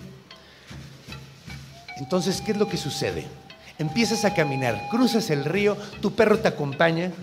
Entonces, 1.95 2.41
¿qué 2.45 2.51
es 2.51 2.57
lo 2.57 2.67
que 2.67 2.75
sucede? 2.75 3.25
Empiezas 3.77 4.25
a 4.25 4.33
caminar, 4.33 4.89
cruzas 4.91 5.29
el 5.29 5.45
río, 5.45 5.77
tu 6.01 6.13
perro 6.13 6.39
te 6.39 6.49
acompaña, 6.49 7.13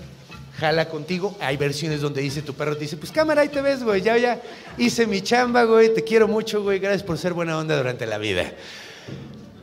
jala 0.59 0.89
contigo. 0.89 1.37
Hay 1.41 1.57
versiones 1.57 2.01
donde 2.01 2.23
dice 2.23 2.43
tu 2.43 2.55
perro 2.55 2.75
dice, 2.75 2.97
pues 2.97 3.13
cámara, 3.13 3.43
ahí 3.43 3.49
te 3.49 3.61
ves, 3.61 3.83
güey, 3.83 4.03
ya, 4.03 4.17
ya 4.17 4.41
hice 4.79 5.07
mi 5.07 5.21
chamba, 5.21 5.65
güey, 5.65 5.93
te 5.93 6.03
quiero 6.03 6.29
mucho, 6.29 6.63
güey, 6.63 6.79
gracias 6.79 7.03
por 7.03 7.19
ser 7.19 7.33
buena 7.33 7.59
onda 7.59 7.77
durante 7.77 8.07
la 8.07 8.19
vida. 8.19 8.53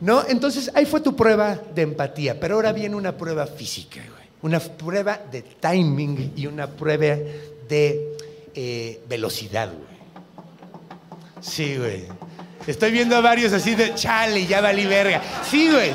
¿No? 0.00 0.24
Entonces 0.28 0.70
ahí 0.74 0.86
fue 0.86 1.00
tu 1.00 1.16
prueba 1.16 1.58
de 1.74 1.82
empatía, 1.82 2.38
pero 2.38 2.56
ahora 2.56 2.72
viene 2.72 2.94
una 2.96 3.16
prueba 3.16 3.46
física, 3.46 4.00
güey. 4.00 4.24
Una 4.42 4.60
prueba 4.60 5.18
de 5.32 5.42
timing 5.42 6.32
y 6.36 6.46
una 6.46 6.66
prueba 6.66 7.16
de 7.68 8.16
eh, 8.54 9.00
velocidad, 9.08 9.70
güey. 9.72 9.94
Sí, 11.40 11.76
güey. 11.76 12.04
Estoy 12.66 12.90
viendo 12.90 13.16
a 13.16 13.20
varios 13.20 13.52
así 13.52 13.74
de 13.74 13.94
chale, 13.94 14.46
ya 14.46 14.60
valí 14.60 14.86
verga. 14.86 15.22
Sí, 15.50 15.70
güey. 15.70 15.92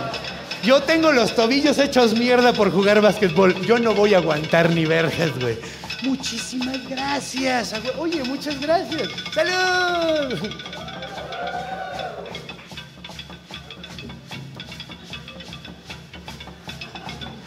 Yo 0.63 0.83
tengo 0.83 1.11
los 1.11 1.35
tobillos 1.35 1.77
hechos 1.77 2.13
mierda 2.13 2.53
por 2.53 2.71
jugar 2.71 3.01
básquetbol. 3.01 3.65
Yo 3.65 3.79
no 3.79 3.93
voy 3.93 4.13
a 4.13 4.17
aguantar 4.17 4.69
ni 4.69 4.85
vergas, 4.85 5.31
güey. 5.39 5.57
Muchísimas 6.03 6.87
gracias. 6.87 7.73
Oye, 7.97 8.23
muchas 8.23 8.59
gracias. 8.59 9.09
¡Salud! 9.33 10.37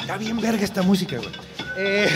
Está 0.01 0.17
bien 0.17 0.41
verga 0.41 0.65
esta 0.65 0.83
música, 0.83 1.17
güey. 1.17 1.31
Eh, 1.77 2.11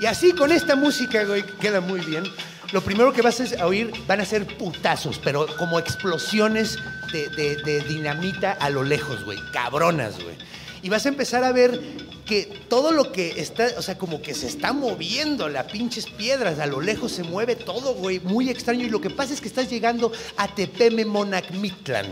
y 0.00 0.06
así 0.06 0.32
con 0.32 0.52
esta 0.52 0.76
música, 0.76 1.24
güey, 1.24 1.42
queda 1.60 1.80
muy 1.80 2.00
bien. 2.00 2.24
Lo 2.72 2.80
primero 2.80 3.12
que 3.12 3.22
vas 3.22 3.40
a 3.52 3.66
oír 3.66 3.92
van 4.06 4.20
a 4.20 4.24
ser 4.24 4.46
putazos, 4.56 5.18
pero 5.18 5.46
como 5.58 5.78
explosiones 5.78 6.78
de, 7.12 7.84
dinamita 7.88 8.52
a 8.52 8.70
lo 8.70 8.82
lejos, 8.82 9.24
güey. 9.24 9.38
Cabronas, 9.52 10.22
güey. 10.22 10.36
Y 10.82 10.88
vas 10.88 11.06
a 11.06 11.10
empezar 11.10 11.44
a 11.44 11.52
ver 11.52 11.80
que 12.26 12.44
todo 12.68 12.92
lo 12.92 13.12
que 13.12 13.40
está, 13.40 13.68
o 13.76 13.82
sea, 13.82 13.98
como 13.98 14.22
que 14.22 14.34
se 14.34 14.46
está 14.46 14.72
moviendo, 14.72 15.48
las 15.48 15.70
pinches 15.70 16.06
piedras, 16.06 16.58
a 16.58 16.66
lo 16.66 16.80
lejos 16.80 17.12
se 17.12 17.22
mueve 17.22 17.56
todo, 17.56 17.94
güey, 17.94 18.20
muy 18.20 18.48
extraño. 18.48 18.86
Y 18.86 18.90
lo 18.90 19.00
que 19.00 19.10
pasa 19.10 19.34
es 19.34 19.40
que 19.40 19.48
estás 19.48 19.70
llegando 19.70 20.10
a 20.36 20.48
Tepeme 20.48 21.04
Monacmitlan, 21.04 22.06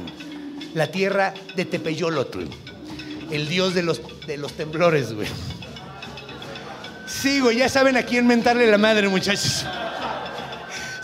la 0.74 0.88
tierra 0.88 1.34
de 1.56 1.64
Tepeyolotl 1.64 2.44
el 3.30 3.48
dios 3.48 3.74
de 3.74 3.82
los, 3.82 4.00
temblores, 4.56 5.12
güey. 5.12 5.28
Sí, 7.06 7.40
güey, 7.40 7.58
ya 7.58 7.68
saben 7.68 7.96
a 7.96 8.02
quién 8.02 8.26
mentarle 8.26 8.70
la 8.70 8.78
madre, 8.78 9.08
muchachos. 9.08 9.64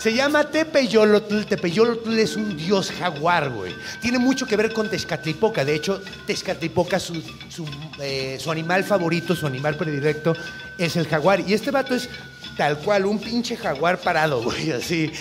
Se 0.07 0.13
llama 0.13 0.49
Tepeyolotl. 0.49 1.43
Tepeyolotl 1.43 2.17
es 2.17 2.37
un 2.37 2.55
dios 2.55 2.91
jaguar, 2.91 3.49
güey. 3.49 3.75
Tiene 4.01 4.17
mucho 4.17 4.45
que 4.45 4.55
ver 4.55 4.71
con 4.71 4.89
Tezcatlipoca. 4.89 5.65
De 5.65 5.75
hecho, 5.75 6.01
Tezcatlipoca, 6.25 6.97
su, 6.97 7.21
su, 7.49 7.65
eh, 7.99 8.37
su 8.39 8.49
animal 8.49 8.85
favorito, 8.85 9.35
su 9.35 9.45
animal 9.45 9.75
predilecto, 9.75 10.33
es 10.77 10.95
el 10.95 11.09
jaguar. 11.09 11.41
Y 11.41 11.53
este 11.53 11.71
vato 11.71 11.93
es 11.93 12.07
tal 12.55 12.77
cual, 12.77 13.05
un 13.05 13.19
pinche 13.19 13.57
jaguar 13.57 13.99
parado, 13.99 14.41
güey, 14.45 14.71
así. 14.71 15.11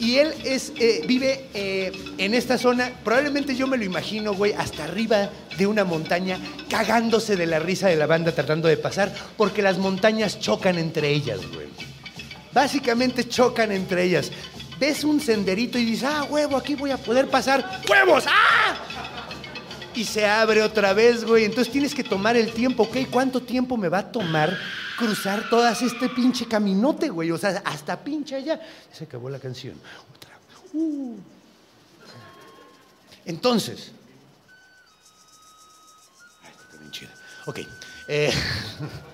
Y 0.00 0.16
él 0.16 0.34
es, 0.42 0.72
eh, 0.76 1.04
vive 1.06 1.46
eh, 1.54 1.92
en 2.18 2.34
esta 2.34 2.58
zona, 2.58 2.90
probablemente 3.04 3.54
yo 3.54 3.68
me 3.68 3.76
lo 3.76 3.84
imagino, 3.84 4.34
güey, 4.34 4.54
hasta 4.54 4.82
arriba 4.82 5.30
de 5.56 5.68
una 5.68 5.84
montaña, 5.84 6.40
cagándose 6.68 7.36
de 7.36 7.46
la 7.46 7.60
risa 7.60 7.86
de 7.86 7.94
la 7.94 8.08
banda 8.08 8.32
tratando 8.32 8.66
de 8.66 8.76
pasar, 8.76 9.14
porque 9.36 9.62
las 9.62 9.78
montañas 9.78 10.40
chocan 10.40 10.78
entre 10.78 11.10
ellas, 11.10 11.38
güey. 11.54 11.91
Básicamente 12.52 13.28
chocan 13.28 13.72
entre 13.72 14.04
ellas. 14.04 14.30
Ves 14.78 15.04
un 15.04 15.20
senderito 15.20 15.78
y 15.78 15.84
dices, 15.84 16.08
ah, 16.10 16.24
huevo, 16.24 16.56
aquí 16.56 16.74
voy 16.74 16.90
a 16.90 16.96
poder 16.96 17.28
pasar. 17.28 17.82
¡Huevos! 17.88 18.24
¡Ah! 18.26 18.76
Y 19.94 20.04
se 20.04 20.26
abre 20.26 20.62
otra 20.62 20.92
vez, 20.92 21.24
güey. 21.24 21.44
Entonces 21.44 21.72
tienes 21.72 21.94
que 21.94 22.02
tomar 22.02 22.36
el 22.36 22.52
tiempo, 22.52 22.84
¿ok? 22.84 22.96
¿Cuánto 23.10 23.40
tiempo 23.42 23.76
me 23.76 23.88
va 23.88 23.98
a 23.98 24.12
tomar 24.12 24.58
cruzar 24.96 25.48
todas 25.48 25.82
este 25.82 26.08
pinche 26.08 26.46
caminote, 26.46 27.08
güey. 27.08 27.30
O 27.30 27.38
sea, 27.38 27.62
hasta 27.64 27.98
pinche 27.98 28.36
allá. 28.36 28.60
Se 28.92 29.04
acabó 29.04 29.28
la 29.28 29.38
canción. 29.38 29.74
Uh. 30.72 31.16
Entonces, 33.24 33.92
Ok. 37.44 37.60
eh, 38.06 38.32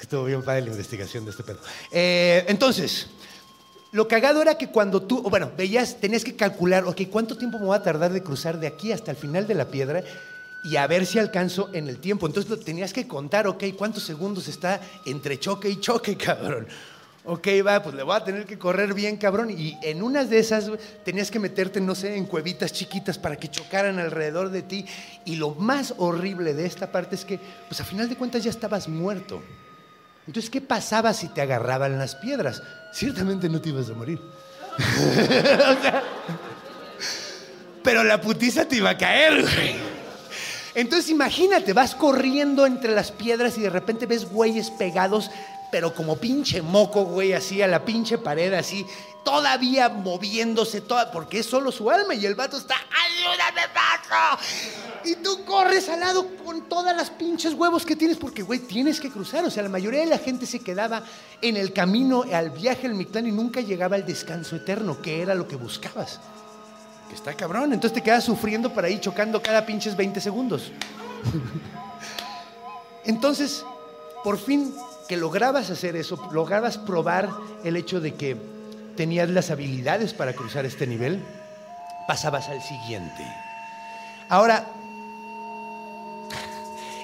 que 0.00 0.04
estuvo 0.04 0.24
bien 0.24 0.42
padre 0.42 0.62
la 0.62 0.70
investigación 0.70 1.26
de 1.26 1.30
este 1.30 1.42
pedo. 1.42 1.58
Eh, 1.92 2.46
entonces, 2.48 3.08
lo 3.92 4.08
cagado 4.08 4.40
era 4.40 4.56
que 4.56 4.68
cuando 4.68 5.02
tú, 5.02 5.20
bueno, 5.20 5.52
veías, 5.58 6.00
tenías 6.00 6.24
que 6.24 6.34
calcular, 6.34 6.84
ok, 6.84 7.02
¿cuánto 7.10 7.36
tiempo 7.36 7.58
me 7.58 7.66
va 7.66 7.76
a 7.76 7.82
tardar 7.82 8.10
de 8.10 8.22
cruzar 8.22 8.58
de 8.58 8.66
aquí 8.66 8.92
hasta 8.92 9.10
el 9.10 9.18
final 9.18 9.46
de 9.46 9.54
la 9.54 9.66
piedra? 9.66 10.02
Y 10.64 10.76
a 10.76 10.86
ver 10.86 11.04
si 11.04 11.18
alcanzo 11.18 11.68
en 11.74 11.86
el 11.86 11.98
tiempo. 11.98 12.26
Entonces 12.26 12.64
tenías 12.64 12.94
que 12.94 13.06
contar, 13.06 13.46
ok, 13.46 13.62
¿cuántos 13.76 14.02
segundos 14.04 14.48
está 14.48 14.80
entre 15.04 15.38
choque 15.38 15.68
y 15.68 15.78
choque, 15.80 16.16
cabrón? 16.16 16.66
Ok, 17.26 17.48
va, 17.66 17.82
pues 17.82 17.94
le 17.94 18.02
voy 18.02 18.16
a 18.16 18.24
tener 18.24 18.46
que 18.46 18.58
correr 18.58 18.94
bien, 18.94 19.18
cabrón. 19.18 19.50
Y 19.50 19.76
en 19.82 20.02
unas 20.02 20.30
de 20.30 20.38
esas 20.38 20.70
tenías 21.04 21.30
que 21.30 21.38
meterte, 21.38 21.78
no 21.78 21.94
sé, 21.94 22.16
en 22.16 22.24
cuevitas 22.24 22.72
chiquitas 22.72 23.18
para 23.18 23.36
que 23.36 23.50
chocaran 23.50 23.98
alrededor 23.98 24.48
de 24.48 24.62
ti. 24.62 24.86
Y 25.26 25.36
lo 25.36 25.54
más 25.56 25.92
horrible 25.98 26.54
de 26.54 26.64
esta 26.64 26.90
parte 26.90 27.16
es 27.16 27.26
que, 27.26 27.38
pues 27.68 27.78
a 27.82 27.84
final 27.84 28.08
de 28.08 28.16
cuentas 28.16 28.42
ya 28.42 28.50
estabas 28.50 28.88
muerto. 28.88 29.42
Entonces, 30.30 30.48
¿qué 30.48 30.60
pasaba 30.60 31.12
si 31.12 31.26
te 31.26 31.40
agarraban 31.40 31.98
las 31.98 32.14
piedras? 32.14 32.62
Ciertamente 32.92 33.48
no 33.48 33.60
te 33.60 33.70
ibas 33.70 33.90
a 33.90 33.94
morir. 33.94 34.22
Pero 37.82 38.04
la 38.04 38.20
putiza 38.20 38.64
te 38.64 38.76
iba 38.76 38.90
a 38.90 38.96
caer, 38.96 39.42
güey. 39.42 39.74
Entonces 40.76 41.10
imagínate, 41.10 41.72
vas 41.72 41.96
corriendo 41.96 42.64
entre 42.64 42.94
las 42.94 43.10
piedras 43.10 43.58
y 43.58 43.62
de 43.62 43.70
repente 43.70 44.06
ves 44.06 44.30
güeyes 44.30 44.70
pegados, 44.70 45.32
pero 45.72 45.92
como 45.96 46.16
pinche 46.16 46.62
moco, 46.62 47.06
güey, 47.06 47.32
así 47.32 47.60
a 47.60 47.66
la 47.66 47.84
pinche 47.84 48.16
pared, 48.16 48.52
así, 48.52 48.86
todavía 49.24 49.88
moviéndose, 49.88 50.80
toda, 50.80 51.10
porque 51.10 51.40
es 51.40 51.46
solo 51.46 51.72
su 51.72 51.90
alma 51.90 52.14
y 52.14 52.24
el 52.24 52.36
vato 52.36 52.56
está, 52.56 52.76
ayúdame, 52.76 53.62
vato. 53.74 54.40
Y 55.04 55.16
tú 55.16 55.44
corres 55.44 55.88
al 55.88 56.00
lado 56.00 56.26
con 56.44 56.68
todas 56.68 56.94
las 56.96 57.10
pinches 57.10 57.54
huevos 57.54 57.86
que 57.86 57.96
tienes, 57.96 58.16
porque, 58.16 58.42
güey, 58.42 58.60
tienes 58.60 59.00
que 59.00 59.10
cruzar. 59.10 59.44
O 59.44 59.50
sea, 59.50 59.62
la 59.62 59.68
mayoría 59.68 60.00
de 60.00 60.06
la 60.06 60.18
gente 60.18 60.46
se 60.46 60.60
quedaba 60.60 61.02
en 61.40 61.56
el 61.56 61.72
camino 61.72 62.24
al 62.32 62.50
viaje 62.50 62.86
al 62.86 62.94
Mictlán 62.94 63.26
y 63.26 63.32
nunca 63.32 63.60
llegaba 63.60 63.96
al 63.96 64.04
descanso 64.04 64.56
eterno, 64.56 65.00
que 65.00 65.22
era 65.22 65.34
lo 65.34 65.48
que 65.48 65.56
buscabas. 65.56 66.20
Que 67.08 67.14
está 67.14 67.34
cabrón. 67.34 67.72
Entonces 67.72 67.94
te 67.94 68.02
quedas 68.02 68.24
sufriendo 68.24 68.72
para 68.72 68.88
ir 68.88 69.00
chocando 69.00 69.42
cada 69.42 69.64
pinches 69.64 69.96
20 69.96 70.20
segundos. 70.20 70.70
Entonces, 73.04 73.64
por 74.22 74.38
fin 74.38 74.74
que 75.08 75.16
lograbas 75.16 75.70
hacer 75.70 75.96
eso, 75.96 76.28
lograbas 76.32 76.78
probar 76.78 77.30
el 77.64 77.76
hecho 77.76 78.00
de 78.00 78.14
que 78.14 78.36
tenías 78.96 79.28
las 79.30 79.50
habilidades 79.50 80.12
para 80.12 80.34
cruzar 80.34 80.66
este 80.66 80.86
nivel, 80.86 81.24
pasabas 82.06 82.48
al 82.48 82.62
siguiente. 82.62 83.26
Ahora, 84.28 84.66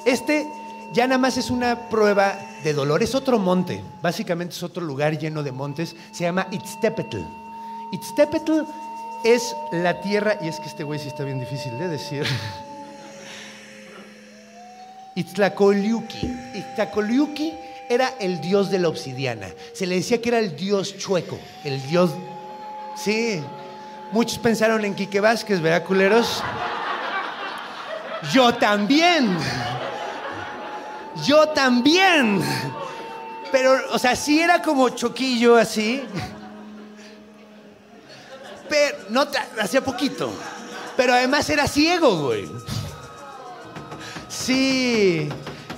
este 0.07 0.47
ya 0.93 1.07
nada 1.07 1.19
más 1.19 1.37
es 1.37 1.51
una 1.51 1.89
prueba 1.89 2.39
de 2.63 2.73
dolor, 2.73 3.03
es 3.03 3.15
otro 3.15 3.39
monte, 3.39 3.83
básicamente 4.01 4.55
es 4.55 4.63
otro 4.63 4.85
lugar 4.85 5.19
lleno 5.19 5.43
de 5.43 5.53
montes, 5.53 5.97
se 6.13 6.25
llama 6.25 6.47
Itztepetl. 6.51 7.19
Itztepetl 7.93 8.61
es 9.25 9.57
la 9.73 10.01
tierra, 10.01 10.39
y 10.41 10.49
es 10.49 10.61
que 10.61 10.69
este 10.69 10.85
güey 10.85 10.99
sí 10.99 11.09
está 11.09 11.25
bien 11.25 11.41
difícil 11.41 11.79
de 11.79 11.89
decir. 11.89 12.25
Itztlacoliuqui. 15.17 16.37
Itztlacoliuqui 16.55 17.55
era 17.89 18.15
el 18.21 18.41
dios 18.41 18.71
de 18.71 18.79
la 18.79 18.89
obsidiana. 18.89 19.49
Se 19.73 19.87
le 19.87 19.97
decía 19.97 20.21
que 20.21 20.29
era 20.29 20.39
el 20.39 20.57
dios 20.57 20.97
chueco, 20.97 21.39
el 21.65 21.83
dios... 21.89 22.11
Sí, 22.97 23.43
muchos 24.13 24.39
pensaron 24.39 24.85
en 24.85 24.95
Quique 24.95 25.21
Vázquez, 25.21 25.61
¿verdad, 25.61 25.85
culeros? 25.85 26.43
Yo 28.33 28.55
también. 28.55 29.37
Yo 31.25 31.49
también. 31.49 32.43
Pero, 33.53 33.79
o 33.93 33.99
sea, 33.99 34.17
sí 34.17 34.41
era 34.41 34.61
como 34.61 34.89
choquillo 34.91 35.57
así. 35.57 36.03
Pero, 38.69 38.99
no, 39.11 39.27
hacía 39.61 39.83
poquito. 39.83 40.33
Pero 40.97 41.15
además 41.15 41.49
era 41.49 41.67
ciego, 41.67 42.25
güey. 42.25 42.49
Sí. 44.29 45.29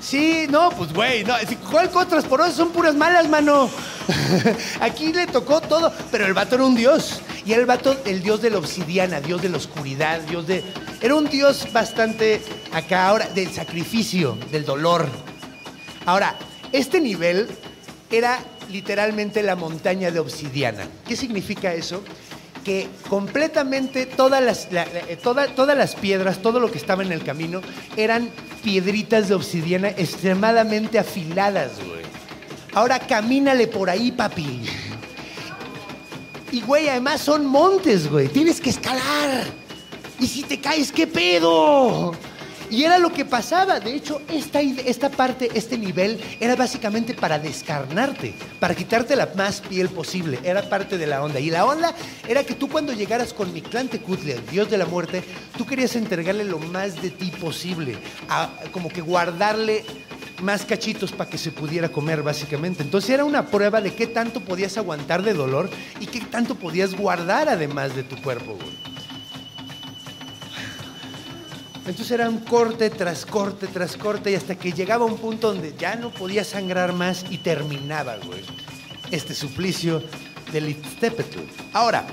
Sí, 0.09 0.47
no, 0.49 0.71
pues 0.71 0.91
güey, 0.95 1.23
no, 1.23 1.35
¿cuál 1.71 1.91
otras 1.95 2.25
por 2.25 2.41
eso 2.41 2.53
son 2.53 2.71
puras 2.71 2.95
malas, 2.95 3.29
mano? 3.29 3.69
Aquí 4.81 5.13
le 5.13 5.27
tocó 5.27 5.61
todo, 5.61 5.93
pero 6.11 6.25
el 6.25 6.33
vato 6.33 6.55
era 6.55 6.65
un 6.65 6.75
dios. 6.75 7.21
Y 7.45 7.53
el 7.53 7.67
vato, 7.67 7.95
el 8.07 8.23
dios 8.23 8.41
de 8.41 8.49
la 8.49 8.57
obsidiana, 8.57 9.21
dios 9.21 9.43
de 9.43 9.51
la 9.51 9.59
oscuridad, 9.59 10.23
dios 10.23 10.47
de. 10.47 10.65
Era 11.03 11.15
un 11.15 11.29
dios 11.29 11.71
bastante 11.75 12.41
acá 12.73 13.09
ahora, 13.09 13.27
del 13.27 13.53
sacrificio, 13.53 14.39
del 14.51 14.65
dolor. 14.65 15.07
Ahora, 16.07 16.37
este 16.73 17.03
nivel 17.03 17.47
era 18.11 18.39
literalmente 18.71 19.43
la 19.43 19.57
montaña 19.57 20.11
de 20.11 20.21
obsidiana. 20.21 20.89
¿Qué 21.07 21.17
significa 21.17 21.75
eso? 21.75 22.03
Que 22.69 22.87
completamente 23.09 24.05
todas 24.05 24.43
las, 24.43 24.71
la- 24.71 24.85
la- 24.85 25.01
eh, 25.09 25.17
toda- 25.17 25.47
todas 25.55 25.75
las 25.75 25.95
piedras, 25.95 26.43
todo 26.43 26.61
lo 26.61 26.71
que 26.71 26.77
estaba 26.77 27.03
en 27.03 27.13
el 27.13 27.25
camino, 27.25 27.63
eran 27.97 28.29
piedritas 28.63 29.31
de 29.31 29.35
obsidiana 29.37 29.89
extremadamente 29.89 30.99
afiladas, 30.99 31.71
güey. 31.79 32.03
Ahora 32.75 32.99
camínale 32.99 33.69
por 33.69 33.89
ahí, 33.89 34.13
papi. 34.13 34.67
Y, 36.53 36.61
güey, 36.61 36.91
además 36.91 37.23
son 37.23 37.47
montes, 37.47 38.11
güey. 38.11 38.29
Tienes 38.29 38.61
que 38.61 38.69
escalar. 38.69 39.45
Y 40.21 40.27
si 40.27 40.43
te 40.43 40.61
caes, 40.61 40.93
¿qué 40.93 41.07
pedo? 41.07 42.13
Y 42.71 42.85
era 42.85 42.99
lo 42.99 43.13
que 43.13 43.25
pasaba. 43.25 43.81
De 43.81 43.95
hecho, 43.95 44.21
esta, 44.29 44.61
esta 44.61 45.11
parte, 45.11 45.51
este 45.55 45.79
nivel, 45.79 46.21
era 46.41 46.57
básicamente 46.57 47.15
para 47.15 47.39
descarnarte, 47.39 48.35
para 48.61 48.75
quitarte 48.75 49.17
la 49.17 49.29
más 49.37 49.61
piel 49.61 49.89
posible. 49.89 50.39
Era 50.43 50.69
parte 50.69 50.99
de 50.99 51.07
la 51.07 51.23
onda. 51.23 51.41
Y 51.41 51.51
la 51.51 51.65
onda 51.65 51.95
era 52.27 52.45
que 52.45 52.55
tú 52.55 52.69
cuando 52.69 52.93
llegaras 52.93 53.33
con 53.33 53.53
Mictlantecutli, 53.53 54.33
el 54.33 54.47
dios 54.47 54.71
de 54.71 54.79
la 54.79 54.87
muerte, 54.87 55.23
tú 55.57 55.67
querías 55.67 55.97
entregarle 55.97 56.45
lo 56.45 56.59
más 56.59 57.01
de 57.01 57.11
ti 57.11 57.31
posible. 57.41 57.97
como 58.73 58.89
que 58.89 59.01
guardarle 59.01 59.85
más 60.43 60.65
cachitos 60.65 61.13
para 61.13 61.29
que 61.29 61.39
se 61.39 61.51
pudiera 61.51 61.89
comer, 61.89 62.23
básicamente. 62.23 62.83
Entonces 62.83 63.11
era 63.11 63.25
una 63.25 63.47
prueba 63.47 63.81
de 63.81 63.95
qué 63.95 64.07
tanto 64.07 64.41
podías 64.41 64.77
aguantar 64.77 65.23
de 65.23 65.35
dolor 65.35 65.69
y 66.01 66.07
qué 66.07 66.21
tanto 66.21 66.55
podías 66.55 66.95
guardar 66.95 67.49
además 67.49 67.97
de 67.97 68.03
tu 68.03 68.17
cuerpo, 68.23 68.55
güey. 68.55 68.88
Entonces 71.89 72.11
era 72.11 72.29
un 72.29 72.41
corte 72.41 72.91
tras 72.91 73.25
corte 73.25 73.67
tras 73.67 73.97
corte 73.97 74.31
y 74.31 74.35
hasta 74.35 74.57
que 74.57 74.73
llegaba 74.73 75.07
un 75.07 75.17
punto 75.17 75.49
donde 75.49 75.75
ya 75.79 75.97
no 75.97 76.11
podía 76.11 76.45
sangrar 76.45 76.93
más 76.93 77.25
y 77.31 77.39
terminaba, 77.39 78.19
güey, 78.19 78.43
este 79.11 79.35
suplicio 79.35 80.03
del 80.53 80.69
Itztepetl. 80.69 81.39
Ahora, 81.73 82.07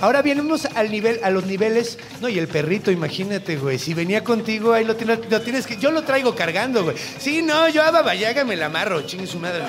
Ahora 0.00 0.22
venimos 0.22 0.64
al 0.64 0.92
nivel, 0.92 1.18
a 1.24 1.30
los 1.30 1.44
niveles. 1.44 1.98
No, 2.20 2.28
y 2.28 2.38
el 2.38 2.46
perrito, 2.46 2.92
imagínate, 2.92 3.56
güey. 3.56 3.80
Si 3.80 3.94
venía 3.94 4.22
contigo, 4.22 4.72
ahí 4.72 4.84
lo 4.84 4.94
tienes, 4.94 5.66
que. 5.66 5.76
Yo 5.76 5.90
lo 5.90 6.04
traigo 6.04 6.36
cargando, 6.36 6.84
güey. 6.84 6.96
Sí, 7.18 7.42
no, 7.42 7.68
yo 7.68 7.82
a 7.82 7.90
Babayaga 7.90 8.44
me 8.44 8.54
la 8.54 8.66
amarro, 8.66 9.02
chingue 9.02 9.26
su 9.26 9.40
madre. 9.40 9.64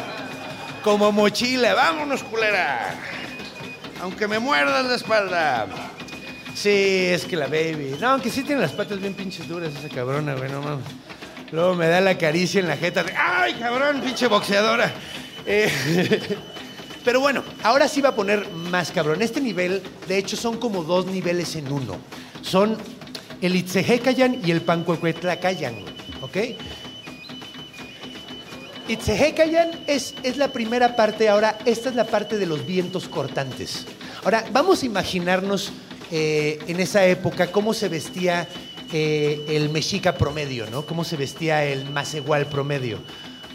Como 0.84 1.12
mochila, 1.12 1.74
vámonos, 1.74 2.22
culera. 2.22 2.96
Aunque 4.02 4.28
me 4.28 4.40
muerdas 4.40 4.86
la 4.86 4.96
espalda. 4.96 5.68
Sí, 6.56 6.70
es 6.70 7.26
que 7.26 7.36
la 7.36 7.48
baby. 7.48 7.96
No, 8.00 8.10
aunque 8.10 8.30
sí 8.30 8.44
tiene 8.44 8.62
las 8.62 8.72
patas 8.72 9.00
bien 9.00 9.14
pinches 9.14 9.48
duras 9.48 9.74
esa 9.76 9.90
cabrona, 9.94 10.36
güey, 10.36 10.52
no 10.52 10.62
mames. 10.62 10.86
Luego 11.52 11.76
me 11.76 11.88
da 11.88 12.00
la 12.02 12.18
caricia 12.18 12.60
en 12.60 12.68
la 12.68 12.78
jeta. 12.78 13.04
de, 13.04 13.14
¡Ay, 13.16 13.54
cabrón, 13.54 14.02
pinche 14.02 14.28
boxeadora! 14.28 14.92
Eh, 15.46 15.70
Pero 17.06 17.22
bueno, 17.22 17.44
ahora 17.64 17.88
sí 17.88 18.02
va 18.02 18.10
a 18.10 18.16
poner 18.16 18.48
más 18.50 18.92
cabrón. 18.92 19.22
Este 19.22 19.42
nivel, 19.42 19.82
de 20.08 20.18
hecho, 20.18 20.36
son 20.36 20.58
como 20.58 20.84
dos 20.84 21.06
niveles 21.08 21.56
en 21.56 21.72
uno. 21.72 21.98
Son 22.42 22.78
el 23.42 23.56
Itzehecayan 23.56 24.42
y 24.44 24.52
el 24.52 24.62
Pancuecuetlacayan, 24.62 25.76
¿ok? 26.22 26.38
Itzehecayan 28.90 29.70
es, 29.86 30.16
es 30.24 30.38
la 30.38 30.48
primera 30.48 30.96
parte, 30.96 31.30
ahora 31.30 31.60
esta 31.66 31.90
es 31.90 31.96
la 31.96 32.06
parte 32.06 32.40
de 32.40 32.48
los 32.48 32.66
vientos 32.66 33.08
cortantes. 33.08 33.86
Ahora, 34.24 34.44
vamos 34.52 34.82
a 34.82 34.88
imaginarnos 34.88 35.72
eh, 36.12 36.58
en 36.66 36.80
esa 36.80 37.06
época 37.06 37.52
cómo 37.52 37.76
se 37.76 37.88
vestía 37.88 38.48
eh, 38.92 39.46
el 39.48 39.70
mexica 39.70 40.16
promedio, 40.16 40.66
¿no? 40.72 40.88
Cómo 40.88 41.04
se 41.04 41.18
vestía 41.18 41.64
el 41.66 41.88
macehual 41.92 42.48
promedio. 42.48 42.98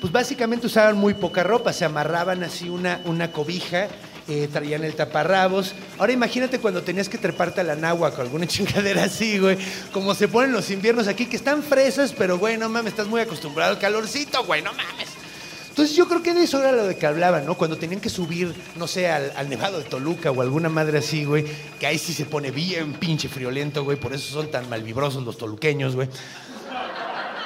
Pues 0.00 0.12
básicamente 0.12 0.68
usaban 0.68 0.96
muy 0.96 1.14
poca 1.14 1.42
ropa, 1.42 1.72
se 1.72 1.84
amarraban 1.84 2.44
así 2.44 2.68
una, 2.68 3.00
una 3.04 3.32
cobija, 3.32 3.88
eh, 4.28 4.48
traían 4.52 4.84
el 4.84 4.94
taparrabos. 4.94 5.74
Ahora 5.98 6.12
imagínate 6.12 6.60
cuando 6.60 6.84
tenías 6.84 7.08
que 7.08 7.18
treparte 7.18 7.60
a 7.60 7.64
la 7.64 7.74
náhuac 7.74 8.16
o 8.16 8.22
alguna 8.22 8.46
chingadera 8.46 9.02
así, 9.02 9.40
güey. 9.40 9.58
Como 9.92 10.14
se 10.14 10.28
ponen 10.28 10.52
los 10.52 10.70
inviernos 10.70 11.08
aquí, 11.08 11.26
que 11.26 11.34
están 11.34 11.64
fresas, 11.64 12.14
pero 12.16 12.38
güey, 12.38 12.56
no 12.56 12.68
mames, 12.68 12.92
estás 12.92 13.08
muy 13.08 13.20
acostumbrado 13.20 13.72
al 13.72 13.80
calorcito, 13.80 14.44
güey, 14.44 14.62
no 14.62 14.72
mames. 14.72 15.23
Entonces 15.74 15.96
yo 15.96 16.06
creo 16.06 16.22
que 16.22 16.32
de 16.32 16.44
eso 16.44 16.60
era 16.60 16.70
lo 16.70 16.86
de 16.86 16.96
que 16.96 17.04
hablaban, 17.04 17.44
¿no? 17.44 17.56
Cuando 17.56 17.76
tenían 17.76 18.00
que 18.00 18.08
subir, 18.08 18.54
no 18.76 18.86
sé, 18.86 19.10
al, 19.10 19.32
al 19.34 19.48
Nevado 19.48 19.78
de 19.78 19.82
Toluca 19.82 20.30
o 20.30 20.40
alguna 20.40 20.68
madre 20.68 20.98
así, 20.98 21.24
güey, 21.24 21.44
que 21.80 21.86
ahí 21.88 21.98
sí 21.98 22.14
se 22.14 22.26
pone 22.26 22.52
bien 22.52 22.92
pinche 22.92 23.28
friolento, 23.28 23.82
güey, 23.82 23.98
por 23.98 24.14
eso 24.14 24.32
son 24.32 24.52
tan 24.52 24.68
malvibrosos 24.70 25.24
los 25.24 25.36
toluqueños, 25.36 25.96
güey. 25.96 26.08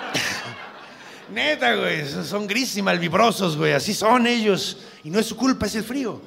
Neta, 1.33 1.75
güey, 1.75 2.07
son 2.07 2.47
grises 2.47 2.77
y 2.77 2.83
malvibrosos, 2.83 3.57
güey, 3.57 3.73
así 3.73 3.95
son 3.95 4.27
ellos. 4.27 4.77
Y 5.05 5.09
no 5.09 5.19
es 5.19 5.25
su 5.25 5.35
culpa, 5.35 5.65
es 5.65 5.77
el 5.77 5.85
frío. 5.85 6.21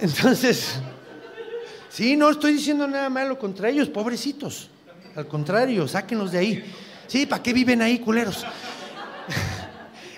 Entonces, 0.00 0.76
sí, 1.90 2.16
no 2.16 2.30
estoy 2.30 2.54
diciendo 2.54 2.88
nada 2.88 3.10
malo 3.10 3.38
contra 3.38 3.68
ellos, 3.68 3.90
pobrecitos. 3.90 4.70
Al 5.14 5.28
contrario, 5.28 5.86
sáquenlos 5.86 6.32
de 6.32 6.38
ahí. 6.38 6.72
Sí, 7.06 7.26
¿para 7.26 7.42
qué 7.42 7.52
viven 7.52 7.82
ahí, 7.82 7.98
culeros? 7.98 8.46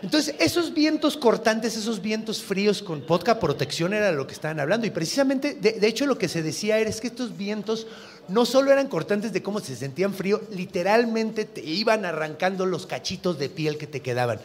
Entonces, 0.02 0.34
esos 0.38 0.72
vientos 0.72 1.16
cortantes, 1.16 1.76
esos 1.76 2.00
vientos 2.00 2.42
fríos 2.42 2.82
con 2.82 3.02
poca 3.02 3.38
protección 3.38 3.92
era 3.92 4.12
lo 4.12 4.26
que 4.26 4.32
estaban 4.32 4.58
hablando. 4.58 4.86
Y 4.86 4.90
precisamente, 4.90 5.54
de, 5.54 5.86
hecho, 5.86 6.06
lo 6.06 6.16
que 6.16 6.28
se 6.28 6.42
decía 6.42 6.78
era 6.78 6.88
es 6.88 7.00
que 7.00 7.08
estos 7.08 7.36
vientos 7.36 7.86
no 8.28 8.46
solo 8.46 8.72
eran 8.72 8.88
cortantes 8.88 9.32
de 9.32 9.42
cómo 9.42 9.60
se 9.60 9.76
sentían 9.76 10.14
frío, 10.14 10.40
literalmente 10.52 11.44
te 11.44 11.60
iban 11.62 12.04
arrancando 12.04 12.64
los 12.64 12.86
cachitos 12.86 13.38
de 13.38 13.50
piel 13.50 13.76
que 13.76 13.86
te 13.86 14.00
quedaban. 14.00 14.40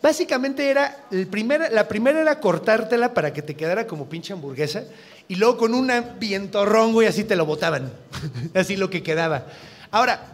Básicamente 0.00 0.68
era, 0.68 1.04
el 1.10 1.28
la 1.72 1.88
primera 1.88 2.20
era 2.20 2.40
cortártela 2.40 3.14
para 3.14 3.32
que 3.32 3.42
te 3.42 3.54
quedara 3.54 3.86
como 3.86 4.08
pinche 4.08 4.32
hamburguesa 4.32 4.84
y 5.28 5.36
luego 5.36 5.56
con 5.56 5.74
un 5.74 5.90
vientorrongo 6.18 7.02
y 7.02 7.06
así 7.06 7.24
te 7.24 7.36
lo 7.36 7.46
botaban. 7.46 7.92
así 8.54 8.76
lo 8.76 8.90
que 8.90 9.02
quedaba. 9.02 9.46
Ahora, 9.90 10.31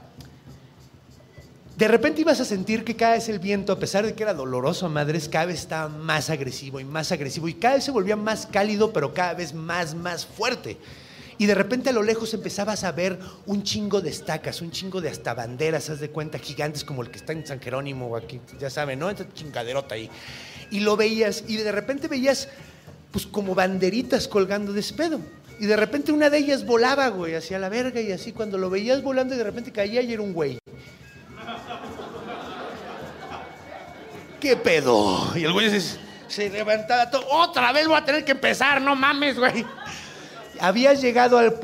de 1.79 1.87
repente 1.87 2.23
ibas 2.23 2.41
a 2.41 2.45
sentir 2.45 2.83
que 2.83 2.97
cada 2.97 3.13
vez 3.13 3.29
el 3.29 3.39
viento, 3.39 3.73
a 3.73 3.79
pesar 3.79 4.05
de 4.05 4.13
que 4.13 4.25
era 4.25 4.35
doloroso 4.35 4.87
a 4.87 4.89
madres, 4.89 5.29
cada 5.29 5.47
vez 5.47 5.61
estaba 5.61 5.89
más 5.89 6.29
agresivo 6.29 6.81
y 6.81 6.85
más 6.85 7.13
agresivo 7.13 7.47
y 7.47 7.55
cada 7.55 7.77
vez 7.77 7.85
se 7.85 7.93
volvía 7.93 8.17
más 8.17 8.47
cálido, 8.47 8.93
pero 8.93 9.15
cada 9.15 9.35
vez 9.35 9.55
más, 9.55 9.95
más 9.95 10.27
fuerte. 10.27 10.77
Y 11.39 11.47
de 11.47 11.55
repente 11.55 11.91
a 11.91 11.93
lo 11.93 12.03
lejos 12.03 12.35
empezabas 12.35 12.83
a 12.83 12.91
ver 12.91 13.21
un 13.47 13.63
chingo 13.63 14.01
de 14.01 14.11
estacas, 14.11 14.61
un 14.61 14.73
chingo 14.73 15.01
de 15.01 15.09
hasta 15.09 15.35
banderas, 15.35 15.89
haz 15.89 16.01
de 16.01 16.11
cuenta, 16.11 16.41
gigantes 16.41 16.83
como 16.83 17.03
el 17.03 17.13
que 17.13 17.19
está 17.19 17.33
en 17.33 17.47
San 17.47 17.61
Jerónimo, 17.61 18.17
aquí, 18.17 18.41
ya 18.59 18.71
saben, 18.71 18.99
¿no? 18.99 19.09
Esta 19.09 19.33
chingaderota 19.33 19.95
ahí. 19.95 20.11
Y 20.73 20.81
lo 20.81 20.97
veías, 20.97 21.45
y 21.47 21.59
de 21.59 21.71
repente 21.71 22.09
veías, 22.09 22.49
pues 23.13 23.25
como 23.25 23.55
banderitas 23.55 24.27
colgando 24.27 24.73
de 24.73 24.81
ese 24.81 24.95
pedo. 24.95 25.21
Y 25.61 25.67
de 25.67 25.77
repente 25.77 26.11
una 26.11 26.29
de 26.29 26.39
ellas 26.39 26.67
volaba, 26.67 27.07
güey, 27.07 27.37
hacia 27.37 27.61
la 27.61 27.69
verga, 27.69 28.01
y 28.01 28.11
así 28.11 28.33
cuando 28.33 28.59
lo 28.59 28.69
veías 28.69 29.01
volando, 29.01 29.37
y 29.37 29.39
de 29.39 29.45
repente 29.45 29.71
caía 29.71 30.03
y 30.03 30.13
era 30.13 30.23
un 30.23 30.33
güey. 30.33 30.59
¿Qué 34.41 34.57
pedo? 34.57 35.33
Y 35.37 35.45
el 35.45 35.53
güey 35.53 35.71
se, 35.71 35.99
se 36.29 36.51
levantaba 36.51 37.11
todo, 37.11 37.27
otra 37.31 37.73
vez 37.73 37.87
voy 37.87 37.97
a 37.97 38.05
tener 38.05 38.25
que 38.25 38.33
empezar, 38.33 38.81
no 38.81 38.95
mames, 38.95 39.39
güey. 39.39 39.65
Habías 40.61 41.01
llegado 41.01 41.39
al 41.39 41.55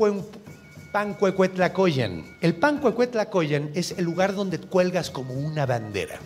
Pancuecuetlacoyan. 0.91 2.37
El 2.41 2.55
Pancuecuetlacoyan 2.55 3.71
es 3.73 3.91
el 3.91 4.05
lugar 4.05 4.33
donde 4.33 4.59
cuelgas 4.59 5.09
como 5.09 5.33
una 5.33 5.65
bandera. 5.65 6.19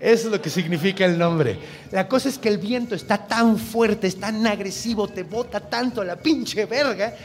Eso 0.00 0.28
es 0.28 0.32
lo 0.32 0.40
que 0.40 0.50
significa 0.50 1.04
el 1.04 1.18
nombre. 1.18 1.58
La 1.90 2.06
cosa 2.06 2.28
es 2.28 2.38
que 2.38 2.48
el 2.48 2.58
viento 2.58 2.94
está 2.94 3.26
tan 3.26 3.58
fuerte, 3.58 4.06
es 4.06 4.20
tan 4.20 4.46
agresivo, 4.46 5.08
te 5.08 5.24
bota 5.24 5.58
tanto 5.58 6.04
la 6.04 6.14
pinche 6.14 6.66
verga, 6.66 7.16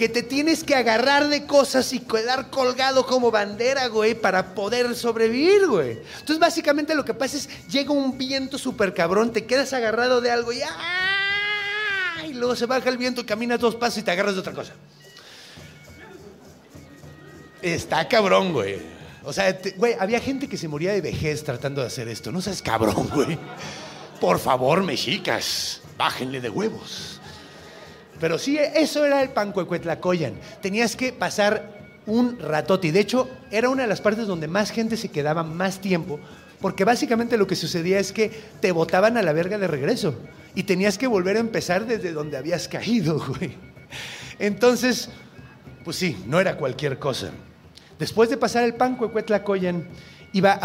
que 0.00 0.08
te 0.08 0.22
tienes 0.22 0.64
que 0.64 0.74
agarrar 0.74 1.28
de 1.28 1.44
cosas 1.44 1.92
y 1.92 2.00
quedar 2.00 2.48
colgado 2.48 3.04
como 3.04 3.30
bandera, 3.30 3.88
güey, 3.88 4.14
para 4.14 4.54
poder 4.54 4.96
sobrevivir, 4.96 5.66
güey. 5.66 5.98
Entonces, 6.20 6.38
básicamente 6.38 6.94
lo 6.94 7.04
que 7.04 7.12
pasa 7.12 7.36
es, 7.36 7.68
llega 7.68 7.92
un 7.92 8.16
viento 8.16 8.56
súper 8.56 8.94
cabrón, 8.94 9.30
te 9.30 9.44
quedas 9.44 9.74
agarrado 9.74 10.22
de 10.22 10.30
algo 10.30 10.54
y, 10.54 10.62
¡ah! 10.62 12.24
y 12.26 12.32
luego 12.32 12.56
se 12.56 12.64
baja 12.64 12.88
el 12.88 12.96
viento, 12.96 13.26
caminas 13.26 13.60
dos 13.60 13.76
pasos 13.76 13.98
y 13.98 14.02
te 14.02 14.10
agarras 14.10 14.32
de 14.32 14.40
otra 14.40 14.54
cosa. 14.54 14.72
Está 17.60 18.08
cabrón, 18.08 18.54
güey. 18.54 18.78
O 19.22 19.34
sea, 19.34 19.54
te, 19.60 19.72
güey, 19.72 19.96
había 20.00 20.20
gente 20.20 20.48
que 20.48 20.56
se 20.56 20.66
moría 20.66 20.94
de 20.94 21.02
vejez 21.02 21.44
tratando 21.44 21.82
de 21.82 21.88
hacer 21.88 22.08
esto. 22.08 22.32
No 22.32 22.40
seas 22.40 22.62
cabrón, 22.62 23.10
güey. 23.12 23.38
Por 24.18 24.38
favor, 24.38 24.82
mexicas, 24.82 25.82
bájenle 25.98 26.40
de 26.40 26.48
huevos. 26.48 27.19
Pero 28.20 28.38
sí, 28.38 28.58
eso 28.58 29.04
era 29.04 29.22
el 29.22 29.30
Pancuecuetlacoyan. 29.30 30.34
Tenías 30.60 30.94
que 30.94 31.12
pasar 31.12 31.80
un 32.06 32.38
ratote. 32.38 32.88
Y 32.88 32.90
de 32.90 33.00
hecho, 33.00 33.28
era 33.50 33.70
una 33.70 33.82
de 33.82 33.88
las 33.88 34.02
partes 34.02 34.26
donde 34.26 34.46
más 34.46 34.70
gente 34.70 34.96
se 34.96 35.08
quedaba 35.08 35.42
más 35.42 35.80
tiempo. 35.80 36.20
Porque 36.60 36.84
básicamente 36.84 37.38
lo 37.38 37.46
que 37.46 37.56
sucedía 37.56 37.98
es 37.98 38.12
que 38.12 38.30
te 38.60 38.72
botaban 38.72 39.16
a 39.16 39.22
la 39.22 39.32
verga 39.32 39.56
de 39.56 39.66
regreso. 39.66 40.14
Y 40.54 40.64
tenías 40.64 40.98
que 40.98 41.06
volver 41.06 41.36
a 41.36 41.40
empezar 41.40 41.86
desde 41.86 42.12
donde 42.12 42.36
habías 42.36 42.68
caído, 42.68 43.18
güey. 43.26 43.56
Entonces, 44.38 45.08
pues 45.84 45.96
sí, 45.96 46.22
no 46.26 46.40
era 46.40 46.56
cualquier 46.56 46.98
cosa. 46.98 47.30
Después 47.98 48.28
de 48.28 48.36
pasar 48.36 48.64
el 48.64 48.74
Pancuecuetlacoyan, 48.74 49.86
iba 50.32 50.60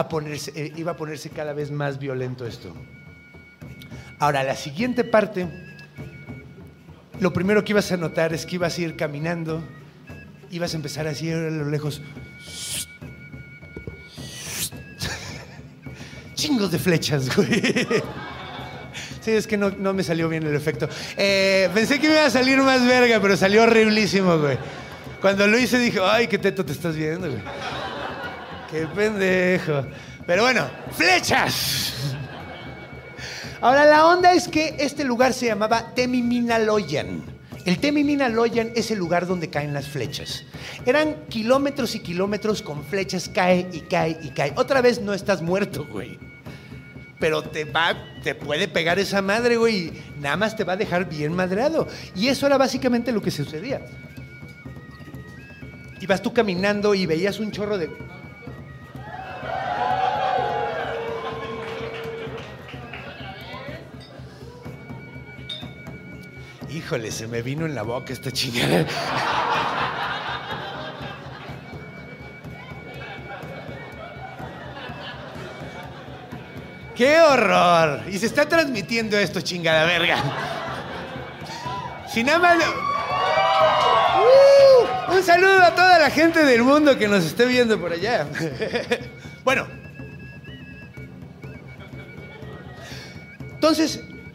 eh, 0.55 0.73
iba 0.75 0.91
a 0.91 0.97
ponerse 0.97 1.29
cada 1.29 1.53
vez 1.53 1.71
más 1.71 1.99
violento 1.99 2.45
esto. 2.45 2.73
Ahora, 4.19 4.43
la 4.43 4.55
siguiente 4.55 5.03
parte 5.03 5.47
lo 7.19 7.33
primero 7.33 7.63
que 7.63 7.73
ibas 7.73 7.91
a 7.91 7.97
notar 7.97 8.33
es 8.33 8.45
que 8.45 8.55
ibas 8.55 8.77
a 8.77 8.81
ir 8.81 8.95
caminando, 8.95 9.61
ibas 10.51 10.73
a 10.73 10.77
empezar 10.77 11.07
así 11.07 11.31
a 11.31 11.37
lo 11.37 11.69
lejos. 11.69 12.01
Chingos 16.35 16.71
de 16.71 16.79
flechas, 16.79 17.35
güey. 17.35 17.51
Sí, 19.25 19.31
es 19.31 19.47
que 19.47 19.57
no, 19.57 19.71
no 19.71 19.91
me 19.91 20.03
salió 20.03 20.29
bien 20.29 20.45
el 20.45 20.53
efecto. 20.53 20.87
Eh, 21.17 21.67
pensé 21.73 21.99
que 21.99 22.05
iba 22.05 22.25
a 22.25 22.29
salir 22.29 22.59
más 22.59 22.85
verga, 22.85 23.19
pero 23.19 23.35
salió 23.35 23.63
horriblísimo, 23.63 24.37
güey. 24.37 24.55
Cuando 25.19 25.47
lo 25.47 25.57
hice 25.57 25.79
dije, 25.79 25.97
ay, 26.03 26.27
qué 26.27 26.37
teto 26.37 26.63
te 26.63 26.73
estás 26.73 26.95
viendo, 26.95 27.27
güey. 27.27 27.41
Qué 28.69 28.85
pendejo. 28.85 29.83
Pero 30.27 30.43
bueno, 30.43 30.69
flechas. 30.91 32.14
Ahora, 33.61 33.85
la 33.85 34.05
onda 34.07 34.33
es 34.33 34.47
que 34.47 34.75
este 34.79 35.03
lugar 35.03 35.33
se 35.33 35.47
llamaba 35.47 35.93
Temiminaloyan. 35.95 37.23
El 37.65 37.79
Temiminaloyan 37.79 38.71
es 38.75 38.91
el 38.91 38.99
lugar 38.99 39.25
donde 39.25 39.49
caen 39.49 39.73
las 39.73 39.87
flechas. 39.87 40.43
Eran 40.85 41.15
kilómetros 41.29 41.95
y 41.95 41.99
kilómetros 41.99 42.61
con 42.61 42.83
flechas, 42.83 43.27
cae 43.27 43.67
y 43.73 43.81
cae 43.81 44.19
y 44.21 44.29
cae. 44.29 44.53
Otra 44.55 44.81
vez 44.81 45.01
no 45.01 45.13
estás 45.13 45.41
muerto, 45.41 45.87
güey. 45.91 46.19
Pero 47.19 47.41
te 47.41 47.65
va, 47.65 47.95
te 48.23 48.35
puede 48.35 48.67
pegar 48.67 48.99
esa 48.99 49.21
madre, 49.21 49.57
güey, 49.57 49.93
nada 50.19 50.35
más 50.35 50.55
te 50.55 50.63
va 50.63 50.73
a 50.73 50.77
dejar 50.77 51.09
bien 51.09 51.33
madreado. 51.33 51.87
Y 52.15 52.27
eso 52.27 52.45
era 52.45 52.57
básicamente 52.57 53.11
lo 53.11 53.21
que 53.21 53.31
sucedía. 53.31 53.81
Ibas 56.01 56.21
tú 56.21 56.33
caminando 56.33 56.93
y 56.93 57.07
veías 57.07 57.39
un 57.39 57.51
chorro 57.51 57.79
de 57.79 57.89
Híjole, 66.75 67.09
se 67.09 67.25
me 67.25 67.41
vino 67.41 67.65
en 67.65 67.73
la 67.73 67.83
boca 67.83 68.11
esta 68.11 68.33
chingada. 68.33 68.85
¡Qué 76.93 77.21
horror! 77.21 78.01
Y 78.11 78.19
se 78.19 78.25
está 78.25 78.45
transmitiendo 78.49 79.17
esto, 79.17 79.39
chingada 79.39 79.85
verga. 79.85 80.17
Si 82.11 82.25
nada 82.25 82.39
más... 82.39 82.57
¡Uh! 84.17 85.13
un 85.13 85.23
saludo 85.23 85.63
a 85.63 85.73
toda 85.73 85.97
la 85.97 86.09
gente 86.09 86.43
del 86.43 86.61
mundo 86.61 86.97
que 86.97 87.07
nos 87.07 87.23
esté 87.23 87.45
viendo 87.45 87.79
por 87.79 87.93
allá. 87.93 88.27
bueno. 89.45 89.65
Entonces, 93.53 94.01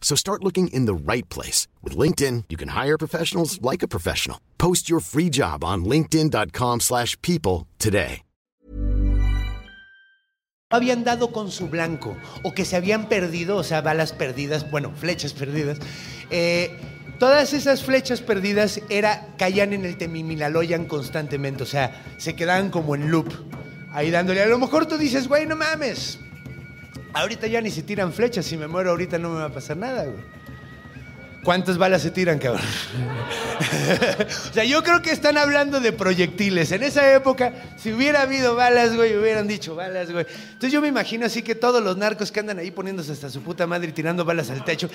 So 0.00 0.16
start 0.16 0.42
looking 0.42 0.66
in 0.74 0.86
the 0.86 1.12
right 1.12 1.28
place. 1.28 1.68
With 1.84 1.96
LinkedIn, 1.96 2.46
you 2.48 2.56
can 2.56 2.70
hire 2.70 2.98
professionals 2.98 3.62
like 3.62 3.84
a 3.84 3.88
professional. 3.88 4.38
Post 4.58 4.90
your 4.90 4.98
free 4.98 5.30
job 5.30 5.62
on 5.62 5.84
linkedin.com 5.84 6.80
slash 6.80 7.16
people 7.22 7.68
today. 7.78 8.22
habían 10.72 11.02
dado 11.02 11.32
con 11.32 11.50
su 11.50 11.68
blanco 11.68 12.16
o 12.44 12.54
que 12.54 12.64
se 12.64 12.76
habían 12.76 13.08
perdido, 13.08 13.56
o 13.56 13.64
sea, 13.64 13.80
balas 13.80 14.12
perdidas, 14.12 14.70
bueno, 14.70 14.92
flechas 14.94 15.32
perdidas. 15.32 15.78
eh, 16.30 16.78
todas 17.18 17.52
esas 17.52 17.82
flechas 17.82 18.20
perdidas 18.20 18.80
era, 18.88 19.34
caían 19.36 19.72
en 19.72 19.84
el 19.84 19.98
Temimilaloyan 19.98 20.86
constantemente, 20.86 21.64
o 21.64 21.66
sea, 21.66 22.00
se 22.18 22.36
quedaban 22.36 22.70
como 22.70 22.94
en 22.94 23.10
loop, 23.10 23.32
ahí 23.92 24.10
dándole. 24.10 24.42
A 24.42 24.46
lo 24.46 24.58
mejor 24.58 24.86
tú 24.86 24.96
dices, 24.96 25.26
güey, 25.26 25.44
no 25.44 25.56
mames. 25.56 26.18
Ahorita 27.12 27.46
ya 27.46 27.60
ni 27.60 27.70
se 27.70 27.82
tiran 27.82 28.12
flechas, 28.12 28.46
si 28.46 28.56
me 28.56 28.68
muero 28.68 28.90
ahorita 28.90 29.18
no 29.18 29.30
me 29.30 29.40
va 29.40 29.46
a 29.46 29.52
pasar 29.52 29.76
nada, 29.76 30.04
güey. 30.04 30.22
¿Cuántas 31.42 31.78
balas 31.78 32.02
se 32.02 32.10
tiran, 32.10 32.38
cabrón? 32.38 32.62
o 34.50 34.52
sea, 34.52 34.64
yo 34.64 34.82
creo 34.82 35.00
que 35.00 35.10
están 35.10 35.38
hablando 35.38 35.80
de 35.80 35.92
proyectiles. 35.92 36.70
En 36.72 36.82
esa 36.82 37.14
época, 37.14 37.54
si 37.78 37.92
hubiera 37.92 38.22
habido 38.22 38.54
balas, 38.54 38.94
güey, 38.94 39.16
hubieran 39.16 39.48
dicho 39.48 39.74
balas, 39.74 40.12
güey. 40.12 40.26
Entonces 40.28 40.70
yo 40.70 40.82
me 40.82 40.88
imagino 40.88 41.24
así 41.24 41.42
que 41.42 41.54
todos 41.54 41.82
los 41.82 41.96
narcos 41.96 42.30
que 42.30 42.40
andan 42.40 42.58
ahí 42.58 42.70
poniéndose 42.70 43.12
hasta 43.12 43.30
su 43.30 43.40
puta 43.40 43.66
madre 43.66 43.88
y 43.88 43.92
tirando 43.92 44.22
balas 44.24 44.50
al 44.50 44.64
techo, 44.64 44.90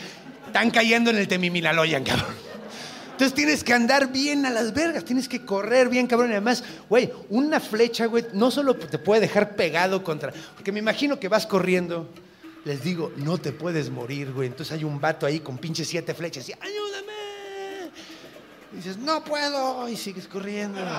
están 0.45 0.69
cayendo 0.69 1.09
en 1.09 1.17
el 1.17 1.27
Temimilaloyan, 1.27 2.03
cabrón. 2.03 2.35
Entonces 3.15 3.33
tienes 3.33 3.63
que 3.63 3.71
andar 3.71 4.11
bien 4.11 4.45
a 4.45 4.49
las 4.49 4.73
vergas, 4.73 5.05
tienes 5.05 5.29
que 5.29 5.45
correr 5.45 5.87
bien, 5.87 6.05
cabrón. 6.05 6.31
Y 6.31 6.33
además, 6.33 6.65
güey, 6.89 7.13
una 7.29 7.61
flecha, 7.61 8.07
güey, 8.07 8.25
no 8.33 8.51
solo 8.51 8.75
te 8.75 8.99
puede 8.99 9.21
dejar 9.21 9.55
pegado 9.55 10.03
contra. 10.03 10.33
Porque 10.53 10.73
me 10.73 10.79
imagino 10.79 11.17
que 11.17 11.29
vas 11.29 11.47
corriendo. 11.47 12.09
Les 12.65 12.83
digo, 12.83 13.13
no 13.15 13.37
te 13.37 13.53
puedes 13.53 13.89
morir, 13.89 14.33
güey. 14.33 14.49
Entonces 14.49 14.73
hay 14.73 14.83
un 14.83 14.99
vato 14.99 15.25
ahí 15.25 15.39
con 15.39 15.57
pinches 15.57 15.87
siete 15.87 16.13
flechas 16.13 16.49
y 16.49 16.53
ayúdame. 16.59 17.91
Y 18.73 18.75
dices, 18.75 18.97
no 18.97 19.23
puedo. 19.23 19.87
Y 19.87 19.95
sigues 19.95 20.27
corriendo. 20.27 20.81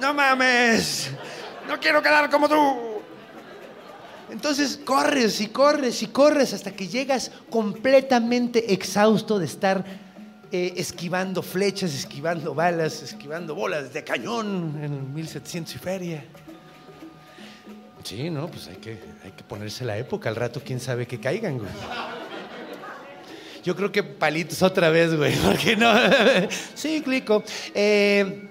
No 0.00 0.12
mames. 0.12 1.08
No 1.68 1.78
quiero 1.78 2.02
quedar 2.02 2.28
como 2.28 2.48
tú. 2.48 2.93
Entonces 4.30 4.80
corres 4.84 5.40
y 5.40 5.48
corres 5.48 6.02
y 6.02 6.06
corres 6.06 6.52
hasta 6.52 6.72
que 6.72 6.88
llegas 6.88 7.30
completamente 7.50 8.72
exhausto 8.72 9.38
de 9.38 9.46
estar 9.46 9.84
eh, 10.50 10.74
esquivando 10.76 11.42
flechas, 11.42 11.94
esquivando 11.94 12.54
balas, 12.54 13.02
esquivando 13.02 13.54
bolas 13.54 13.92
de 13.92 14.04
cañón 14.04 14.78
en 14.82 15.12
1700 15.12 15.74
y 15.74 15.78
feria. 15.78 16.24
Sí, 18.04 18.28
no, 18.28 18.48
pues 18.48 18.68
hay 18.68 18.76
que, 18.76 18.98
hay 19.24 19.32
que 19.32 19.42
ponerse 19.44 19.84
la 19.84 19.96
época. 19.96 20.28
Al 20.28 20.36
rato, 20.36 20.60
quién 20.64 20.78
sabe 20.78 21.06
que 21.06 21.18
caigan, 21.18 21.58
güey. 21.58 21.70
Yo 23.64 23.74
creo 23.74 23.90
que 23.90 24.02
palitos 24.02 24.62
otra 24.62 24.90
vez, 24.90 25.16
güey, 25.16 25.34
porque 25.44 25.74
no. 25.74 25.92
sí, 26.74 27.00
clico. 27.02 27.42
Eh, 27.74 28.48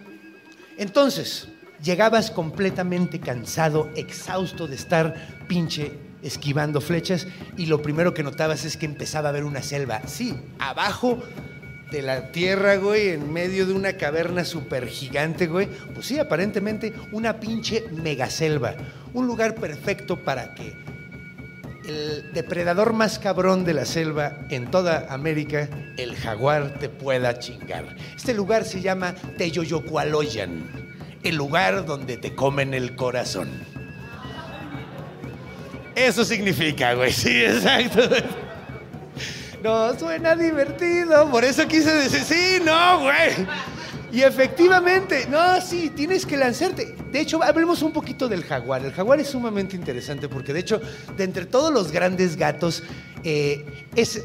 entonces, 0.78 1.48
llegabas 1.84 2.32
completamente 2.32 3.20
cansado, 3.20 3.90
exhausto 3.96 4.68
de 4.68 4.76
estar 4.76 5.16
pinche 5.48 5.92
esquivando 6.24 6.80
flechas 6.80 7.28
y 7.58 7.66
lo 7.66 7.82
primero 7.82 8.14
que 8.14 8.24
notabas 8.24 8.64
es 8.66 8.78
que 8.78 8.86
empezaba 8.86 9.28
a 9.28 9.32
haber 9.32 9.44
una 9.44 9.62
selva. 9.62 10.02
Sí, 10.08 10.34
abajo 10.58 11.22
de 11.92 12.02
la 12.02 12.32
tierra, 12.32 12.78
güey, 12.78 13.10
en 13.10 13.32
medio 13.32 13.68
de 13.68 13.74
una 13.74 13.94
caverna 13.94 14.46
súper 14.46 14.88
gigante, 14.88 15.46
güey. 15.48 15.68
Pues 15.94 16.08
sí, 16.08 16.18
aparentemente 16.18 16.94
una 17.12 17.40
pinche 17.40 17.84
megaselva. 17.92 18.74
Un 19.14 19.28
lugar 19.28 19.54
perfecto 19.56 20.24
para 20.24 20.56
que 20.56 20.74
el 21.86 22.32
depredador 22.34 22.94
más 22.94 23.20
cabrón 23.20 23.66
de 23.66 23.74
la 23.74 23.86
selva 23.86 24.40
en 24.50 24.72
toda 24.72 25.14
América, 25.14 25.70
el 25.98 26.16
jaguar, 26.16 26.80
te 26.80 26.90
pueda 26.90 27.38
chingar. 27.38 27.96
Este 28.16 28.34
lugar 28.34 28.64
se 28.64 28.82
llama 28.82 29.14
Teyoyocualoyan, 29.38 30.83
el 31.24 31.36
lugar 31.36 31.86
donde 31.86 32.18
te 32.18 32.36
comen 32.36 32.74
el 32.74 32.96
corazón. 32.96 33.50
Eso 35.96 36.26
significa, 36.26 36.94
güey, 36.94 37.12
sí, 37.12 37.44
exacto. 37.46 38.02
No, 39.64 39.98
suena 39.98 40.36
divertido, 40.36 41.30
por 41.30 41.46
eso 41.46 41.68
quise 41.68 41.94
decir, 41.94 42.22
sí, 42.22 42.64
no, 42.64 43.02
güey. 43.02 43.48
Y 44.12 44.22
efectivamente, 44.22 45.26
no, 45.28 45.60
sí, 45.62 45.90
tienes 45.90 46.26
que 46.26 46.38
lanzarte. 46.38 46.96
De 47.12 47.20
hecho, 47.20 47.42
hablemos 47.42 47.82
un 47.82 47.92
poquito 47.92 48.28
del 48.28 48.44
jaguar. 48.44 48.86
El 48.86 48.92
jaguar 48.92 49.20
es 49.20 49.30
sumamente 49.30 49.76
interesante 49.76 50.30
porque, 50.30 50.54
de 50.54 50.60
hecho, 50.60 50.82
de 51.18 51.24
entre 51.24 51.46
todos 51.46 51.74
los 51.74 51.92
grandes 51.92 52.36
gatos, 52.36 52.84
eh, 53.24 53.66
es 53.96 54.24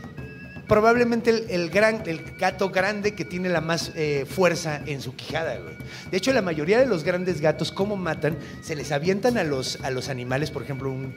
probablemente 0.68 1.30
el, 1.30 1.46
el 1.50 1.70
gran, 1.70 2.02
el 2.06 2.22
gato 2.38 2.70
grande 2.70 3.14
que 3.14 3.24
tiene 3.24 3.48
la 3.48 3.60
más 3.60 3.92
eh, 3.96 4.26
fuerza 4.28 4.80
en 4.86 5.00
su 5.00 5.16
quijada, 5.16 5.56
güey. 5.58 5.74
De 6.10 6.16
hecho, 6.16 6.32
la 6.32 6.42
mayoría 6.42 6.78
de 6.78 6.86
los 6.86 7.02
grandes 7.02 7.40
gatos, 7.40 7.72
¿cómo 7.72 7.96
matan? 7.96 8.36
Se 8.62 8.76
les 8.76 8.92
avientan 8.92 9.38
a 9.38 9.44
los, 9.44 9.80
a 9.82 9.90
los 9.90 10.08
animales, 10.08 10.50
por 10.50 10.62
ejemplo, 10.62 10.90
un, 10.90 11.14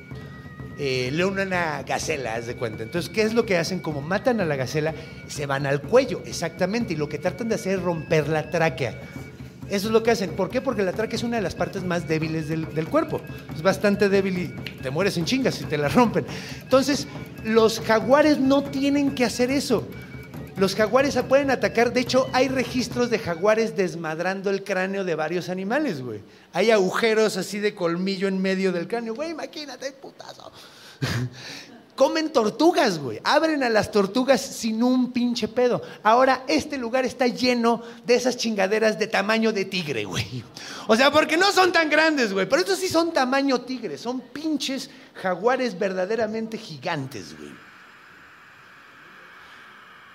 eh, 0.80 1.12
león 1.12 1.38
una 1.38 1.84
gacela, 1.84 2.36
haz 2.36 2.48
de 2.48 2.56
cuenta. 2.56 2.82
Entonces, 2.82 3.12
¿qué 3.12 3.22
es 3.22 3.34
lo 3.34 3.46
que 3.46 3.58
hacen? 3.58 3.80
Como 3.80 4.02
matan 4.02 4.42
a 4.42 4.46
la 4.46 4.56
gacela, 4.56 4.96
se 5.28 5.46
van 5.46 5.68
al 5.68 5.82
cuello, 5.82 6.24
exactamente, 6.26 6.94
y 6.94 6.96
lo 6.96 7.08
que 7.08 7.20
tratan 7.20 7.50
de 7.50 7.56
hacer 7.56 7.78
es 7.78 7.82
romper 7.84 8.28
la 8.28 8.50
tráquea. 8.50 9.00
Eso 9.72 9.88
es 9.88 9.94
lo 9.94 10.04
que 10.04 10.12
hacen. 10.12 10.32
¿Por 10.32 10.50
qué? 10.50 10.60
Porque 10.60 10.84
la 10.84 10.92
tráquea 10.92 11.16
es 11.16 11.24
una 11.24 11.38
de 11.38 11.42
las 11.42 11.56
partes 11.56 11.84
más 11.84 12.06
débiles 12.06 12.50
del, 12.50 12.74
del 12.76 12.88
cuerpo. 12.90 13.22
Es 13.56 13.62
bastante 13.62 14.10
débil 14.10 14.38
y 14.38 14.48
te 14.82 14.90
mueres 14.90 15.18
en 15.18 15.24
chingas 15.24 15.56
si 15.56 15.64
te 15.64 15.78
la 15.78 15.88
rompen. 15.88 16.26
Entonces, 16.62 17.08
los 17.46 17.80
jaguares 17.80 18.38
no 18.38 18.64
tienen 18.64 19.16
que 19.16 19.24
hacer 19.24 19.50
eso. 19.50 19.88
Los 20.58 20.76
jaguares 20.76 21.14
se 21.14 21.24
pueden 21.24 21.52
atacar. 21.52 21.94
De 21.94 22.02
hecho, 22.02 22.30
hay 22.34 22.50
registros 22.50 23.10
de 23.10 23.18
jaguares 23.18 23.78
desmadrando 23.78 24.50
el 24.50 24.66
cráneo 24.66 25.06
de 25.06 25.16
varios 25.16 25.48
animales, 25.48 26.02
güey. 26.02 26.20
Hay 26.52 26.70
agujeros 26.70 27.38
así 27.38 27.60
de 27.60 27.74
colmillo 27.74 28.28
en 28.28 28.42
medio 28.42 28.74
del 28.74 28.90
cráneo. 28.90 29.16
Güey, 29.16 29.32
imagínate, 29.32 29.92
putazo. 29.94 30.52
Comen 31.96 32.32
tortugas, 32.32 33.00
güey. 33.00 33.20
Abren 33.24 33.64
a 33.64 33.70
las 33.70 33.92
tortugas 33.92 34.42
sin 34.42 34.82
un 34.82 35.12
pinche 35.12 35.48
pedo. 35.48 35.82
Ahora, 36.04 36.44
este 36.48 36.78
lugar 36.78 37.06
está 37.06 37.28
lleno 37.28 37.82
de 38.06 38.16
esas 38.16 38.38
chingaderas 38.38 38.98
de 38.98 39.08
tamaño 39.08 39.52
de 39.52 39.66
tigre, 39.66 40.06
güey. 40.06 40.44
O 40.88 40.96
sea, 40.96 41.12
porque 41.12 41.38
no 41.38 41.52
son 41.52 41.72
tan 41.72 41.90
grandes, 41.90 42.34
güey. 42.34 42.48
Pero 42.48 42.62
estos 42.62 42.80
sí 42.80 42.88
son 42.88 43.12
tamaño 43.14 43.62
tigre. 43.62 43.98
Son 43.98 44.22
pinches 44.22 44.90
jaguares 45.16 45.78
verdaderamente 45.78 46.58
gigantes, 46.58 47.38
güey. 47.38 47.52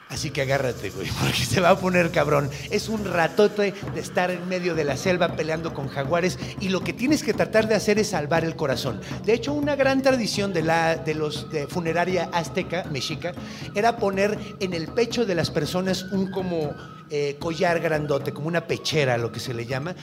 Así 0.08 0.30
que 0.30 0.42
agárrate, 0.42 0.90
güey, 0.90 1.08
porque 1.20 1.44
se 1.44 1.60
va 1.60 1.70
a 1.70 1.78
poner 1.78 2.10
cabrón. 2.10 2.48
Es 2.70 2.88
un 2.88 3.04
ratote 3.04 3.74
de 3.94 4.00
estar 4.00 4.30
en 4.30 4.48
medio 4.48 4.74
de 4.74 4.84
la 4.84 4.96
selva 4.96 5.34
peleando 5.34 5.74
con 5.74 5.88
jaguares 5.88 6.38
y 6.60 6.68
lo 6.68 6.80
que 6.80 6.92
tienes 6.92 7.22
que 7.22 7.34
tratar 7.34 7.68
de 7.68 7.74
hacer 7.74 7.98
es 7.98 8.10
salvar 8.10 8.44
el 8.44 8.54
corazón. 8.56 9.00
De 9.24 9.32
hecho, 9.32 9.52
una 9.52 9.74
gran 9.74 10.02
tradición 10.02 10.52
de 10.52 10.62
la 10.62 10.96
de 10.96 11.14
los 11.14 11.46
funeraria 11.68 12.30
azteca, 12.32 12.84
mexica, 12.90 13.32
era 13.74 13.96
poner 13.96 14.38
en 14.60 14.74
el 14.74 14.88
pecho 14.88 15.26
de 15.26 15.34
las 15.34 15.50
personas 15.50 16.04
un 16.04 16.30
como 16.30 16.74
eh, 17.10 17.36
collar 17.38 17.80
grandote, 17.80 18.32
como 18.32 18.48
una 18.48 18.66
pechera, 18.66 19.16
lo 19.16 19.30
que 19.30 19.40
se 19.40 19.54
le 19.54 19.66
llama. 19.66 19.94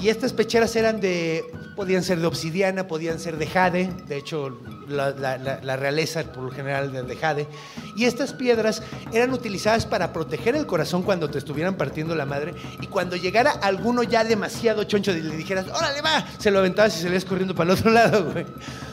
Y 0.00 0.10
estas 0.10 0.32
pecheras 0.32 0.76
eran 0.76 1.00
de, 1.00 1.44
podían 1.74 2.04
ser 2.04 2.20
de 2.20 2.26
obsidiana, 2.26 2.86
podían 2.86 3.18
ser 3.18 3.36
de 3.36 3.48
jade, 3.48 3.90
de 4.06 4.16
hecho 4.16 4.56
la, 4.86 5.76
realeza 5.76 6.22
por 6.22 6.44
lo 6.44 6.50
general 6.52 6.92
de, 6.92 7.02
de 7.02 7.16
jade. 7.16 7.48
Y 7.96 8.04
estas 8.04 8.32
piedras 8.32 8.82
eran 9.12 9.32
utilizadas 9.32 9.86
para 9.86 10.12
proteger 10.12 10.54
el 10.54 10.66
corazón 10.66 11.02
cuando 11.02 11.28
te 11.28 11.38
estuvieran 11.38 11.74
partiendo 11.74 12.14
la 12.14 12.26
madre. 12.26 12.54
Y 12.80 12.86
cuando 12.86 13.16
llegara 13.16 13.50
alguno 13.50 14.04
ya 14.04 14.22
demasiado 14.22 14.84
choncho 14.84 15.10
y 15.10 15.20
le 15.20 15.36
dijeras, 15.36 15.66
órale 15.66 16.00
va, 16.00 16.24
se 16.38 16.52
lo 16.52 16.60
aventabas 16.60 16.96
y 16.96 17.02
salías 17.02 17.24
corriendo 17.24 17.56
para 17.56 17.72
el 17.72 17.78
otro 17.78 17.90
lado, 17.92 18.30
güey. 18.30 18.46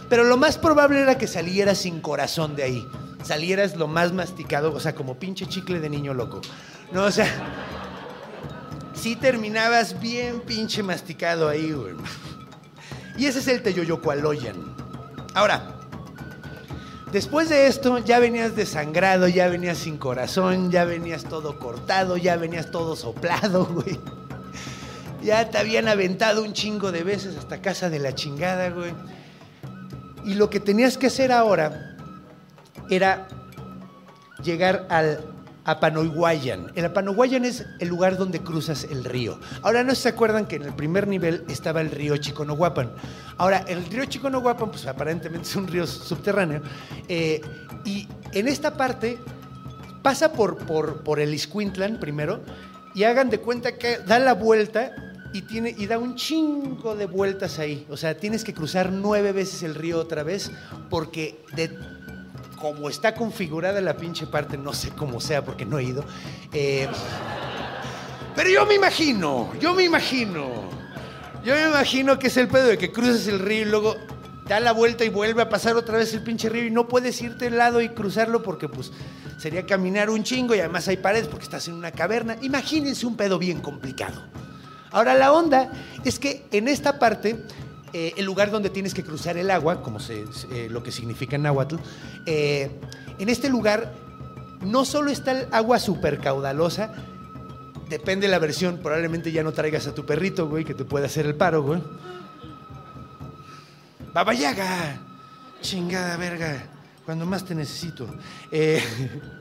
Pero 0.10 0.24
lo 0.24 0.38
más 0.38 0.58
probable 0.58 1.02
era 1.02 1.20
que 1.20 1.28
salieras 1.28 1.78
sin 1.80 2.02
corazón 2.02 2.56
de 2.56 2.64
ahí. 2.64 2.88
Salieras 3.24 3.76
lo 3.76 3.88
más 3.88 4.12
masticado, 4.12 4.74
o 4.74 4.80
sea, 4.80 4.96
como 4.96 5.20
pinche 5.20 5.46
chicle 5.46 5.80
de 5.80 5.90
niño 5.90 6.16
loco. 6.16 6.42
No, 6.92 7.04
o 7.04 7.12
sea, 7.12 7.28
sí 8.96 9.16
terminabas 9.16 10.00
bien 10.00 10.42
pinche 10.42 10.84
masticado 10.84 11.48
ahí, 11.48 11.72
güey. 11.72 11.96
Y 13.18 13.26
ese 13.28 13.40
es 13.40 13.48
el 13.48 13.62
Teyoyocualoyan. 13.62 14.76
Ahora, 15.34 15.76
después 17.12 17.50
de 17.50 17.68
esto 17.68 18.00
ya 18.00 18.20
venías 18.20 18.56
desangrado, 18.56 19.28
ya 19.28 19.48
venías 19.48 19.78
sin 19.78 19.98
corazón, 19.98 20.72
ya 20.72 20.86
venías 20.86 21.24
todo 21.26 21.60
cortado, 21.60 22.18
ya 22.18 22.36
venías 22.38 22.72
todo 22.72 22.96
soplado, 22.96 23.66
güey. 23.74 24.00
Ya 25.24 25.50
te 25.50 25.58
habían 25.58 25.88
aventado 25.88 26.44
un 26.44 26.54
chingo 26.54 26.92
de 26.92 27.04
veces 27.04 27.36
hasta 27.38 27.62
casa 27.62 27.90
de 27.90 28.00
la 28.00 28.14
chingada, 28.14 28.70
güey. 28.70 28.94
Y 30.24 30.36
lo 30.36 30.50
que 30.50 30.60
tenías 30.60 30.98
que 30.98 31.08
hacer 31.08 31.32
ahora 31.32 31.98
era 32.90 33.28
llegar 34.44 34.86
al 34.90 35.35
Apanoiguayan. 35.66 36.72
El 36.76 36.86
Apanoiguayan 36.86 37.44
es 37.44 37.66
el 37.80 37.90
lugar 37.90 38.18
donde 38.18 38.40
cruzas 38.42 38.86
el 38.86 39.04
río. 39.04 39.40
Ahora 39.64 39.84
no 39.84 39.96
se 39.96 40.10
acuerdan 40.10 40.46
que 40.46 40.58
en 40.58 40.64
el 40.64 40.74
primer 40.74 41.08
nivel 41.08 41.44
estaba 41.50 41.82
el 41.82 41.92
río 41.92 42.16
Chiconahuapan. 42.18 42.92
Ahora, 43.38 43.66
el 43.68 43.86
río 43.86 44.06
Chiconahuapan, 44.06 44.70
pues 44.70 44.86
aparentemente 44.86 45.48
es 45.50 45.56
un 45.56 45.68
río 45.68 45.86
subterráneo. 45.88 46.62
eh, 47.08 47.42
y 47.84 48.08
en 48.32 48.48
esta 48.48 48.76
parte 48.76 49.20
pasa 50.02 50.34
por, 50.34 50.58
por, 50.66 51.04
por 51.04 51.20
el 51.20 51.34
Iscuintlan 51.34 52.00
primero 52.00 52.42
y 52.94 53.04
hagan 53.04 53.30
de 53.30 53.40
cuenta 53.40 53.78
que 53.78 53.98
da 54.00 54.20
la 54.20 54.34
vuelta 54.34 54.96
y, 55.34 55.42
tiene, 55.42 55.76
y 55.78 55.86
da 55.86 55.98
un 55.98 56.16
chingo 56.16 56.96
de 56.96 57.06
vueltas 57.06 57.60
ahí. 57.60 57.86
O 57.90 57.98
sea, 57.98 58.18
tienes 58.18 58.44
que 58.44 58.54
cruzar 58.54 58.92
nueve 58.92 59.34
veces 59.34 59.64
el 59.64 59.76
río 59.76 60.00
otra 60.00 60.24
vez 60.24 60.50
porque 60.90 61.44
de 61.56 61.78
como 62.74 62.90
está 62.90 63.14
configurada 63.14 63.80
la 63.80 63.96
pinche 63.96 64.26
parte, 64.26 64.58
no 64.58 64.74
sé 64.74 64.90
cómo 64.90 65.22
sea 65.22 65.46
porque 65.46 65.68
no 65.68 65.78
he 65.78 65.84
ido. 65.84 66.04
eh, 66.52 66.88
pero 68.36 68.50
yo 68.50 68.66
me 68.66 68.74
imagino, 68.74 69.54
yo 69.60 69.76
me 69.76 69.84
imagino. 69.84 70.68
Yo 71.46 71.54
me 71.54 71.68
imagino 71.68 72.18
que 72.18 72.26
es 72.26 72.38
el 72.38 72.48
pedo 72.48 72.66
de 72.66 72.80
que 72.80 72.92
cruzas 72.92 73.28
el 73.28 73.38
río 73.38 73.62
y 73.62 73.66
luego 73.66 73.96
da 74.48 74.60
la 74.60 74.72
vuelta 74.72 75.06
y 75.06 75.10
vuelve 75.10 75.44
a 75.44 75.48
pasar 75.48 75.76
otra 75.76 76.00
vez 76.00 76.12
el 76.16 76.24
pinche 76.24 76.50
río 76.50 76.66
y 76.66 76.72
no 76.72 76.88
puedes 76.88 77.22
irte 77.22 77.48
al 77.48 77.58
lado 77.58 77.82
y 77.82 77.90
cruzarlo 77.90 78.42
porque 78.42 78.68
pues 78.68 78.92
sería 79.38 79.68
caminar 79.68 80.10
un 80.10 80.24
chingo 80.24 80.56
y 80.56 80.60
además 80.60 80.88
hay 80.88 80.98
paredes 80.98 81.28
porque 81.28 81.44
estás 81.44 81.68
en 81.68 81.76
una 81.76 81.92
caverna. 81.92 82.36
Imagínense 82.42 83.06
un 83.06 83.16
pedo 83.16 83.38
bien 83.38 83.62
complicado. 83.62 84.24
Ahora 84.90 85.14
la 85.14 85.32
onda 85.32 85.72
es 86.04 86.18
que 86.18 86.48
en 86.52 86.68
esta 86.68 86.98
parte, 86.98 87.38
eh, 87.98 88.14
el 88.18 88.26
lugar 88.26 88.52
donde 88.52 88.70
tienes 88.70 88.94
que 88.94 89.06
cruzar 89.06 89.38
el 89.38 89.50
agua, 89.50 89.82
como 89.82 90.02
se, 90.02 90.26
eh, 90.52 90.68
lo 90.70 90.84
que 90.84 90.92
significa 90.92 91.38
en 91.38 91.44
náhuatl, 91.44 91.78
eh, 92.26 92.70
en 93.18 93.30
este 93.30 93.48
lugar 93.48 93.94
no 94.60 94.84
solo 94.84 95.12
está 95.12 95.32
el 95.32 95.48
agua 95.54 95.80
súper 95.80 96.20
caudalosa, 96.20 96.92
depende 97.88 98.28
de 98.28 98.32
la 98.32 98.40
versión, 98.40 98.80
probablemente 98.80 99.32
ya 99.32 99.44
no 99.44 99.54
traigas 99.54 99.88
a 99.88 99.96
tu 99.96 100.06
perrito, 100.06 100.50
güey, 100.50 100.66
que 100.66 100.74
te 100.74 100.84
puede 100.84 101.06
hacer 101.06 101.26
el 101.26 101.36
paro, 101.36 101.64
güey. 101.64 101.82
Babayaga, 104.14 105.00
chingada 105.62 106.18
verga, 106.18 106.66
cuando 107.06 107.26
más 107.26 107.46
te 107.46 107.56
necesito. 107.56 108.10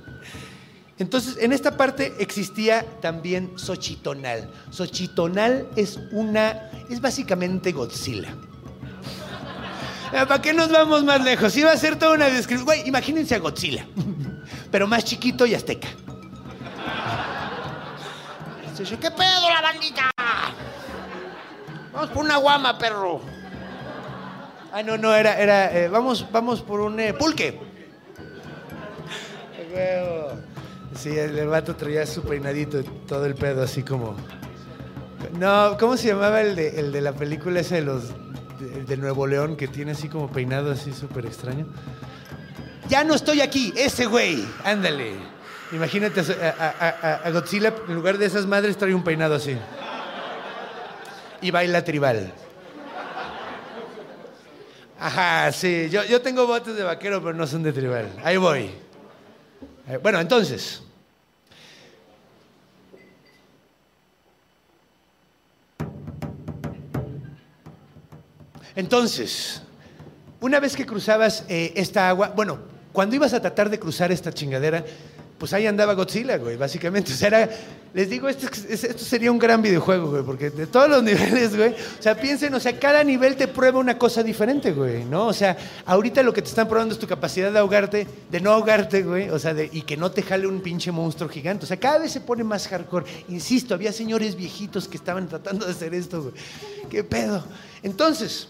Entonces, 0.99 1.37
en 1.41 1.53
esta 1.53 1.77
parte 1.77 2.15
existía 2.19 2.87
también 3.01 3.59
Xochitonal. 3.59 4.49
Xochitonal 4.71 5.67
es 5.75 5.99
una, 6.13 6.71
es 6.89 7.01
básicamente 7.01 7.73
Godzilla. 7.73 8.35
Ah, 10.13 10.27
¿Para 10.27 10.41
qué 10.41 10.53
nos 10.53 10.71
vamos 10.71 11.03
más 11.03 11.25
lejos? 11.25 11.57
Iba 11.57 11.73
a 11.73 11.77
ser 11.77 11.99
toda 11.99 12.15
una 12.15 12.27
descripción. 12.27 12.65
Güey, 12.65 12.87
imagínense 12.87 13.35
a 13.35 13.39
Godzilla, 13.39 13.85
pero 14.71 14.87
más 14.87 15.05
chiquito 15.05 15.45
y 15.47 15.55
azteca. 15.55 15.89
¿Qué 18.77 19.11
pedo 19.11 19.49
la 19.49 19.61
bandita? 19.63 20.11
Vamos 21.93 22.11
por 22.11 22.25
una 22.25 22.37
guama, 22.37 22.77
perro. 22.77 23.21
Ah, 24.73 24.83
no, 24.83 24.97
no, 24.97 25.15
era, 25.15 25.39
era, 25.39 25.73
eh, 25.73 25.89
vamos, 25.89 26.27
vamos 26.31 26.61
por 26.61 26.81
un 26.81 26.99
eh, 27.01 27.15
pulque. 27.15 27.61
Sí, 30.97 31.11
el, 31.19 31.47
vato 31.49 31.75
traía 31.77 32.07
su 32.07 32.23
peinadito 32.23 32.81
y 32.81 32.85
todo 33.07 33.27
el 33.27 33.35
pedo 33.35 33.63
así 33.63 33.83
como... 33.83 34.17
No, 35.39 35.77
¿cómo 35.79 35.97
se 35.97 36.09
llamaba 36.09 36.41
el 36.41 36.55
de, 36.55 36.79
el 36.81 36.93
de 36.93 37.01
la 37.01 37.13
película 37.13 37.61
esa 37.61 37.75
de 37.77 37.83
los... 37.83 38.05
de, 38.87 38.97
Nuevo 38.97 39.27
León 39.27 39.57
que 39.57 39.67
tiene 39.69 39.93
así 39.93 40.09
como 40.09 40.31
peinado 40.31 40.71
así 40.71 40.93
súper 40.93 41.27
extraño? 41.27 41.67
Ya 42.89 43.03
no 43.05 43.15
estoy 43.15 43.41
aquí, 43.41 43.73
ese 43.77 44.07
güey, 44.07 44.45
ándale. 44.65 45.13
Imagínate 45.73 46.21
a, 46.21 46.25
a- 46.59 47.09
a- 47.09 47.15
a 47.27 47.31
Godzilla, 47.31 47.75
en 47.89 47.95
lugar 47.95 48.19
de 48.19 48.27
esas 48.27 48.47
madres, 48.47 48.77
trae 48.77 48.95
un 48.95 49.03
peinado 49.03 49.35
así. 49.35 49.57
Y 51.41 51.51
baila 51.51 51.83
tribal. 51.83 52.33
Ajá, 55.01 55.51
sí. 55.53 55.89
Yo, 55.91 56.05
yo 56.05 56.23
tengo 56.23 56.47
botes 56.47 56.77
de 56.77 56.83
vaquero, 56.85 57.21
pero 57.21 57.35
no 57.35 57.47
son 57.47 57.63
de 57.63 57.73
tribal. 57.73 58.09
Ahí 58.23 58.37
voy. 58.37 58.71
Eh, 59.89 59.99
Bueno, 60.03 60.21
entonces. 60.21 60.83
Entonces, 68.77 69.61
una 70.41 70.61
vez 70.61 70.77
que 70.77 70.87
cruzabas 70.87 71.45
eh, 71.49 71.73
esta 71.77 72.09
agua, 72.09 72.33
bueno, 72.35 72.59
cuando 72.93 73.17
ibas 73.17 73.33
a 73.35 73.41
tratar 73.41 73.71
de 73.71 73.79
cruzar 73.79 74.13
esta 74.13 74.33
chingadera, 74.33 74.85
pues 75.39 75.53
ahí 75.53 75.67
andaba 75.67 75.95
Godzilla, 75.95 76.37
güey, 76.39 76.57
básicamente. 76.57 77.13
O 77.15 77.17
sea, 77.17 77.29
era- 77.29 77.51
les 77.93 78.11
digo, 78.11 78.29
esto, 78.29 78.49
es- 78.69 78.83
esto 78.83 79.05
sería 79.05 79.31
un 79.31 79.39
gran 79.39 79.63
videojuego, 79.63 80.11
güey, 80.11 80.25
porque 80.25 80.51
de 80.51 80.67
todos 80.67 80.89
los 80.89 81.03
niveles, 81.05 81.57
güey, 81.57 81.71
o 81.71 82.03
sea, 82.03 82.17
piensen, 82.21 82.53
o 82.55 82.59
sea, 82.59 82.77
cada 82.79 83.05
nivel 83.05 83.37
te 83.37 83.47
prueba 83.47 83.79
una 83.79 83.97
cosa 83.97 84.23
diferente, 84.25 84.73
güey, 84.73 85.05
¿no? 85.05 85.27
O 85.29 85.33
sea, 85.33 85.57
ahorita 85.87 86.21
lo 86.25 86.33
que 86.33 86.43
te 86.43 86.49
están 86.49 86.67
probando 86.69 86.95
es 86.95 86.99
tu 87.01 87.07
capacidad 87.07 87.53
de 87.53 87.59
ahogarte, 87.61 88.07
de 88.31 88.41
no 88.41 88.51
ahogarte, 88.51 89.03
güey, 89.05 89.31
o 89.31 89.39
sea, 89.39 89.55
y 89.71 89.83
que 89.83 89.97
no 89.97 90.11
te 90.11 90.23
jale 90.23 90.49
un 90.49 90.61
pinche 90.61 90.91
monstruo 90.91 91.29
gigante. 91.29 91.65
O 91.65 91.69
sea, 91.69 91.77
cada 91.79 91.99
vez 91.99 92.11
se 92.11 92.21
pone 92.21 92.43
más 92.43 92.67
hardcore. 92.67 93.07
Insisto, 93.29 93.75
había 93.75 93.93
señores 93.93 94.35
viejitos 94.35 94.89
que 94.89 94.97
estaban 94.97 95.29
tratando 95.29 95.65
de 95.65 95.71
hacer 95.71 95.95
esto, 95.95 96.21
güey. 96.23 96.35
¿Qué 96.91 97.05
pedo? 97.05 97.45
Entonces, 97.85 98.49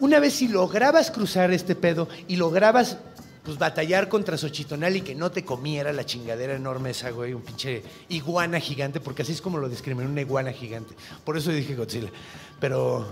una 0.00 0.18
vez 0.18 0.34
si 0.34 0.48
lograbas 0.48 1.10
cruzar 1.10 1.50
este 1.52 1.74
pedo 1.74 2.08
y 2.28 2.36
lograbas 2.36 2.98
pues 3.46 3.58
batallar 3.58 4.08
contra 4.08 4.36
Xochitonal 4.36 4.96
y 4.96 5.02
que 5.02 5.14
no 5.14 5.30
te 5.30 5.44
comiera 5.44 5.92
la 5.92 6.04
chingadera 6.04 6.56
enorme 6.56 6.90
esa, 6.90 7.10
güey, 7.10 7.32
un 7.32 7.42
pinche 7.42 7.80
iguana 8.08 8.58
gigante, 8.58 8.98
porque 8.98 9.22
así 9.22 9.32
es 9.32 9.40
como 9.40 9.58
lo 9.58 9.68
describen, 9.68 10.08
una 10.08 10.20
iguana 10.20 10.52
gigante. 10.52 10.96
Por 11.24 11.36
eso 11.36 11.52
dije 11.52 11.76
Godzilla. 11.76 12.10
Pero 12.58 13.06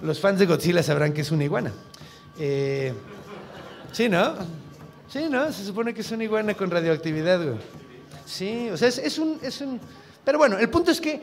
los 0.00 0.20
fans 0.20 0.38
de 0.38 0.46
Godzilla 0.46 0.80
sabrán 0.84 1.12
que 1.12 1.22
es 1.22 1.32
una 1.32 1.42
iguana. 1.42 1.72
Eh, 2.38 2.94
sí, 3.90 4.08
¿no? 4.08 4.34
Sí, 5.08 5.26
¿no? 5.28 5.52
Se 5.52 5.64
supone 5.64 5.92
que 5.92 6.02
es 6.02 6.10
una 6.12 6.22
iguana 6.22 6.54
con 6.54 6.70
radioactividad, 6.70 7.42
güey. 7.42 7.58
Sí, 8.24 8.68
o 8.70 8.76
sea, 8.76 8.86
es, 8.86 8.98
es 8.98 9.18
un, 9.18 9.40
es 9.42 9.60
un... 9.60 9.80
Pero 10.24 10.38
bueno, 10.38 10.56
el 10.56 10.70
punto 10.70 10.92
es 10.92 11.00
que 11.00 11.20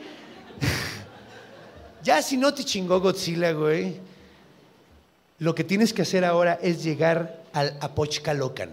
ya 2.04 2.20
si 2.20 2.36
no 2.36 2.52
te 2.52 2.64
chingó 2.64 3.00
Godzilla, 3.00 3.52
güey, 3.52 3.98
lo 5.38 5.54
que 5.54 5.64
tienes 5.64 5.92
que 5.92 6.02
hacer 6.02 6.24
ahora 6.24 6.58
es 6.62 6.82
llegar 6.82 7.42
al 7.52 7.76
Apochcalocan. 7.80 8.70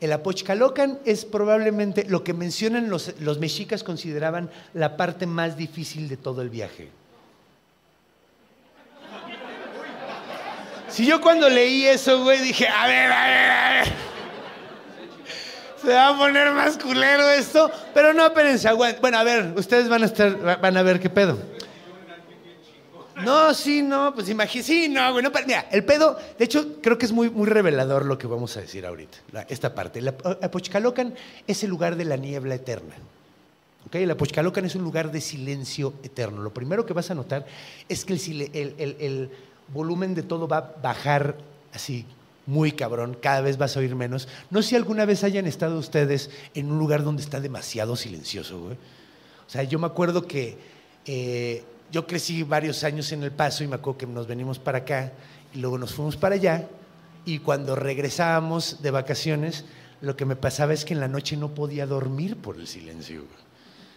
El 0.00 0.12
Apochcalocan 0.12 0.98
es 1.04 1.24
probablemente 1.24 2.04
lo 2.04 2.24
que 2.24 2.32
mencionan 2.32 2.88
los, 2.88 3.14
los 3.20 3.38
mexicas 3.38 3.84
consideraban 3.84 4.50
la 4.72 4.96
parte 4.96 5.26
más 5.26 5.56
difícil 5.56 6.08
de 6.08 6.16
todo 6.16 6.42
el 6.42 6.48
viaje. 6.48 6.88
Si 10.88 11.06
yo 11.06 11.20
cuando 11.20 11.48
leí 11.48 11.86
eso, 11.86 12.22
güey, 12.24 12.40
dije, 12.40 12.66
a 12.66 12.86
ver, 12.86 13.12
a 13.12 13.26
ver, 13.26 13.50
a 13.50 13.70
ver. 13.70 13.92
Se 15.80 15.88
va 15.88 16.08
a 16.08 16.18
poner 16.18 16.50
más 16.50 16.76
culero 16.76 17.30
esto, 17.30 17.70
pero 17.94 18.12
no, 18.12 18.26
espérense. 18.26 18.70
Bueno, 18.72 19.18
a 19.18 19.24
ver, 19.24 19.52
ustedes 19.56 19.88
van 19.88 20.02
a 20.02 20.06
estar, 20.06 20.60
van 20.60 20.76
a 20.76 20.82
ver 20.82 20.98
qué 20.98 21.08
pedo. 21.08 21.38
No, 23.24 23.54
sí, 23.54 23.82
no, 23.82 24.14
pues 24.14 24.28
imagínate, 24.28 24.66
sí, 24.66 24.88
no, 24.88 25.12
güey, 25.12 25.22
no, 25.24 25.30
mira, 25.46 25.68
el 25.70 25.84
pedo, 25.84 26.18
de 26.38 26.44
hecho, 26.44 26.76
creo 26.82 26.98
que 26.98 27.06
es 27.06 27.12
muy, 27.12 27.30
muy 27.30 27.46
revelador 27.46 28.04
lo 28.06 28.18
que 28.18 28.26
vamos 28.26 28.56
a 28.56 28.60
decir 28.60 28.86
ahorita, 28.86 29.18
la- 29.32 29.42
esta 29.42 29.74
parte. 29.74 29.98
El 29.98 30.08
Ap- 30.08 30.42
Apochcalocan 30.44 31.14
es 31.46 31.62
el 31.64 31.70
lugar 31.70 31.96
de 31.96 32.04
la 32.04 32.16
niebla 32.16 32.54
eterna. 32.54 32.94
¿ok? 33.86 33.94
El 33.96 34.10
Apochcalocan 34.10 34.64
es 34.64 34.74
un 34.74 34.82
lugar 34.82 35.10
de 35.10 35.20
silencio 35.20 35.94
eterno. 36.02 36.42
Lo 36.42 36.52
primero 36.52 36.84
que 36.86 36.92
vas 36.92 37.10
a 37.10 37.14
notar 37.14 37.46
es 37.88 38.04
que 38.04 38.12
el, 38.14 38.50
el- 38.52 38.74
el- 38.78 38.96
el 39.00 39.30
volumen 39.68 40.14
de 40.14 40.22
todo 40.22 40.46
va 40.48 40.56
a 40.58 40.74
bajar 40.82 41.36
así 41.72 42.04
muy 42.46 42.72
cabrón, 42.72 43.16
cada 43.20 43.40
vez 43.42 43.58
vas 43.58 43.76
a 43.76 43.80
oír 43.80 43.94
menos. 43.94 44.26
No 44.50 44.60
sé 44.62 44.70
si 44.70 44.76
alguna 44.76 45.04
vez 45.04 45.22
hayan 45.24 45.46
estado 45.46 45.78
ustedes 45.78 46.30
en 46.54 46.70
un 46.72 46.78
lugar 46.78 47.04
donde 47.04 47.22
está 47.22 47.40
demasiado 47.40 47.94
silencioso, 47.96 48.58
güey. 48.60 48.74
O 48.74 49.50
sea, 49.50 49.62
yo 49.62 49.78
me 49.78 49.86
acuerdo 49.86 50.26
que 50.26 50.58
eh, 51.06 51.62
yo 51.92 52.06
crecí 52.06 52.42
varios 52.42 52.84
años 52.84 53.10
en 53.12 53.22
El 53.22 53.32
Paso 53.32 53.64
y 53.64 53.68
me 53.68 53.76
acuerdo 53.76 53.98
que 53.98 54.06
nos 54.06 54.26
venimos 54.26 54.58
para 54.58 54.78
acá 54.78 55.12
y 55.54 55.58
luego 55.58 55.78
nos 55.78 55.92
fuimos 55.92 56.16
para 56.16 56.34
allá 56.36 56.68
y 57.24 57.38
cuando 57.38 57.76
regresábamos 57.76 58.82
de 58.82 58.90
vacaciones, 58.90 59.64
lo 60.00 60.16
que 60.16 60.24
me 60.24 60.36
pasaba 60.36 60.72
es 60.72 60.84
que 60.84 60.94
en 60.94 61.00
la 61.00 61.08
noche 61.08 61.36
no 61.36 61.54
podía 61.54 61.86
dormir 61.86 62.36
por 62.36 62.56
el 62.56 62.66
silencio. 62.66 63.24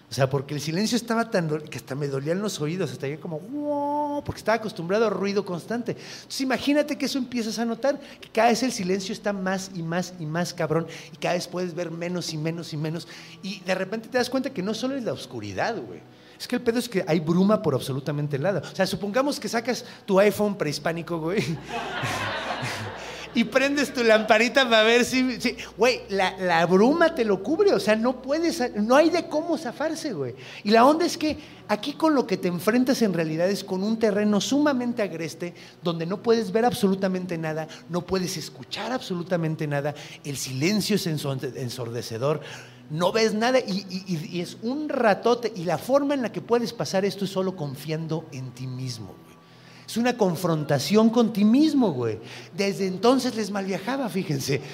O 0.10 0.14
sea, 0.16 0.30
porque 0.30 0.54
el 0.54 0.62
silencio 0.62 0.96
estaba 0.96 1.32
tan 1.32 1.50
que 1.62 1.78
hasta 1.78 1.96
me 1.96 2.08
dolían 2.08 2.39
los 2.39 2.62
oídos, 2.62 2.91
hasta 2.91 3.08
yo 3.08 3.20
como, 3.20 3.39
"Wow", 3.39 4.24
porque 4.24 4.38
estaba 4.39 4.58
acostumbrado 4.58 5.08
a 5.08 5.10
ruido 5.10 5.44
constante. 5.44 5.94
Entonces 5.94 6.41
imagínate 6.41 6.98
que 6.98 7.06
eso 7.06 7.18
empiezas 7.18 7.58
a 7.58 7.66
notar, 7.66 8.00
que 8.22 8.30
cada 8.30 8.50
vez 8.50 8.62
el 8.62 8.72
silencio 8.72 9.12
está 9.12 9.34
más 9.34 9.72
y 9.74 9.82
más 9.82 10.14
y 10.20 10.28
más 10.28 10.54
cabrón, 10.54 10.86
y 11.12 11.18
cada 11.18 11.34
vez 11.34 11.48
puedes 11.48 11.74
ver 11.74 11.89
menos 11.89 12.32
y 12.32 12.38
menos 12.38 12.74
y 12.74 12.78
menos, 12.78 13.08
y 13.41 13.62
de 13.62 13.74
repente 13.74 14.08
te 14.08 14.20
das 14.20 14.30
cuenta 14.30 14.52
que 14.52 14.62
no 14.62 14.76
solo 14.76 14.96
es 14.96 15.04
la 15.04 15.14
oscuridad, 15.14 15.78
güey. 15.78 16.02
Es 16.44 16.48
que 16.50 16.58
el 16.58 16.62
pedo 16.62 16.78
es 16.78 16.89
que 16.89 17.06
hay 17.08 17.22
bruma 17.22 17.62
por 17.62 17.74
absolutamente 17.74 18.36
el 18.36 18.44
lado. 18.44 18.62
O 18.70 18.76
sea, 18.76 18.86
supongamos 18.86 19.39
que 19.39 19.48
sacas 19.48 19.86
tu 20.06 20.20
iPhone 20.20 20.58
prehispánico, 20.58 21.18
güey. 21.18 21.41
y 23.36 23.46
prendes 23.46 23.94
tu 23.94 24.04
lamparita 24.04 24.66
para 24.70 24.84
ver 24.84 25.06
si... 25.06 25.39
si- 25.39 25.56
Güey, 25.78 26.02
la, 26.10 26.36
la 26.38 26.66
bruma 26.66 27.16
te 27.16 27.24
lo 27.24 27.41
cubre, 27.41 27.72
o 27.74 27.80
sea, 27.80 27.96
no 27.96 28.22
puedes, 28.22 28.62
no 28.76 28.94
hay 28.98 29.10
de 29.10 29.30
cómo 29.30 29.58
zafarse, 29.58 30.12
güey. 30.12 30.36
Y 30.66 30.72
la 30.72 30.86
onda 30.86 31.06
es 31.06 31.18
que 31.18 31.38
aquí 31.70 31.94
con 31.94 32.14
lo 32.14 32.28
que 32.28 32.36
te 32.36 32.50
enfrentas 32.50 33.02
en 33.04 33.14
realidad 33.14 33.50
es 33.50 33.64
con 33.64 33.82
un 33.82 33.98
terreno 33.98 34.41
sumamente 34.41 35.02
agreste, 35.02 35.54
donde 35.82 36.06
no 36.06 36.22
puedes 36.22 36.52
ver 36.52 36.66
absolutamente 36.66 37.38
nada, 37.38 37.70
no 37.88 38.02
puedes 38.06 38.36
escuchar 38.36 38.91
absolutamente 38.91 39.66
nada, 39.66 39.96
el 40.26 40.36
silencio 40.36 40.98
es 40.98 41.08
enso- 41.08 41.56
ensordecedor, 41.56 42.41
no 42.90 43.12
ves 43.12 43.34
nada 43.34 43.60
y, 43.60 44.40
es 44.40 44.58
un 44.62 44.90
ratote. 44.90 45.52
Y 45.56 45.64
la 45.64 45.78
forma 45.78 46.14
en 46.14 46.22
la 46.22 46.32
que 46.32 46.42
puedes 46.42 46.74
pasar 46.74 47.06
esto 47.06 47.26
es 47.26 47.32
solo 47.32 47.56
confiando 47.56 48.26
en 48.32 48.52
ti 48.52 48.68
mismo. 48.68 49.16
Es 49.88 49.98
una 49.98 50.16
confrontación 50.18 51.10
con 51.10 51.34
ti 51.34 51.44
mismo, 51.44 51.92
güey. 51.92 52.20
Desde 52.56 52.88
entonces 52.88 53.36
les 53.36 53.52
malviajaba, 53.52 54.10
fíjense. 54.10 54.62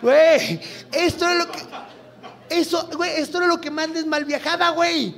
Güey, 0.00 0.60
esto 0.92 1.24
era 1.24 1.34
lo 1.34 1.50
que. 1.50 1.58
Eso, 2.50 2.88
güey, 2.96 3.20
esto 3.20 3.38
era 3.38 3.48
lo 3.48 3.60
que 3.60 3.70
más 3.70 3.90
les 3.90 4.06
malviajaba, 4.06 4.70
güey. 4.70 5.16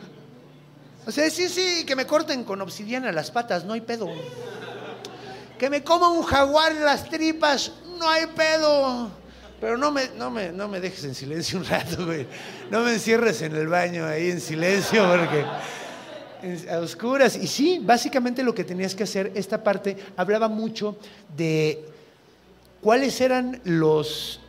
O 1.07 1.13
sea, 1.13 1.31
sí, 1.31 1.49
sí, 1.49 1.85
que 1.85 1.95
me 1.95 2.07
corten 2.07 2.45
con 2.45 2.61
obsidiana 2.61 3.13
las 3.13 3.31
patas, 3.31 3.65
no 3.65 3.73
hay 3.73 3.83
pedo. 3.83 4.09
Que 5.59 5.69
me 5.69 5.85
coma 5.85 6.09
un 6.09 6.23
jaguar 6.23 6.73
en 6.73 6.85
las 6.85 7.09
tripas, 7.09 7.73
no 7.99 8.09
hay 8.09 8.27
pedo. 8.27 9.11
Pero 9.61 9.77
no 9.77 9.91
me, 9.93 10.09
no 10.17 10.31
me, 10.31 10.53
no 10.53 10.69
me 10.69 10.81
dejes 10.81 11.05
en 11.05 11.15
silencio 11.15 11.59
un 11.59 11.67
rato, 11.67 12.07
güey. 12.07 12.27
No 12.71 12.81
me 12.81 12.95
encierres 12.95 13.43
en 13.43 13.55
el 13.55 13.69
baño 13.69 14.07
ahí 14.07 14.31
en 14.31 14.41
silencio, 14.41 15.05
porque 15.11 15.45
a 16.71 16.79
oscuras. 16.79 17.37
Y 17.37 17.47
sí, 17.47 17.79
básicamente 17.83 18.43
lo 18.43 18.55
que 18.55 18.65
tenías 18.65 18.95
que 18.95 19.03
hacer, 19.03 19.33
esta 19.35 19.63
parte 19.63 19.97
hablaba 20.17 20.49
mucho 20.49 20.97
de 21.37 21.85
cuáles 22.81 23.21
eran 23.21 23.61
los 23.65 24.41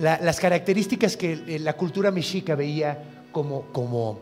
la- 0.00 0.18
las 0.20 0.38
características 0.40 1.16
que 1.16 1.32
eh, 1.46 1.58
la 1.58 1.72
cultura 1.74 2.10
mexica 2.10 2.54
veía 2.54 3.02
como, 3.32 3.62
como 3.72 4.20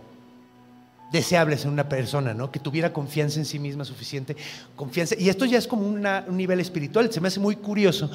deseables 1.13 1.65
en 1.65 1.71
una 1.71 1.89
persona, 1.89 2.33
¿no? 2.35 2.51
Que 2.51 2.59
tuviera 2.59 2.93
confianza 2.93 3.39
en 3.39 3.45
sí 3.45 3.59
misma 3.59 3.85
suficiente, 3.85 4.37
confianza. 4.75 5.15
Y 5.19 5.29
esto 5.29 5.45
ya 5.45 5.59
es 5.59 5.67
como 5.67 5.87
un 5.87 6.03
nivel 6.37 6.61
espiritual. 6.61 7.13
Se 7.13 7.21
me 7.21 7.29
hace 7.29 7.41
muy 7.41 7.57
curioso 7.57 8.11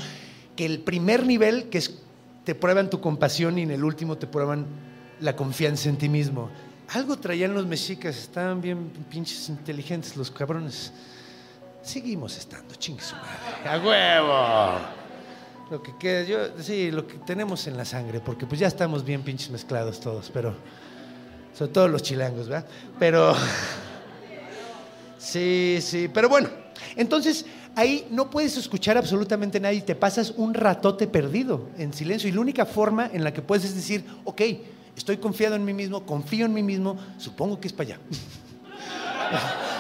que 0.62 0.68
el 0.68 0.82
primer 0.82 1.26
nivel, 1.26 1.70
que 1.70 1.80
es 1.80 1.92
te 2.44 2.54
prueban 2.54 2.88
tu 2.88 3.02
compasión 3.02 3.58
y 3.58 3.64
en 3.64 3.72
el 3.72 3.84
último 3.84 4.20
te 4.20 4.28
prueban 4.28 4.68
la 5.20 5.36
confianza 5.36 5.90
en 5.90 5.98
ti 5.98 6.08
mismo. 6.08 6.52
Algo 6.90 7.18
traían 7.18 7.56
los 7.56 7.66
mexicas, 7.66 8.16
estaban 8.16 8.62
bien 8.62 8.92
pinches 9.10 9.50
inteligentes 9.50 10.16
los 10.16 10.30
cabrones. 10.30 10.94
Seguimos 11.82 12.38
estando, 12.38 12.76
chingue 12.76 13.02
su 13.02 13.16
madre. 13.16 13.70
¡A 13.70 13.80
huevo! 13.80 14.88
Lo 15.72 15.82
que 15.82 15.98
queda, 15.98 16.24
yo, 16.26 16.62
sí, 16.62 16.92
lo 16.92 17.08
que 17.08 17.16
tenemos 17.18 17.66
en 17.66 17.76
la 17.76 17.84
sangre, 17.84 18.20
porque 18.20 18.46
pues 18.46 18.60
ya 18.62 18.68
estamos 18.68 19.04
bien 19.04 19.24
pinches 19.24 19.50
mezclados 19.50 20.00
todos, 20.00 20.30
pero. 20.30 20.54
Sobre 21.56 21.72
todo 21.72 21.88
los 21.88 22.04
chilangos, 22.04 22.48
¿verdad? 22.48 22.68
Pero. 23.00 23.34
Sí, 25.18 25.78
sí, 25.82 26.10
pero 26.12 26.30
bueno. 26.30 26.50
Entonces, 26.96 27.46
ahí 27.76 28.08
no 28.10 28.30
puedes 28.30 28.58
escuchar 28.58 28.98
absolutamente 28.98 29.60
nada 29.60 29.74
y 29.74 29.82
te 29.82 29.96
pasas 29.96 30.32
un 30.32 30.54
ratote 30.54 31.08
perdido 31.08 31.70
en 31.78 31.94
silencio. 31.94 32.30
Y 32.30 32.32
la 32.32 32.42
única 32.42 32.66
forma 32.66 33.10
en 33.12 33.24
la 33.24 33.34
que 33.34 33.42
puedes 33.42 33.66
es 33.66 33.76
decir, 33.76 34.06
ok, 34.24 34.42
estoy 34.96 35.18
confiado 35.18 35.56
en 35.56 35.66
mí 35.66 35.74
mismo, 35.74 36.06
confío 36.06 36.46
en 36.46 36.54
mí 36.54 36.64
mismo, 36.64 36.98
supongo 37.18 37.60
que 37.60 37.68
es 37.68 37.74
para 37.74 37.96
allá. 37.96 38.00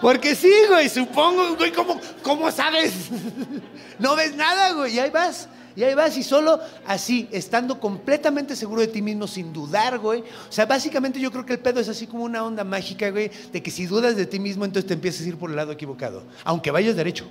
Porque 0.00 0.34
sí, 0.34 0.52
güey, 0.68 0.88
supongo, 0.88 1.56
güey, 1.56 1.72
¿cómo, 1.72 1.98
cómo 2.22 2.50
sabes? 2.50 2.92
No 3.98 4.16
ves 4.16 4.34
nada, 4.34 4.72
güey, 4.72 4.96
y 4.96 4.98
ahí 4.98 5.10
vas, 5.10 5.48
y 5.74 5.82
ahí 5.82 5.94
vas, 5.94 6.16
y 6.16 6.22
solo 6.22 6.60
así, 6.86 7.28
estando 7.32 7.80
completamente 7.80 8.54
seguro 8.56 8.80
de 8.80 8.88
ti 8.88 9.02
mismo, 9.02 9.26
sin 9.26 9.52
dudar, 9.52 9.98
güey. 9.98 10.20
O 10.20 10.52
sea, 10.52 10.66
básicamente 10.66 11.18
yo 11.18 11.30
creo 11.30 11.46
que 11.46 11.54
el 11.54 11.58
pedo 11.58 11.80
es 11.80 11.88
así 11.88 12.06
como 12.06 12.24
una 12.24 12.44
onda 12.44 12.64
mágica, 12.64 13.10
güey, 13.10 13.30
de 13.52 13.62
que 13.62 13.70
si 13.70 13.86
dudas 13.86 14.16
de 14.16 14.26
ti 14.26 14.38
mismo, 14.38 14.64
entonces 14.64 14.86
te 14.86 14.94
empiezas 14.94 15.24
a 15.24 15.28
ir 15.28 15.36
por 15.36 15.50
el 15.50 15.56
lado 15.56 15.72
equivocado, 15.72 16.24
aunque 16.44 16.70
vayas 16.70 16.96
derecho. 16.96 17.26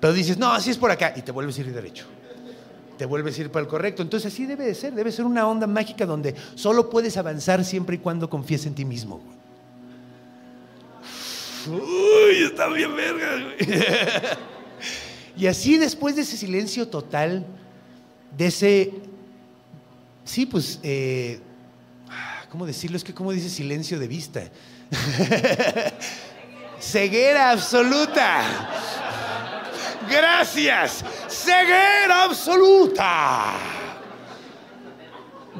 Pero 0.00 0.12
dices, 0.12 0.38
no, 0.38 0.52
así 0.52 0.70
es 0.70 0.76
por 0.76 0.90
acá, 0.90 1.12
y 1.16 1.22
te 1.22 1.32
vuelves 1.32 1.58
a 1.58 1.60
ir 1.62 1.72
derecho. 1.72 2.06
Te 2.98 3.06
vuelves 3.06 3.38
a 3.38 3.42
ir 3.42 3.50
para 3.50 3.62
el 3.62 3.68
correcto. 3.68 4.02
Entonces 4.02 4.32
así 4.32 4.44
debe 4.44 4.64
de 4.64 4.74
ser, 4.74 4.92
debe 4.92 5.12
ser 5.12 5.24
una 5.24 5.46
onda 5.46 5.68
mágica 5.68 6.04
donde 6.04 6.34
solo 6.56 6.90
puedes 6.90 7.16
avanzar 7.16 7.64
siempre 7.64 7.96
y 7.96 7.98
cuando 8.00 8.28
confíes 8.28 8.66
en 8.66 8.74
ti 8.74 8.84
mismo. 8.84 9.20
Uy, 11.68 12.44
está 12.44 12.68
bien 12.68 12.94
verga. 12.96 13.54
y 15.38 15.46
así 15.46 15.78
después 15.78 16.16
de 16.16 16.22
ese 16.22 16.36
silencio 16.36 16.88
total, 16.88 17.46
de 18.36 18.46
ese, 18.48 18.92
sí, 20.24 20.44
pues, 20.46 20.80
eh, 20.82 21.40
¿cómo 22.50 22.66
decirlo? 22.66 22.96
Es 22.96 23.04
que, 23.04 23.14
¿cómo 23.14 23.32
dice 23.32 23.48
silencio 23.48 23.98
de 23.98 24.08
vista? 24.08 24.42
Ceguera 26.80 27.50
absoluta. 27.52 28.42
Gracias. 30.10 31.04
Ceguera 31.28 32.24
absoluta. 32.24 33.52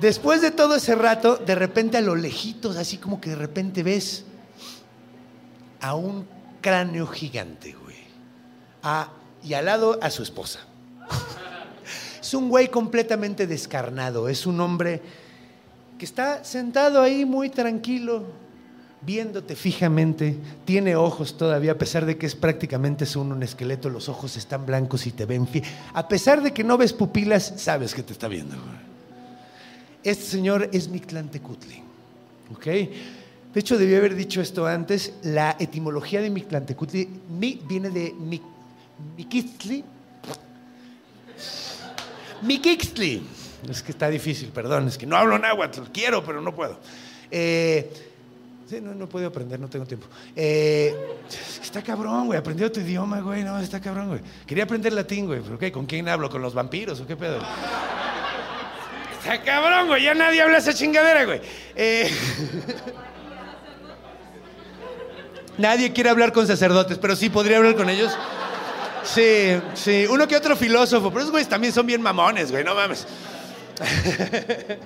Después 0.00 0.40
de 0.40 0.50
todo 0.52 0.76
ese 0.76 0.94
rato, 0.94 1.36
de 1.36 1.54
repente 1.54 1.96
a 1.98 2.00
lo 2.00 2.14
lejitos, 2.14 2.76
así 2.76 2.98
como 2.98 3.20
que 3.20 3.30
de 3.30 3.36
repente 3.36 3.82
ves 3.82 4.24
a 5.80 5.94
un 5.94 6.26
cráneo 6.60 7.06
gigante, 7.06 7.72
güey. 7.72 7.96
A- 8.82 9.08
y 9.44 9.54
al 9.54 9.66
lado 9.66 9.98
a 10.02 10.10
su 10.10 10.22
esposa. 10.22 10.60
Es 12.20 12.34
un 12.34 12.48
güey 12.48 12.68
completamente 12.68 13.46
descarnado. 13.46 14.28
Es 14.28 14.46
un 14.46 14.60
hombre 14.60 15.00
que 15.98 16.04
está 16.04 16.44
sentado 16.44 17.00
ahí 17.00 17.24
muy 17.24 17.48
tranquilo, 17.48 18.24
viéndote 19.00 19.56
fijamente. 19.56 20.36
Tiene 20.64 20.94
ojos 20.96 21.36
todavía, 21.38 21.72
a 21.72 21.78
pesar 21.78 22.04
de 22.04 22.18
que 22.18 22.26
es 22.26 22.34
prácticamente 22.34 23.06
un, 23.16 23.32
un 23.32 23.42
esqueleto. 23.42 23.88
Los 23.88 24.08
ojos 24.08 24.36
están 24.36 24.66
blancos 24.66 25.06
y 25.06 25.12
te 25.12 25.24
ven. 25.24 25.48
A 25.94 26.06
pesar 26.06 26.42
de 26.42 26.52
que 26.52 26.64
no 26.64 26.76
ves 26.76 26.92
pupilas, 26.92 27.54
sabes 27.56 27.94
que 27.94 28.02
te 28.02 28.12
está 28.12 28.28
viendo. 28.28 28.56
Este 30.04 30.24
señor 30.24 30.68
es 30.72 30.88
Mictlantecutli. 30.88 31.82
¿Ok? 32.54 32.64
De 32.64 33.60
hecho, 33.60 33.78
debí 33.78 33.94
haber 33.94 34.14
dicho 34.14 34.40
esto 34.40 34.66
antes. 34.66 35.14
La 35.22 35.56
etimología 35.58 36.20
de 36.20 36.30
Mictlantecutli 36.30 37.08
mi, 37.30 37.60
viene 37.66 37.90
de 37.90 38.12
mi, 38.12 38.40
Miquistli. 39.16 39.84
Miquixtli. 42.42 43.22
Es 43.68 43.82
que 43.82 43.92
está 43.92 44.08
difícil, 44.08 44.48
perdón. 44.48 44.88
Es 44.88 44.98
que 44.98 45.06
no 45.06 45.16
hablo 45.16 45.38
náhuatl. 45.38 45.82
Quiero, 45.92 46.24
pero 46.24 46.40
no 46.40 46.54
puedo. 46.54 46.78
Eh, 47.30 47.92
sí, 48.68 48.80
no, 48.80 48.94
no 48.94 49.08
puedo 49.08 49.26
aprender, 49.26 49.58
no 49.58 49.68
tengo 49.68 49.84
tiempo. 49.86 50.06
Eh, 50.36 50.94
está 51.60 51.82
cabrón, 51.82 52.26
güey. 52.26 52.38
Aprendí 52.38 52.64
otro 52.64 52.82
idioma, 52.82 53.20
güey. 53.20 53.42
No, 53.44 53.58
está 53.58 53.80
cabrón, 53.80 54.08
güey. 54.08 54.20
Quería 54.46 54.64
aprender 54.64 54.92
latín, 54.92 55.26
güey. 55.26 55.40
¿Pero 55.40 55.58
qué? 55.58 55.72
¿Con 55.72 55.86
quién 55.86 56.08
hablo? 56.08 56.30
¿Con 56.30 56.42
los 56.42 56.54
vampiros 56.54 57.00
o 57.00 57.06
qué 57.06 57.16
pedo? 57.16 57.40
Está 59.18 59.42
cabrón, 59.42 59.88
güey. 59.88 60.04
Ya 60.04 60.14
nadie 60.14 60.40
habla 60.42 60.58
esa 60.58 60.72
chingadera, 60.72 61.24
güey. 61.24 61.40
Eh, 61.74 62.10
Nadie 65.58 65.92
quiere 65.92 66.08
hablar 66.08 66.32
con 66.32 66.46
sacerdotes, 66.46 66.98
pero 66.98 67.16
sí 67.16 67.30
podría 67.30 67.56
hablar 67.56 67.74
con 67.74 67.90
ellos. 67.90 68.16
Sí, 69.14 69.60
sí. 69.74 70.06
Uno 70.10 70.28
que 70.28 70.36
otro 70.36 70.54
filósofo, 70.56 71.08
pero 71.08 71.20
esos 71.20 71.30
güeyes 71.30 71.48
también 71.48 71.72
son 71.72 71.86
bien 71.86 72.02
mamones, 72.02 72.50
güey. 72.50 72.64
No 72.64 72.74
mames. 72.74 73.06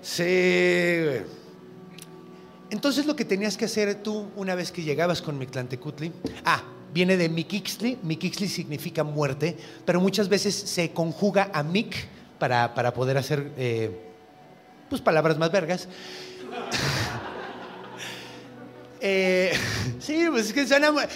Sí, 0.00 0.22
güey. 0.22 1.22
Entonces 2.70 3.04
lo 3.04 3.14
que 3.14 3.24
tenías 3.26 3.56
que 3.58 3.66
hacer 3.66 3.96
tú 4.02 4.30
una 4.36 4.54
vez 4.54 4.72
que 4.72 4.82
llegabas 4.82 5.20
con 5.20 5.36
Mictlantecutli, 5.38 6.12
ah, 6.44 6.62
viene 6.94 7.16
de 7.16 7.28
Miquixtli, 7.28 7.98
Miquixtli 8.02 8.48
significa 8.48 9.04
muerte, 9.04 9.56
pero 9.84 10.00
muchas 10.00 10.28
veces 10.28 10.54
se 10.54 10.92
conjuga 10.92 11.50
a 11.52 11.62
Mic 11.62 11.94
para, 12.38 12.74
para 12.74 12.94
poder 12.94 13.18
hacer, 13.18 13.52
eh, 13.58 13.90
pues, 14.88 15.02
palabras 15.02 15.36
más 15.38 15.50
vergas. 15.52 15.88
Eh, 19.00 19.52
sí, 20.00 20.26
pues 20.28 20.46
es 20.46 20.52
que 20.52 20.66
suena, 20.66 20.90
güey, 20.90 21.06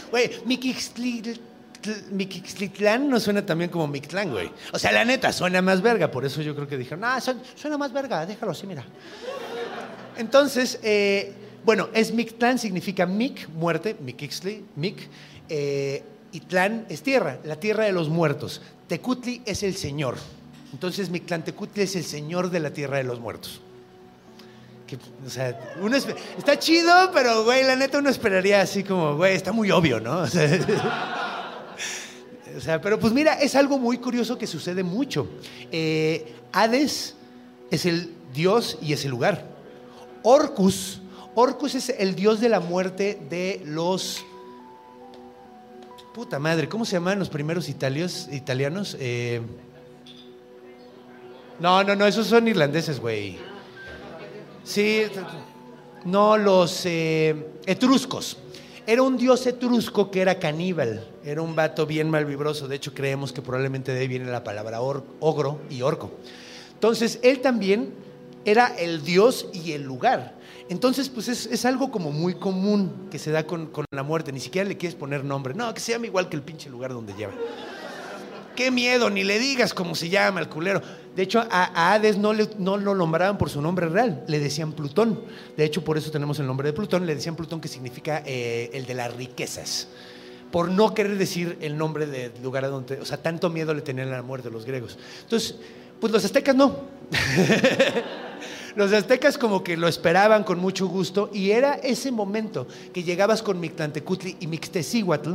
Miquixtli- 0.46 1.36
Miquixtlitlán 2.10 3.08
no 3.08 3.20
suena 3.20 3.44
también 3.44 3.70
como 3.70 3.86
Mictlán, 3.86 4.30
güey. 4.30 4.50
O 4.72 4.78
sea, 4.78 4.92
la 4.92 5.04
neta, 5.04 5.32
suena 5.32 5.62
más 5.62 5.82
verga, 5.82 6.10
por 6.10 6.24
eso 6.24 6.42
yo 6.42 6.54
creo 6.54 6.68
que 6.68 6.76
dijeron, 6.76 7.04
ah, 7.04 7.20
suena 7.20 7.78
más 7.78 7.92
verga, 7.92 8.24
déjalo 8.26 8.52
así, 8.52 8.66
mira. 8.66 8.84
Entonces, 10.16 10.78
eh, 10.82 11.32
bueno, 11.64 11.88
es 11.94 12.12
Mictlán, 12.12 12.58
significa 12.58 13.06
Mic, 13.06 13.48
muerte, 13.48 13.96
Miquixtli, 14.00 14.64
Mic, 14.76 15.08
eh, 15.48 16.02
y 16.32 16.40
Tlán 16.40 16.86
es 16.88 17.02
tierra, 17.02 17.38
la 17.44 17.56
tierra 17.56 17.84
de 17.84 17.92
los 17.92 18.08
muertos. 18.08 18.62
Tecutli 18.88 19.42
es 19.44 19.62
el 19.62 19.76
señor. 19.76 20.16
Entonces, 20.72 21.10
Mictlán 21.10 21.44
Tecutli 21.44 21.82
es 21.82 21.96
el 21.96 22.04
señor 22.04 22.50
de 22.50 22.60
la 22.60 22.70
tierra 22.70 22.96
de 22.96 23.04
los 23.04 23.20
muertos. 23.20 23.60
O 25.26 25.30
sea, 25.30 25.74
uno 25.80 25.96
está 25.96 26.58
chido, 26.58 27.10
pero, 27.14 27.44
güey, 27.44 27.64
la 27.64 27.76
neta 27.76 27.98
uno 27.98 28.10
esperaría 28.10 28.60
así 28.60 28.84
como, 28.84 29.16
güey, 29.16 29.34
está 29.34 29.52
muy 29.52 29.70
obvio, 29.70 30.00
¿no? 30.00 30.20
O 30.22 30.26
sea, 30.26 30.48
o 32.56 32.60
sea, 32.60 32.80
pero 32.80 32.98
pues 32.98 33.12
mira, 33.12 33.34
es 33.34 33.54
algo 33.54 33.78
muy 33.78 33.98
curioso 33.98 34.38
que 34.38 34.46
sucede 34.46 34.82
mucho. 34.82 35.28
Eh, 35.70 36.34
Hades 36.52 37.14
es 37.70 37.86
el 37.86 38.12
dios 38.34 38.78
y 38.80 38.92
es 38.92 39.04
el 39.04 39.10
lugar. 39.10 39.46
Orcus, 40.22 41.00
Orcus 41.34 41.74
es 41.74 41.88
el 41.90 42.14
dios 42.14 42.40
de 42.40 42.48
la 42.48 42.60
muerte 42.60 43.20
de 43.28 43.62
los 43.64 44.24
Puta 46.12 46.38
madre, 46.38 46.68
¿cómo 46.68 46.84
se 46.84 46.92
llamaban 46.92 47.18
los 47.18 47.30
primeros 47.30 47.70
italios, 47.70 48.28
italianos? 48.30 48.98
Eh, 49.00 49.40
no, 51.58 51.82
no, 51.82 51.96
no, 51.96 52.06
esos 52.06 52.26
son 52.26 52.46
irlandeses, 52.48 53.00
güey. 53.00 53.38
Sí, 54.62 55.04
no, 56.04 56.36
los 56.36 56.84
eh, 56.84 57.48
etruscos. 57.64 58.36
Era 58.86 59.02
un 59.02 59.16
dios 59.16 59.46
etrusco 59.46 60.10
que 60.10 60.20
era 60.20 60.38
caníbal, 60.38 61.06
era 61.24 61.40
un 61.40 61.54
vato 61.54 61.86
bien 61.86 62.10
malvibroso. 62.10 62.66
De 62.66 62.76
hecho, 62.76 62.92
creemos 62.92 63.32
que 63.32 63.40
probablemente 63.40 63.92
de 63.92 64.00
ahí 64.00 64.08
viene 64.08 64.26
la 64.26 64.42
palabra 64.42 64.80
ogro 64.80 65.60
y 65.70 65.82
orco. 65.82 66.10
Entonces, 66.74 67.20
él 67.22 67.40
también 67.40 67.94
era 68.44 68.74
el 68.76 69.04
dios 69.04 69.46
y 69.52 69.72
el 69.72 69.82
lugar. 69.82 70.34
Entonces, 70.68 71.08
pues 71.08 71.28
es, 71.28 71.64
algo 71.64 71.92
como 71.92 72.10
muy 72.10 72.34
común 72.34 73.08
que 73.10 73.18
se 73.18 73.30
da 73.30 73.46
con, 73.46 73.66
con, 73.66 73.84
la 73.92 74.02
muerte. 74.02 74.32
Ni 74.32 74.40
siquiera 74.40 74.68
le 74.68 74.76
quieres 74.76 74.96
poner 74.96 75.24
nombre. 75.24 75.54
No, 75.54 75.72
que 75.72 75.80
se 75.80 75.92
llame 75.92 76.08
igual 76.08 76.28
que 76.28 76.36
el 76.36 76.42
pinche 76.42 76.68
lugar 76.68 76.92
donde 76.92 77.14
lleva. 77.14 77.34
Qué 78.54 78.70
miedo, 78.70 79.10
ni 79.10 79.24
le 79.24 79.38
digas 79.38 79.74
cómo 79.74 79.94
se 79.94 80.08
llama 80.08 80.40
el 80.40 80.48
culero. 80.48 80.82
De 81.14 81.22
hecho, 81.22 81.44
a, 81.50 81.92
Hades 81.92 82.16
no, 82.16 82.32
le, 82.32 82.48
no 82.58 82.76
lo 82.76 82.94
nombraban 82.94 83.38
por 83.38 83.50
su 83.50 83.60
nombre 83.60 83.88
real, 83.88 84.24
le 84.26 84.38
decían 84.38 84.72
Plutón. 84.72 85.20
De 85.56 85.64
hecho, 85.64 85.84
por 85.84 85.98
eso 85.98 86.10
tenemos 86.10 86.38
el 86.38 86.46
nombre 86.46 86.68
de 86.68 86.72
Plutón, 86.72 87.06
le 87.06 87.14
decían 87.14 87.36
Plutón 87.36 87.60
que 87.60 87.68
significa 87.68 88.22
eh, 88.24 88.70
el 88.72 88.86
de 88.86 88.94
las 88.94 89.14
riquezas. 89.14 89.88
Por 90.50 90.70
no 90.70 90.94
querer 90.94 91.16
decir 91.16 91.58
el 91.60 91.76
nombre 91.76 92.06
del 92.06 92.32
lugar 92.42 92.68
donde, 92.68 93.00
o 93.00 93.04
sea, 93.04 93.16
tanto 93.22 93.48
miedo 93.50 93.72
le 93.74 93.82
tenían 93.82 94.08
a 94.08 94.12
la 94.12 94.22
muerte 94.22 94.50
los 94.50 94.64
griegos. 94.64 94.98
Entonces, 95.22 95.56
pues 96.00 96.12
los 96.12 96.24
aztecas 96.24 96.54
no. 96.54 96.80
los 98.76 98.92
aztecas 98.92 99.38
como 99.38 99.62
que 99.62 99.76
lo 99.76 99.88
esperaban 99.88 100.44
con 100.44 100.58
mucho 100.58 100.86
gusto 100.88 101.30
y 101.32 101.50
era 101.50 101.74
ese 101.74 102.10
momento 102.10 102.66
que 102.92 103.02
llegabas 103.02 103.42
con 103.42 103.60
Mictlantecutli 103.60 104.36
y 104.40 104.46
Mixtecíhuatl, 104.46 105.34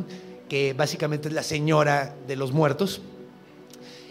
que 0.49 0.73
básicamente 0.73 1.27
es 1.27 1.33
la 1.33 1.43
señora 1.43 2.15
de 2.27 2.35
los 2.35 2.51
muertos, 2.51 3.01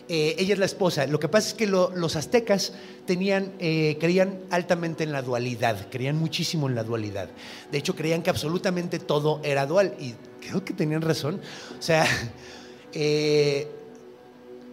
eh, 0.08 0.36
ella 0.38 0.54
es 0.54 0.58
la 0.58 0.66
esposa. 0.66 1.06
Lo 1.06 1.18
que 1.18 1.28
pasa 1.28 1.48
es 1.48 1.54
que 1.54 1.66
los 1.66 2.16
aztecas 2.16 2.74
tenían, 3.06 3.52
eh, 3.58 3.96
creían 3.98 4.38
altamente 4.50 5.02
en 5.02 5.10
la 5.10 5.22
dualidad, 5.22 5.88
creían 5.90 6.16
muchísimo 6.16 6.68
en 6.68 6.76
la 6.76 6.84
dualidad. 6.84 7.28
De 7.72 7.78
hecho, 7.78 7.96
creían 7.96 8.22
que 8.22 8.30
absolutamente 8.30 9.00
todo 9.00 9.40
era 9.42 9.66
dual 9.66 9.94
y 9.98 10.14
creo 10.46 10.64
que 10.64 10.74
tenían 10.74 11.02
razón. 11.02 11.40
O 11.76 11.82
sea, 11.82 12.06
eh, 12.92 13.68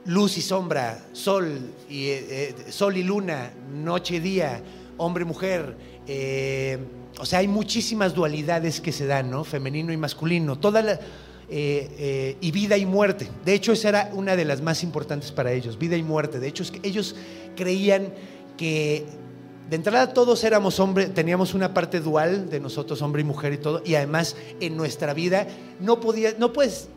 luz 0.05 0.37
y 0.37 0.41
sombra, 0.41 1.03
sol 1.13 1.71
y, 1.89 2.11
sol 2.69 2.95
y 2.97 3.03
luna, 3.03 3.53
noche 3.73 4.15
y 4.15 4.19
día, 4.19 4.61
hombre 4.97 5.23
y 5.23 5.25
mujer. 5.25 5.75
o 7.17 7.25
sea, 7.25 7.39
hay 7.39 7.47
muchísimas 7.47 8.13
dualidades 8.13 8.81
que 8.81 8.91
se 8.91 9.07
dan, 9.07 9.31
¿no? 9.31 9.43
Femenino 9.43 9.91
y 9.91 9.97
masculino. 9.97 10.59
Toda 10.59 10.83
la 10.83 10.99
eh, 11.55 11.87
eh, 11.99 12.37
y 12.41 12.49
vida 12.49 12.77
y 12.77 12.85
muerte. 12.87 13.27
De 13.45 13.53
hecho, 13.53 13.73
esa 13.73 13.89
era 13.89 14.09
una 14.13 14.35
de 14.35 14.43
las 14.43 14.63
más 14.63 14.81
importantes 14.81 15.31
para 15.31 15.51
ellos, 15.51 15.77
vida 15.77 15.95
y 15.95 16.01
muerte. 16.01 16.39
De 16.39 16.47
hecho, 16.47 16.63
es 16.63 16.71
que 16.71 16.79
ellos 16.81 17.15
creían 17.55 18.11
que 18.57 19.05
de 19.69 19.75
entrada 19.75 20.13
todos 20.13 20.43
éramos 20.45 20.79
hombres, 20.79 21.13
teníamos 21.13 21.53
una 21.53 21.71
parte 21.71 21.99
dual 21.99 22.49
de 22.49 22.59
nosotros, 22.59 23.03
hombre 23.03 23.21
y 23.21 23.25
mujer 23.25 23.53
y 23.53 23.57
todo, 23.59 23.83
y 23.85 23.93
además 23.93 24.35
en 24.61 24.75
nuestra 24.75 25.13
vida 25.13 25.45
no 25.79 25.99
podía, 25.99 26.33
no 26.39 26.51
puedes, 26.53 26.89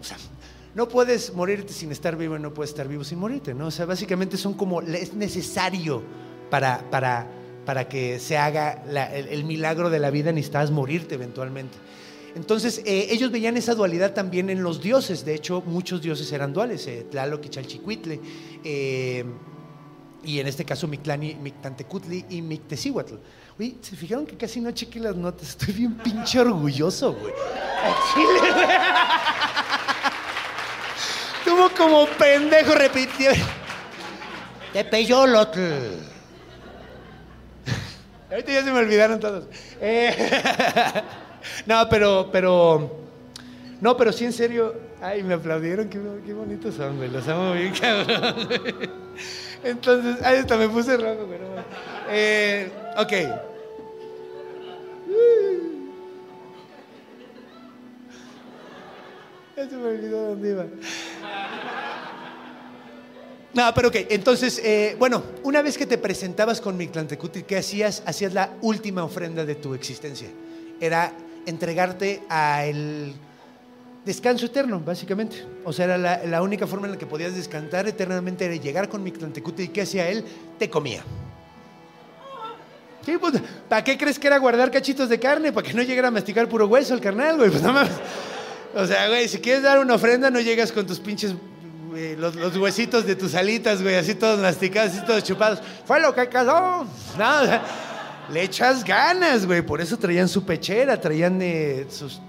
no 0.74 0.88
puedes 0.88 1.34
morirte 1.34 1.74
sin 1.74 1.92
estar 1.92 2.16
vivo 2.16 2.36
y 2.36 2.40
no 2.40 2.54
puedes 2.54 2.70
estar 2.70 2.88
vivo 2.88 3.04
sin 3.04 3.18
morirte, 3.18 3.52
¿no? 3.52 3.66
O 3.66 3.70
sea, 3.70 3.84
básicamente 3.84 4.38
son 4.38 4.54
como, 4.54 4.80
es 4.80 5.12
necesario 5.12 6.02
para, 6.48 6.82
para, 6.90 7.26
para 7.66 7.90
que 7.90 8.18
se 8.18 8.38
haga 8.38 8.82
el, 8.88 9.28
el, 9.28 9.44
milagro 9.44 9.90
de 9.90 9.98
la 9.98 10.08
vida, 10.08 10.32
necesitas 10.32 10.70
morirte 10.70 11.16
eventualmente. 11.16 11.76
Entonces, 12.36 12.82
eh, 12.84 13.08
ellos 13.10 13.30
veían 13.30 13.56
esa 13.56 13.74
dualidad 13.74 14.12
también 14.12 14.50
en 14.50 14.62
los 14.62 14.82
dioses. 14.82 15.24
De 15.24 15.34
hecho, 15.34 15.62
muchos 15.64 16.02
dioses 16.02 16.30
eran 16.32 16.52
duales, 16.52 16.86
eh, 16.86 17.06
Tlaloc 17.10 17.46
y 17.46 17.48
Chalchicuitle. 17.48 18.20
Eh, 18.62 19.24
y 20.22 20.38
en 20.38 20.46
este 20.46 20.66
caso, 20.66 20.86
Mictlani, 20.86 21.34
Mictantecutli 21.36 22.26
y 22.28 22.42
Mictecihuatl. 22.42 23.14
Uy, 23.58 23.78
¿se 23.80 23.96
fijaron 23.96 24.26
que 24.26 24.36
casi 24.36 24.60
no 24.60 24.70
chequé 24.72 25.00
las 25.00 25.16
notas? 25.16 25.48
Estoy 25.48 25.72
bien 25.72 25.94
pinche 25.94 26.38
orgulloso, 26.38 27.14
güey. 27.14 27.32
Tuvo 31.42 31.70
como 31.70 32.06
pendejo 32.18 32.74
repitió. 32.74 33.30
Tepeyolotl. 34.74 35.60
Ahorita 38.30 38.52
ya 38.52 38.62
se 38.62 38.72
me 38.72 38.80
olvidaron 38.80 39.20
todos. 39.20 39.46
Eh, 39.80 40.14
no, 41.66 41.88
pero, 41.88 42.28
pero. 42.32 42.90
No, 43.80 43.96
pero 43.96 44.12
sí, 44.12 44.24
en 44.24 44.32
serio. 44.32 44.74
Ay, 45.00 45.22
me 45.22 45.34
aplaudieron. 45.34 45.88
Qué, 45.88 45.98
bonitos 46.32 46.74
son, 46.74 46.96
güey. 46.96 47.10
Los 47.10 47.26
amo 47.28 47.52
bien, 47.52 47.72
cabrón. 47.80 48.48
Entonces, 49.62 50.22
ahí 50.22 50.38
está, 50.38 50.56
me 50.56 50.68
puse 50.68 50.96
rojo, 50.96 51.26
güey. 51.26 51.38
Eh, 52.10 52.70
ok. 52.96 53.12
Ya 59.56 59.64
me 59.78 59.88
olvidó 59.88 60.28
dónde 60.28 60.50
iba. 60.50 60.66
No, 63.54 63.72
pero 63.74 63.88
ok, 63.88 63.96
entonces, 64.10 64.60
eh, 64.62 64.96
bueno, 64.98 65.22
una 65.42 65.62
vez 65.62 65.78
que 65.78 65.86
te 65.86 65.96
presentabas 65.96 66.60
con 66.60 66.76
Mictlantecuhtli, 66.76 67.44
¿qué 67.44 67.56
hacías? 67.56 68.02
Hacías 68.04 68.34
la 68.34 68.50
última 68.60 69.02
ofrenda 69.02 69.46
de 69.46 69.54
tu 69.54 69.72
existencia. 69.72 70.28
Era 70.78 71.10
entregarte 71.46 72.22
al 72.28 73.14
descanso 74.04 74.46
eterno, 74.46 74.80
básicamente. 74.80 75.44
O 75.64 75.72
sea, 75.72 75.86
era 75.86 75.98
la, 75.98 76.42
única 76.42 76.66
forma 76.66 76.86
en 76.86 76.92
la 76.92 76.98
que 76.98 77.06
podías 77.06 77.34
descansar 77.34 77.88
eternamente 77.88 78.44
era 78.44 78.54
llegar 78.54 78.88
con 78.88 79.02
Mictlantecutli 79.02 79.64
y 79.64 79.68
que 79.68 79.82
hacía 79.82 80.08
él, 80.08 80.24
te 80.58 80.68
comía. 80.68 81.02
Sí, 83.04 83.16
pues, 83.20 83.34
¿para 83.68 83.84
qué 83.84 83.96
crees 83.96 84.18
que 84.18 84.26
era 84.26 84.38
guardar 84.38 84.70
cachitos 84.70 85.08
de 85.08 85.18
carne? 85.18 85.52
¿Para 85.52 85.66
que 85.66 85.74
no 85.74 85.82
llegara 85.82 86.08
a 86.08 86.10
masticar 86.10 86.48
puro 86.48 86.66
hueso 86.66 86.94
el 86.94 87.00
carnal, 87.00 87.36
güey? 87.36 87.50
Pues 87.50 87.62
no 87.62 87.72
O 88.74 88.86
sea, 88.86 89.08
güey, 89.08 89.28
si 89.28 89.38
quieres 89.38 89.62
dar 89.62 89.78
una 89.78 89.94
ofrenda, 89.94 90.30
no 90.30 90.40
llegas 90.40 90.72
con 90.72 90.86
tus 90.86 90.98
pinches 90.98 91.34
los, 92.18 92.56
huesitos 92.56 93.06
de 93.06 93.16
tus 93.16 93.34
alitas, 93.34 93.82
güey, 93.82 93.94
así 93.94 94.14
todos 94.14 94.38
masticados, 94.38 94.92
así 94.92 95.06
todos 95.06 95.24
chupados. 95.24 95.60
Fue 95.86 96.00
lo 96.00 96.14
que 96.14 96.28
quedó. 96.28 96.84
No, 97.18 97.42
o 97.42 97.46
sea, 97.46 97.62
le 98.30 98.42
echas 98.42 98.84
ganas, 98.84 99.46
güey. 99.46 99.62
Por 99.62 99.80
eso 99.80 99.96
traían 99.96 100.28
su 100.28 100.44
pechera, 100.44 101.00
traían 101.00 101.40
eh, 101.42 101.86
sus 101.88 102.20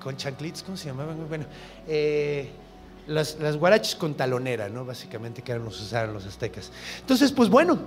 con 0.00 0.16
chanclitos, 0.16 0.62
¿cómo 0.62 0.76
se 0.76 0.86
llamaban? 0.86 1.28
Bueno, 1.28 1.44
eh, 1.86 2.50
las, 3.06 3.36
las 3.40 3.56
guaraches 3.56 3.96
con 3.96 4.14
talonera, 4.14 4.68
¿no? 4.68 4.84
Básicamente 4.84 5.42
que 5.42 5.52
eran 5.52 5.64
los 5.64 5.80
usaban 5.80 6.12
los 6.12 6.24
aztecas. 6.24 6.70
Entonces, 7.00 7.32
pues 7.32 7.48
bueno, 7.48 7.78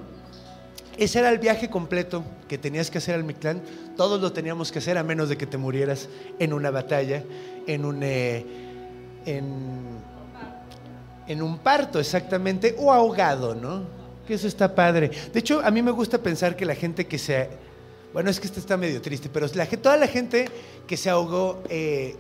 ese 0.97 1.20
era 1.20 1.30
el 1.30 1.39
viaje 1.39 1.70
completo 1.70 2.24
que 2.47 2.58
tenías 2.58 2.91
que 2.91 2.97
hacer 2.97 3.16
al 3.16 3.24
Mictlán. 3.24 3.62
Todos 3.95 4.22
lo 4.22 4.34
teníamos 4.34 4.72
que 4.72 4.80
hacer 4.80 4.97
a 4.97 5.04
menos 5.04 5.30
de 5.30 5.38
que 5.38 5.47
te 5.47 5.58
murieras 5.58 6.10
en 6.38 6.54
una 6.54 6.70
batalla, 6.70 7.24
en 7.66 7.86
un, 7.86 8.04
eh, 8.04 8.45
en, 9.26 9.99
en 11.28 11.41
un 11.41 11.60
parto 11.60 11.99
exactamente, 11.99 12.76
o 12.78 12.91
ahogado, 12.91 13.56
¿no? 13.56 14.01
Eso 14.34 14.47
está 14.47 14.73
padre. 14.73 15.11
De 15.34 15.39
hecho, 15.39 15.61
a 15.63 15.71
mí 15.71 15.82
me 15.82 15.91
gusta 15.91 16.17
pensar 16.17 16.55
que 16.55 16.65
la 16.65 16.75
gente 16.75 17.05
que 17.05 17.17
se... 17.17 17.49
Bueno, 18.13 18.29
es 18.29 18.39
que 18.39 18.47
esto 18.47 18.59
está 18.59 18.77
medio 18.77 19.01
triste, 19.01 19.29
pero 19.32 19.47
la, 19.53 19.65
toda 19.65 19.97
la 19.97 20.07
gente 20.07 20.49
que 20.86 20.97
se 20.97 21.09
ahogó 21.09 21.61
eh, 21.69 22.15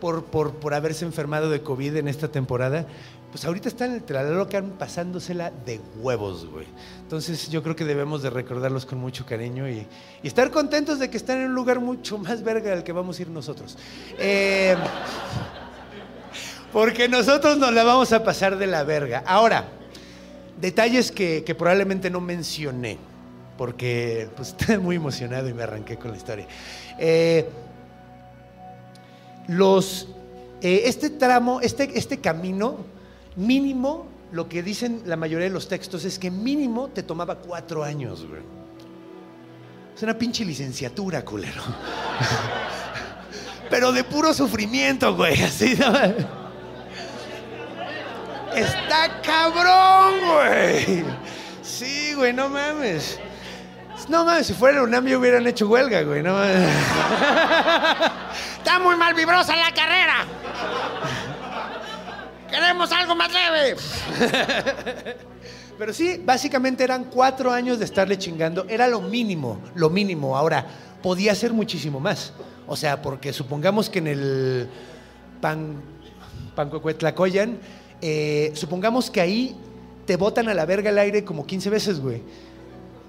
por, 0.00 0.24
por, 0.24 0.74
haberse 0.74 1.04
enfermado 1.04 1.50
de 1.50 1.60
COVID 1.62 1.96
en 1.96 2.08
esta 2.08 2.28
temporada, 2.28 2.86
pues 3.30 3.44
ahorita 3.44 3.68
están 3.68 3.92
en 3.94 4.02
el 4.08 4.56
han 4.56 4.70
pasándosela 4.70 5.52
de 5.64 5.80
huevos, 5.98 6.46
güey. 6.46 6.66
Entonces 7.02 7.48
yo 7.48 7.62
creo 7.62 7.76
que 7.76 7.84
debemos 7.84 8.22
de 8.22 8.30
recordarlos 8.30 8.86
con 8.86 8.98
mucho 8.98 9.24
cariño 9.24 9.68
y, 9.68 9.86
estar 10.22 10.50
contentos 10.50 10.98
de 10.98 11.10
que 11.10 11.16
están 11.16 11.38
en 11.38 11.50
un 11.50 11.54
lugar 11.54 11.80
mucho 11.80 12.18
más 12.18 12.42
verga 12.42 12.70
del 12.70 12.82
que 12.82 12.92
vamos 12.92 13.18
a 13.18 13.22
ir 13.22 13.28
nosotros. 13.28 13.78
Eh, 14.18 14.76
porque 16.72 17.08
nosotros 17.08 17.58
nos 17.58 17.72
la 17.72 17.84
vamos 17.84 18.12
a 18.12 18.24
pasar 18.24 18.56
de 18.56 18.66
la 18.66 18.82
verga. 18.82 19.22
Ahora, 19.26 19.68
Detalles 20.60 21.10
que, 21.10 21.54
probablemente 21.56 22.10
no 22.10 22.20
mencioné, 22.20 22.98
porque 23.56 24.28
pues, 24.36 24.48
estoy 24.58 24.78
muy 24.78 24.96
emocionado 24.96 25.48
y 25.48 25.54
me 25.54 25.62
arranqué 25.62 25.96
con 25.96 26.10
la 26.10 26.16
historia. 26.16 26.46
Eh, 26.98 27.48
los, 29.48 30.08
eh, 30.60 30.82
este 30.84 31.10
tramo, 31.10 31.60
este, 31.60 31.90
este 31.98 32.18
camino, 32.20 32.78
mínimo, 33.36 34.06
lo 34.32 34.48
que 34.48 34.62
dicen 34.62 35.02
la 35.06 35.16
mayoría 35.16 35.48
de 35.48 35.52
los 35.52 35.66
textos 35.66 36.04
es 36.04 36.18
que 36.18 36.30
mínimo 36.30 36.88
te 36.88 37.02
tomaba 37.02 37.36
cuatro 37.36 37.82
años, 37.82 38.26
güey. 38.26 38.42
Es 39.96 40.02
una 40.02 40.16
pinche 40.16 40.44
licenciatura, 40.44 41.24
culero. 41.24 41.62
Pero 43.70 43.92
de 43.92 44.04
puro 44.04 44.32
sufrimiento, 44.32 45.14
güey. 45.14 45.42
Así, 45.42 45.74
¿no? 45.76 46.39
Está 48.54 49.20
cabrón, 49.22 50.14
güey. 50.20 51.04
Sí, 51.62 52.14
güey, 52.14 52.32
no 52.32 52.48
mames. 52.48 53.18
No 54.08 54.24
mames, 54.24 54.46
si 54.48 54.54
fuera 54.54 54.82
un 54.82 54.88
UNAM 54.88 55.06
hubieran 55.06 55.46
hecho 55.46 55.68
huelga, 55.68 56.02
güey, 56.02 56.22
no 56.22 56.32
mames. 56.32 56.68
Está 58.58 58.78
muy 58.78 58.96
mal 58.96 59.14
vibrosa 59.14 59.54
la 59.54 59.72
carrera. 59.72 60.24
¡Queremos 62.50 62.90
algo 62.90 63.14
más 63.14 63.30
leve! 63.32 63.76
Pero 65.78 65.92
sí, 65.94 66.20
básicamente 66.22 66.84
eran 66.84 67.04
cuatro 67.04 67.52
años 67.52 67.78
de 67.78 67.84
estarle 67.84 68.18
chingando. 68.18 68.66
Era 68.68 68.88
lo 68.88 69.00
mínimo, 69.00 69.62
lo 69.74 69.88
mínimo. 69.88 70.36
Ahora, 70.36 70.66
podía 71.02 71.34
ser 71.34 71.52
muchísimo 71.52 72.00
más. 72.00 72.32
O 72.66 72.76
sea, 72.76 73.00
porque 73.00 73.32
supongamos 73.32 73.88
que 73.88 74.00
en 74.00 74.06
el 74.08 74.68
pan, 75.40 75.80
Pancuecuetlacoyan, 76.54 77.58
eh, 78.00 78.52
supongamos 78.54 79.10
que 79.10 79.20
ahí 79.20 79.56
te 80.06 80.16
botan 80.16 80.48
a 80.48 80.54
la 80.54 80.64
verga 80.64 80.90
el 80.90 80.98
aire 80.98 81.24
como 81.24 81.46
15 81.46 81.70
veces, 81.70 82.00
güey. 82.00 82.22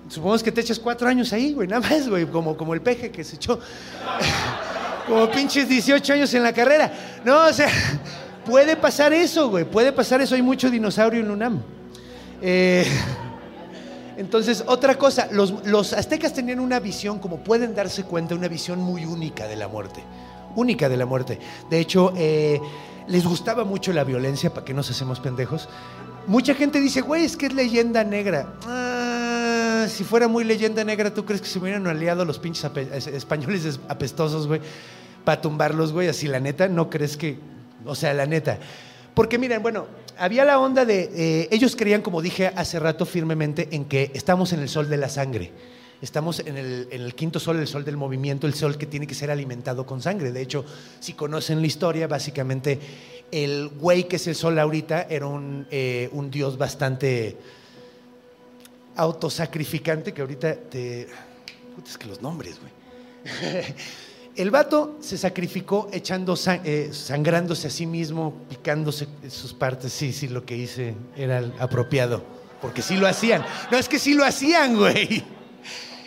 Supongamos 0.07 0.43
que 0.43 0.51
te 0.51 0.61
echas 0.61 0.77
cuatro 0.77 1.07
años 1.07 1.31
ahí, 1.31 1.53
güey, 1.53 1.67
nada 1.67 1.87
más, 1.87 2.09
güey, 2.09 2.25
como, 2.25 2.57
como 2.57 2.73
el 2.73 2.81
peje 2.81 3.11
que 3.11 3.23
se 3.23 3.37
echó 3.37 3.59
como 5.07 5.29
pinches 5.31 5.69
18 5.69 6.13
años 6.13 6.33
en 6.33 6.43
la 6.43 6.53
carrera. 6.53 6.91
No, 7.23 7.45
o 7.45 7.53
sea, 7.53 7.69
puede 8.45 8.75
pasar 8.75 9.13
eso, 9.13 9.49
güey, 9.49 9.65
puede 9.65 9.91
pasar 9.91 10.21
eso. 10.21 10.35
Hay 10.35 10.41
mucho 10.41 10.69
dinosaurio 10.69 11.21
en 11.21 11.31
UNAM. 11.31 11.61
Eh, 12.41 12.85
entonces, 14.17 14.63
otra 14.67 14.95
cosa, 14.95 15.27
los, 15.31 15.65
los 15.65 15.93
aztecas 15.93 16.33
tenían 16.33 16.59
una 16.59 16.79
visión, 16.79 17.19
como 17.19 17.37
pueden 17.37 17.73
darse 17.73 18.03
cuenta, 18.03 18.35
una 18.35 18.47
visión 18.47 18.79
muy 18.79 19.05
única 19.05 19.47
de 19.47 19.55
la 19.55 19.67
muerte. 19.67 20.03
Única 20.55 20.89
de 20.89 20.97
la 20.97 21.05
muerte. 21.05 21.39
De 21.69 21.79
hecho, 21.79 22.13
eh, 22.15 22.59
les 23.07 23.25
gustaba 23.25 23.63
mucho 23.63 23.91
la 23.93 24.03
violencia, 24.03 24.53
para 24.53 24.65
que 24.65 24.73
nos 24.73 24.89
hacemos 24.89 25.19
pendejos. 25.19 25.67
Mucha 26.27 26.53
gente 26.53 26.79
dice, 26.79 27.01
güey, 27.01 27.25
es 27.25 27.35
que 27.35 27.47
es 27.47 27.53
leyenda 27.53 28.03
negra. 28.03 28.53
Ah, 28.67 29.85
si 29.89 30.03
fuera 30.03 30.27
muy 30.27 30.43
leyenda 30.43 30.83
negra, 30.83 31.13
¿tú 31.13 31.25
crees 31.25 31.41
que 31.41 31.47
se 31.47 31.59
hubieran 31.59 31.87
aliado 31.87 32.25
los 32.25 32.37
pinches 32.39 32.69
españoles 33.07 33.65
es- 33.65 33.79
apestosos, 33.89 34.47
güey, 34.47 34.61
para 35.25 35.41
tumbarlos, 35.41 35.91
güey? 35.93 36.07
Así, 36.07 36.27
la 36.27 36.39
neta, 36.39 36.67
¿no 36.67 36.89
crees 36.89 37.17
que...? 37.17 37.37
O 37.85 37.95
sea, 37.95 38.13
la 38.13 38.27
neta. 38.27 38.59
Porque 39.15 39.39
miren, 39.39 39.61
bueno, 39.63 39.87
había 40.19 40.45
la 40.45 40.59
onda 40.59 40.85
de... 40.85 41.09
eh, 41.15 41.47
ellos 41.51 41.75
creían, 41.75 42.01
como 42.03 42.21
dije 42.21 42.51
hace 42.55 42.79
rato 42.79 43.05
firmemente, 43.07 43.69
en 43.71 43.85
que 43.85 44.11
estamos 44.13 44.53
en 44.53 44.59
el 44.59 44.69
sol 44.69 44.87
de 44.89 44.97
la 44.97 45.09
sangre. 45.09 45.51
Estamos 46.01 46.39
en 46.39 46.57
el, 46.57 47.13
quinto 47.13 47.39
sol, 47.39 47.59
el 47.59 47.67
sol 47.67 47.85
del 47.85 47.95
movimiento, 47.95 48.47
el 48.47 48.55
sol 48.55 48.75
que 48.77 48.87
tiene 48.87 49.05
que 49.05 49.13
ser 49.13 49.29
alimentado 49.29 49.85
con 49.85 50.01
sangre. 50.01 50.31
De 50.31 50.41
hecho, 50.41 50.65
si 50.99 51.13
conocen 51.13 51.61
la 51.61 51.67
historia, 51.67 52.07
básicamente 52.07 52.79
el 53.31 53.69
güey 53.69 54.07
que 54.07 54.15
es 54.15 54.25
el 54.25 54.35
sol 54.35 54.57
ahorita 54.57 55.03
era 55.03 55.27
un, 55.27 55.67
eh, 55.69 56.09
dios 56.31 56.57
bastante 56.57 57.37
autosacrificante 58.95 60.11
que 60.11 60.21
ahorita 60.21 60.55
te... 60.55 61.07
Puta, 61.75 61.89
es 61.89 61.97
que 61.97 62.07
los 62.07 62.21
nombres, 62.21 62.57
güey. 62.59 62.71
El 64.35 64.49
vato 64.49 64.97
se 65.01 65.17
sacrificó 65.17 65.89
echando 65.91 66.35
eh, 66.63 66.89
sangrándose 66.93 67.67
a 67.67 67.69
sí 67.69 67.85
mismo, 67.85 68.33
picándose 68.49 69.05
sus 69.29 69.53
partes. 69.53 69.91
Sí, 69.91 70.13
sí, 70.13 70.29
lo 70.29 70.45
que 70.45 70.55
hice 70.55 70.95
era 71.17 71.43
apropiado. 71.59 72.23
Porque 72.61 72.81
sí 72.81 72.95
lo 72.95 73.07
hacían. 73.07 73.43
No, 73.69 73.77
es 73.77 73.89
que 73.89 73.99
sí 73.99 74.13
lo 74.13 74.23
hacían, 74.23 74.77
güey. 74.77 75.23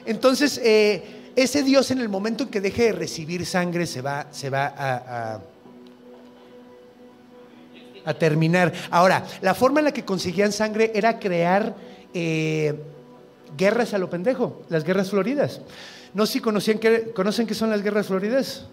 Entonces, 0.06 0.60
eh, 0.62 1.30
ese 1.36 1.62
Dios 1.62 1.90
en 1.90 1.98
el 2.00 2.08
momento 2.08 2.44
en 2.44 2.50
que 2.50 2.60
deje 2.60 2.84
de 2.84 2.92
recibir 2.92 3.46
sangre 3.46 3.86
se 3.86 4.02
va, 4.02 4.26
se 4.30 4.50
va 4.50 4.74
a, 4.76 5.40
terminar. 8.18 8.70
Ahora, 8.90 9.24
la 9.40 9.54
forma 9.54 9.80
en 9.80 9.86
la 9.86 9.92
que 9.92 10.04
conseguían 10.04 10.52
sangre 10.52 10.92
era 10.94 11.18
crear 11.18 11.74
eh, 12.12 12.74
guerras 13.56 13.94
a 13.94 13.98
lo 13.98 14.10
pendejo, 14.10 14.62
las 14.68 14.84
guerras 14.84 15.08
floridas. 15.08 15.62
No 16.12 16.26
sé 16.26 16.34
si 16.34 16.40
conocían 16.40 16.78
que, 16.78 17.12
conocen 17.12 17.46
qué 17.46 17.54
son 17.54 17.70
las 17.70 17.82
guerras 17.82 18.08
floridas. 18.08 18.66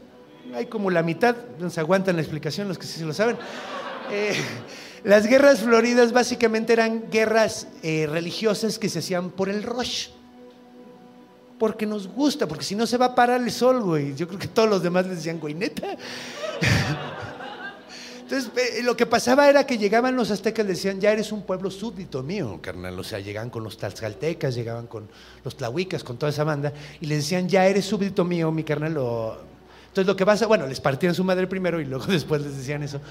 Hay 0.54 0.66
como 0.66 0.92
la 0.92 1.02
mitad, 1.02 1.38
no 1.60 1.70
se 1.70 1.80
aguantan 1.80 2.18
la 2.18 2.22
explicación 2.22 2.68
los 2.68 2.78
que 2.78 2.86
sí 2.86 3.00
se 3.00 3.06
lo 3.06 3.14
saben. 3.14 3.38
Eh, 4.12 4.36
las 5.06 5.26
guerras 5.28 5.62
floridas 5.62 6.12
básicamente 6.12 6.74
eran 6.74 7.10
guerras 7.10 7.68
religiosas 7.82 8.78
que 8.78 8.90
se 8.90 9.00
hacían 9.00 9.30
por 9.30 9.48
el 9.48 9.64
rush. 9.64 10.10
Porque 11.62 11.86
nos 11.86 12.08
gusta, 12.08 12.48
porque 12.48 12.64
si 12.66 12.74
no 12.74 12.88
se 12.88 12.98
va 12.98 13.06
a 13.06 13.14
parar 13.14 13.40
el 13.40 13.52
sol, 13.52 13.84
güey. 13.84 14.16
Yo 14.16 14.28
creo 14.28 14.40
que 14.40 14.48
todos 14.48 14.68
los 14.68 14.82
demás 14.82 15.06
les 15.06 15.18
decían, 15.18 15.40
güey, 15.40 15.54
neta. 15.54 15.90
Entonces, 18.24 18.50
eh, 18.58 18.82
lo 18.82 18.98
que 18.98 19.06
pasaba 19.06 19.48
era 19.48 19.64
que 19.68 19.78
llegaban 19.78 20.16
los 20.16 20.32
aztecas 20.32 20.66
y 20.66 20.70
decían, 20.70 21.00
ya 21.00 21.12
eres 21.12 21.32
un 21.32 21.44
pueblo 21.44 21.70
súbdito 21.70 22.24
mío, 22.24 22.58
carnal. 22.64 22.98
O 22.98 23.04
sea, 23.04 23.20
llegaban 23.20 23.52
con 23.52 23.64
los 23.64 23.78
tlaxcaltecas, 23.78 24.56
llegaban 24.56 24.88
con 24.88 25.08
los 25.46 25.56
tlahuicas, 25.56 26.04
con 26.04 26.18
toda 26.18 26.32
esa 26.32 26.44
banda, 26.44 26.74
y 27.00 27.06
les 27.06 27.20
decían, 27.20 27.48
ya 27.48 27.68
eres 27.68 27.86
súbdito 27.86 28.26
mío, 28.26 28.52
mi 28.52 28.64
carnal. 28.64 28.98
o- 28.98 29.38
Entonces, 29.90 30.08
lo 30.08 30.16
que 30.16 30.26
pasa, 30.26 30.48
bueno, 30.48 30.66
les 30.66 30.80
partían 30.80 31.14
su 31.14 31.24
madre 31.24 31.46
primero 31.46 31.80
y 31.80 31.86
luego 31.86 32.06
después 32.08 32.42
les 32.42 32.58
decían 32.58 32.82
eso. 32.82 33.02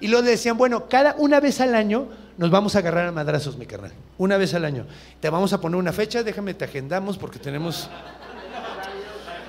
Y 0.00 0.08
luego 0.08 0.24
les 0.24 0.32
decían, 0.32 0.58
bueno, 0.58 0.88
cada 0.88 1.14
una 1.18 1.38
vez 1.38 1.60
al 1.60 1.76
año 1.76 2.08
nos 2.40 2.50
vamos 2.50 2.74
a 2.74 2.78
agarrar 2.78 3.06
a 3.06 3.12
madrazos, 3.12 3.58
mi 3.58 3.66
carnal. 3.66 3.92
Una 4.16 4.38
vez 4.38 4.54
al 4.54 4.64
año. 4.64 4.86
Te 5.20 5.28
vamos 5.28 5.52
a 5.52 5.60
poner 5.60 5.78
una 5.78 5.92
fecha, 5.92 6.22
déjame, 6.22 6.54
te 6.54 6.64
agendamos 6.64 7.18
porque 7.18 7.38
tenemos... 7.38 7.90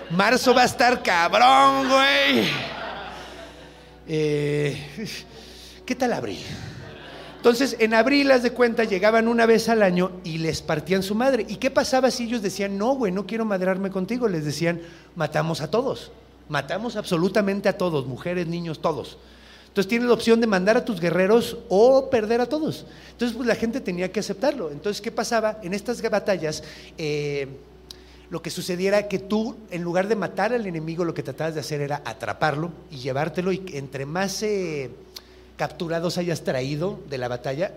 Marzo 0.10 0.54
va 0.54 0.64
a 0.64 0.66
estar 0.66 1.02
cabrón, 1.02 1.88
güey. 1.88 2.50
Eh, 4.10 5.08
¿Qué 5.86 5.96
tal 5.96 6.12
abril? 6.12 6.40
Entonces, 7.38 7.78
en 7.80 7.94
abril, 7.94 8.30
haz 8.30 8.44
de 8.44 8.52
cuenta, 8.52 8.84
llegaban 8.84 9.30
una 9.30 9.46
vez 9.46 9.70
al 9.70 9.84
año 9.84 10.12
y 10.26 10.40
les 10.40 10.62
partían 10.62 11.02
su 11.02 11.16
madre. 11.16 11.46
¿Y 11.48 11.56
qué 11.56 11.72
pasaba 11.72 12.12
si 12.12 12.26
ellos 12.26 12.42
decían, 12.42 12.78
no, 12.78 12.96
güey, 12.96 13.14
no 13.14 13.26
quiero 13.26 13.46
madrarme 13.46 13.90
contigo? 13.90 14.28
Les 14.28 14.44
decían, 14.44 14.82
matamos 15.16 15.62
a 15.62 15.72
todos. 15.72 16.12
Matamos 16.50 16.98
absolutamente 16.98 17.70
a 17.70 17.78
todos, 17.78 18.06
mujeres, 18.06 18.48
niños, 18.48 18.82
todos. 18.82 19.18
Entonces 19.72 19.88
tienes 19.88 20.10
la 20.10 20.14
opción 20.14 20.42
de 20.42 20.48
mandar 20.48 20.76
a 20.76 20.84
tus 20.84 21.00
guerreros 21.00 21.58
o 21.70 22.10
perder 22.10 22.42
a 22.42 22.46
todos. 22.46 22.86
Entonces, 23.12 23.38
pues 23.38 23.48
la 23.48 23.56
gente 23.56 23.80
tenía 23.80 24.12
que 24.12 24.20
aceptarlo. 24.20 24.70
Entonces, 24.70 25.02
¿qué 25.02 25.14
pasaba? 25.14 25.60
En 25.64 25.74
estas 25.74 26.02
batallas, 26.02 26.62
eh, 26.98 27.48
lo 28.30 28.42
que 28.42 28.50
sucediera 28.50 29.08
que 29.08 29.18
tú, 29.18 29.56
en 29.70 29.82
lugar 29.82 30.10
de 30.10 30.18
matar 30.18 30.52
al 30.52 30.68
enemigo, 30.68 31.06
lo 31.06 31.14
que 31.14 31.24
tratabas 31.24 31.54
de 31.54 31.62
hacer 31.62 31.80
era 31.80 32.02
atraparlo 32.04 32.74
y 32.92 32.98
llevártelo. 32.98 33.54
Y 33.54 33.64
entre 33.72 34.06
más 34.06 34.44
eh, 34.44 34.90
capturados 35.56 36.18
hayas 36.18 36.42
traído 36.44 37.00
de 37.10 37.18
la 37.18 37.30
batalla, 37.30 37.72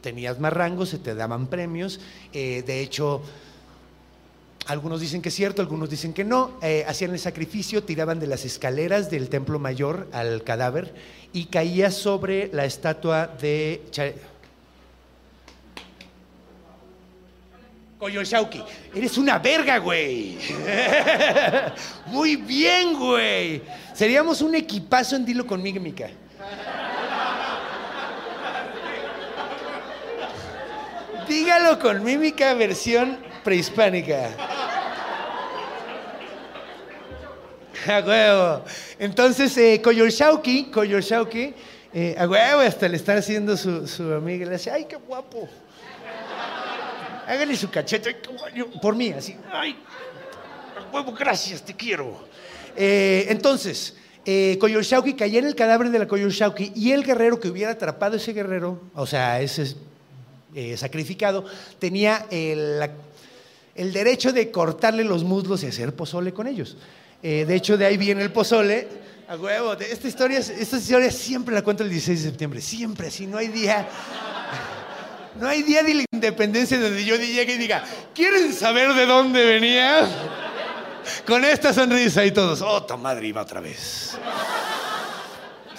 tenías 0.00 0.40
más 0.40 0.52
rangos, 0.52 0.88
se 0.88 0.98
te 0.98 1.14
daban 1.14 1.46
premios. 1.46 2.00
Eh, 2.32 2.64
de 2.66 2.80
hecho, 2.80 3.22
algunos 4.68 5.00
dicen 5.00 5.22
que 5.22 5.28
es 5.28 5.34
cierto, 5.34 5.62
algunos 5.62 5.88
dicen 5.90 6.12
que 6.12 6.24
no. 6.24 6.58
Eh, 6.62 6.84
hacían 6.88 7.12
el 7.12 7.18
sacrificio, 7.18 7.82
tiraban 7.84 8.18
de 8.20 8.26
las 8.26 8.44
escaleras 8.44 9.10
del 9.10 9.28
templo 9.28 9.58
mayor 9.58 10.08
al 10.12 10.42
cadáver 10.42 10.94
y 11.32 11.46
caía 11.46 11.90
sobre 11.90 12.48
la 12.52 12.64
estatua 12.64 13.26
de. 13.40 13.82
Cha- 13.90 14.12
Coyolxauqui. 17.98 18.62
Eres 18.94 19.16
una 19.16 19.38
verga, 19.38 19.78
güey. 19.78 20.36
Muy 22.06 22.36
bien, 22.36 22.98
güey. 22.98 23.62
Seríamos 23.94 24.42
un 24.42 24.54
equipazo 24.54 25.16
en 25.16 25.24
Dilo 25.24 25.46
con 25.46 25.62
Mímica. 25.62 26.10
Dígalo 31.28 31.78
con 31.78 32.04
mímica 32.04 32.54
versión 32.54 33.18
prehispánica. 33.42 34.30
A 37.88 38.00
huevo. 38.00 38.64
Entonces, 38.98 39.56
eh, 39.58 39.80
Coyolxauqui, 39.82 40.70
Coyolxauqui, 40.70 41.54
eh, 41.94 42.14
a 42.18 42.26
huevo, 42.26 42.60
hasta 42.60 42.88
le 42.88 42.96
están 42.96 43.18
haciendo 43.18 43.56
su, 43.56 43.86
su 43.86 44.12
amiga. 44.12 44.44
Le 44.46 44.52
dice, 44.52 44.70
ay, 44.70 44.86
qué 44.88 44.96
guapo. 44.96 45.48
Hágale 47.26 47.56
su 47.56 47.70
cachete, 47.70 48.16
por 48.80 48.94
mí, 48.94 49.10
así. 49.10 49.36
Ay, 49.52 49.76
a 50.78 50.94
huevo, 50.94 51.12
gracias, 51.12 51.64
te 51.64 51.74
quiero. 51.74 52.26
Eh, 52.76 53.26
entonces, 53.28 53.96
eh, 54.24 54.56
Coyolxauqui 54.60 55.14
caía 55.14 55.38
en 55.38 55.46
el 55.46 55.54
cadáver 55.54 55.90
de 55.90 55.98
la 55.98 56.06
Coyolxauqui 56.06 56.72
y 56.74 56.92
el 56.92 57.04
guerrero 57.04 57.40
que 57.40 57.48
hubiera 57.48 57.72
atrapado 57.72 58.16
ese 58.16 58.32
guerrero, 58.32 58.80
o 58.94 59.06
sea, 59.06 59.40
ese 59.40 59.74
eh, 60.54 60.76
sacrificado, 60.76 61.44
tenía 61.78 62.26
el, 62.30 62.80
el 63.74 63.92
derecho 63.92 64.32
de 64.32 64.50
cortarle 64.50 65.04
los 65.04 65.24
muslos 65.24 65.62
y 65.62 65.66
hacer 65.66 65.94
pozole 65.94 66.32
con 66.32 66.46
ellos. 66.46 66.76
Eh, 67.22 67.44
de 67.46 67.54
hecho, 67.54 67.76
de 67.76 67.86
ahí 67.86 67.96
viene 67.96 68.22
el 68.22 68.32
pozole. 68.32 68.88
A 69.28 69.36
huevo, 69.36 69.72
esta 69.72 70.06
historia, 70.06 70.38
esta 70.38 70.76
historia 70.76 71.10
siempre 71.10 71.54
la 71.54 71.62
cuento 71.62 71.82
el 71.82 71.90
16 71.90 72.22
de 72.22 72.28
septiembre, 72.30 72.60
siempre 72.60 73.08
así, 73.08 73.26
no 73.26 73.38
hay 73.38 73.48
día. 73.48 73.88
No 75.38 75.46
hay 75.46 75.62
día 75.62 75.82
de 75.82 75.92
la 75.92 76.04
independencia 76.10 76.80
donde 76.80 77.04
yo 77.04 77.14
llegue 77.16 77.56
y 77.56 77.58
diga, 77.58 77.84
¿quieren 78.14 78.54
saber 78.54 78.94
de 78.94 79.04
dónde 79.04 79.44
venía? 79.44 80.08
Con 81.26 81.44
esta 81.44 81.74
sonrisa 81.74 82.24
y 82.24 82.30
todos, 82.30 82.62
oh, 82.62 82.96
madre 82.96 83.26
iba 83.26 83.42
otra 83.42 83.60
vez. 83.60 84.16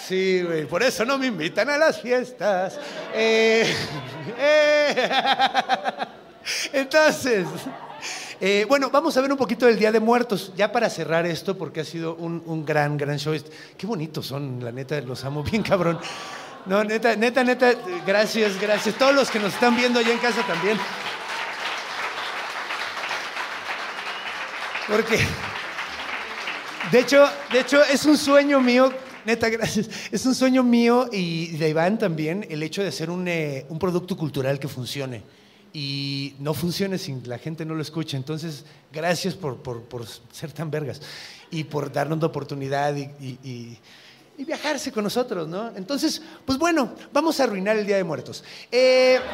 Sí, 0.07 0.41
güey, 0.41 0.65
por 0.65 0.83
eso 0.83 1.03
no 1.03 1.17
me 1.17 1.27
invitan 1.27 1.69
a 1.69 1.77
las 1.77 1.99
fiestas. 1.99 2.79
Eh, 3.13 3.65
eh. 4.39 5.09
Entonces, 6.71 7.45
eh, 8.39 8.65
bueno, 8.67 8.89
vamos 8.91 9.17
a 9.17 9.21
ver 9.21 9.31
un 9.31 9.37
poquito 9.37 9.65
del 9.65 9.79
Día 9.79 9.91
de 9.91 9.99
Muertos, 9.99 10.51
ya 10.55 10.71
para 10.71 10.89
cerrar 10.89 11.25
esto, 11.25 11.57
porque 11.57 11.81
ha 11.81 11.85
sido 11.85 12.15
un, 12.15 12.43
un 12.45 12.65
gran, 12.65 12.95
gran 12.95 13.17
show. 13.17 13.35
Qué 13.77 13.87
bonitos 13.87 14.27
son, 14.27 14.63
la 14.63 14.71
neta, 14.71 15.01
los 15.01 15.25
amo 15.25 15.43
bien 15.43 15.63
cabrón. 15.63 15.99
No, 16.67 16.83
neta, 16.83 17.15
neta, 17.15 17.43
neta, 17.43 17.73
gracias, 18.05 18.59
gracias. 18.59 18.95
Todos 18.95 19.15
los 19.15 19.31
que 19.31 19.39
nos 19.39 19.53
están 19.53 19.75
viendo 19.75 19.99
allá 19.99 20.11
en 20.11 20.19
casa 20.19 20.45
también. 20.45 20.77
Porque, 24.87 25.19
de 26.91 26.99
hecho, 26.99 27.25
de 27.51 27.59
hecho, 27.61 27.83
es 27.83 28.05
un 28.05 28.17
sueño 28.17 28.61
mío, 28.61 28.93
neta, 29.25 29.49
gracias. 29.49 29.89
Es 30.11 30.25
un 30.25 30.35
sueño 30.35 30.61
mío 30.61 31.09
y 31.11 31.57
de 31.57 31.69
Iván 31.69 31.97
también 31.97 32.45
el 32.49 32.61
hecho 32.61 32.83
de 32.83 32.89
hacer 32.89 33.09
un, 33.09 33.27
eh, 33.27 33.65
un 33.69 33.79
producto 33.79 34.15
cultural 34.15 34.59
que 34.59 34.67
funcione. 34.67 35.23
Y 35.73 36.35
no 36.39 36.53
funcione 36.53 36.97
si 36.97 37.13
la 37.25 37.37
gente 37.37 37.65
no 37.65 37.75
lo 37.75 37.81
escucha. 37.81 38.17
Entonces, 38.17 38.63
gracias 38.91 39.35
por, 39.35 39.57
por- 39.57 40.05
ser 40.31 40.51
tan 40.51 40.71
vergas 40.71 41.01
y 41.51 41.63
por 41.65 41.91
darnos 41.91 42.19
la 42.19 42.27
oportunidad 42.27 42.95
y- 42.95 43.77
y 44.39 44.43
viajarse 44.45 44.91
con 44.91 45.03
nosotros, 45.03 45.47
¿no? 45.47 45.71
Entonces, 45.75 46.21
pues 46.45 46.57
bueno, 46.59 46.93
vamos 47.11 47.39
a 47.39 47.43
arruinar 47.45 47.75
el 47.77 47.85
Día 47.87 47.97
de 47.97 48.03
Muertos. 48.03 48.43
Eh, 48.71 49.19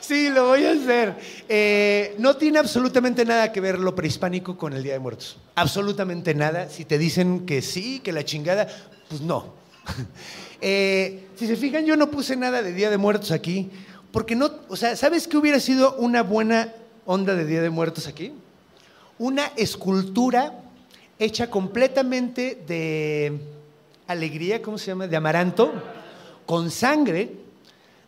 Sí, 0.00 0.28
lo 0.28 0.48
voy 0.48 0.64
a 0.66 0.72
hacer. 0.72 1.14
Eh, 1.48 2.16
no 2.18 2.36
tiene 2.36 2.58
absolutamente 2.58 3.24
nada 3.24 3.50
que 3.52 3.60
ver 3.60 3.78
lo 3.78 3.94
prehispánico 3.94 4.58
con 4.58 4.72
el 4.74 4.82
Día 4.82 4.94
de 4.94 4.98
Muertos. 4.98 5.38
Absolutamente 5.54 6.34
nada. 6.34 6.68
Si 6.68 6.84
te 6.84 6.98
dicen 6.98 7.46
que 7.46 7.62
sí, 7.62 8.00
que 8.00 8.12
la 8.12 8.24
chingada, 8.24 8.66
pues 9.08 9.20
no. 9.22 9.54
Eh, 10.64 11.26
si 11.34 11.48
se 11.48 11.56
fijan, 11.56 11.84
yo 11.84 11.96
no 11.96 12.08
puse 12.08 12.36
nada 12.36 12.62
de 12.62 12.72
Día 12.72 12.88
de 12.88 12.96
Muertos 12.96 13.32
aquí, 13.32 13.68
porque 14.12 14.36
no, 14.36 14.48
o 14.68 14.76
sea, 14.76 14.94
¿sabes 14.94 15.26
qué 15.26 15.36
hubiera 15.36 15.58
sido 15.58 15.96
una 15.96 16.22
buena 16.22 16.72
onda 17.04 17.34
de 17.34 17.44
Día 17.44 17.60
de 17.60 17.68
Muertos 17.68 18.06
aquí? 18.06 18.32
Una 19.18 19.46
escultura 19.56 20.60
hecha 21.18 21.50
completamente 21.50 22.62
de 22.64 23.40
alegría, 24.06 24.62
¿cómo 24.62 24.78
se 24.78 24.86
llama? 24.86 25.08
De 25.08 25.16
amaranto, 25.16 25.72
con 26.46 26.70
sangre 26.70 27.32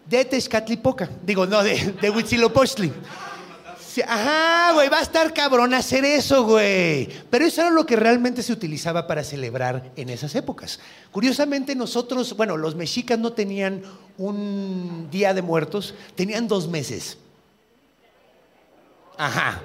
de 0.08 0.24
Tezcatlipoca. 0.24 1.10
Digo, 1.26 1.46
no, 1.46 1.60
de, 1.64 1.94
de 2.00 2.10
Huitzilopochtli. 2.10 2.92
Sí, 3.94 4.02
Ajá, 4.02 4.72
güey, 4.72 4.88
va 4.88 4.98
a 4.98 5.02
estar 5.02 5.32
cabrón 5.32 5.72
hacer 5.72 6.04
eso, 6.04 6.42
güey. 6.42 7.08
Pero 7.30 7.44
eso 7.44 7.60
era 7.60 7.70
lo 7.70 7.86
que 7.86 7.94
realmente 7.94 8.42
se 8.42 8.52
utilizaba 8.52 9.06
para 9.06 9.22
celebrar 9.22 9.92
en 9.94 10.08
esas 10.08 10.34
épocas. 10.34 10.80
Curiosamente, 11.12 11.76
nosotros, 11.76 12.36
bueno, 12.36 12.56
los 12.56 12.74
mexicas 12.74 13.20
no 13.20 13.34
tenían 13.34 13.82
un 14.18 15.06
día 15.12 15.32
de 15.32 15.42
muertos, 15.42 15.94
tenían 16.16 16.48
dos 16.48 16.66
meses. 16.66 17.18
Ajá. 19.16 19.62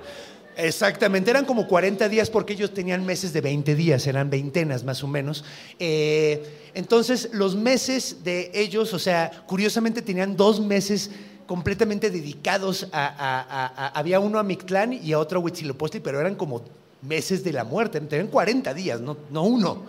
Exactamente, 0.58 1.32
eran 1.32 1.46
como 1.46 1.68
40 1.68 2.08
días 2.08 2.30
porque 2.30 2.54
ellos 2.54 2.72
tenían 2.72 3.04
meses 3.06 3.34
de 3.34 3.42
20 3.42 3.74
días, 3.76 4.06
eran 4.06 4.30
veintenas 4.30 4.84
más 4.84 5.04
o 5.04 5.08
menos. 5.08 5.44
Eh, 5.80 6.70
entonces, 6.76 7.30
los 7.32 7.56
meses 7.56 8.24
de 8.24 8.52
ellos, 8.54 8.94
o 8.94 9.00
sea, 9.00 9.32
curiosamente 9.48 10.04
tenían 10.04 10.36
dos 10.36 10.60
meses 10.60 11.10
completamente 11.50 12.12
dedicados 12.12 12.88
a... 12.94 13.92
había 13.96 14.20
uno 14.20 14.38
a 14.38 14.44
Mictlán 14.44 14.94
y 14.94 15.14
a 15.14 15.18
otro 15.18 15.40
a 15.40 15.44
Huitzilopochtli, 15.44 16.00
pero 16.00 16.20
eran 16.20 16.36
como 16.36 16.62
meses 17.02 17.44
de 17.44 17.52
la 17.52 17.64
muerte, 17.64 18.00
tenían 18.02 18.28
40 18.28 18.72
días, 18.76 19.02
no, 19.02 19.18
no 19.32 19.42
uno. 19.42 19.84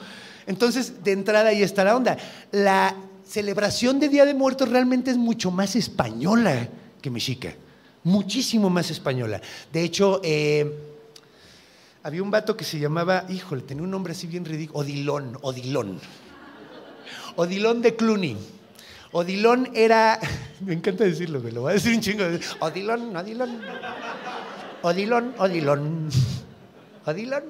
Entonces, 0.47 1.05
de 1.05 1.13
entrada 1.13 1.51
ahí 1.51 1.63
está 1.63 1.85
la 1.85 1.95
onda. 1.95 2.17
La 2.51 2.97
celebración 3.29 4.01
de 4.01 4.09
Día 4.09 4.25
de 4.25 4.33
Muertos 4.33 4.71
realmente 4.71 5.11
es 5.11 5.19
mucho 5.19 5.51
más 5.51 5.77
española 5.77 6.67
que 7.03 7.11
mexica 7.11 7.55
muchísimo 8.05 8.71
más 8.71 8.91
española. 8.91 9.43
De 9.71 9.83
hecho, 9.83 10.23
eh, 10.25 10.79
había 12.03 12.23
un 12.23 12.31
vato 12.31 12.57
que 12.57 12.65
se 12.65 12.79
llamaba, 12.79 13.27
híjole, 13.29 13.61
tenía 13.61 13.83
un 13.83 13.91
nombre 13.91 14.13
así 14.13 14.27
bien 14.27 14.47
ridículo, 14.47 14.81
Odilón, 14.81 15.37
Odilón. 15.43 16.01
Odilón 17.37 17.83
de 17.83 17.97
Cluny. 17.97 18.37
Odilón 19.13 19.71
era, 19.75 20.19
me 20.61 20.75
encanta 20.75 21.05
decirlo, 21.05 21.41
me 21.41 21.51
lo 21.51 21.63
voy 21.63 21.71
a 21.71 21.75
decir 21.75 21.95
un 21.95 22.01
chingo. 22.01 22.25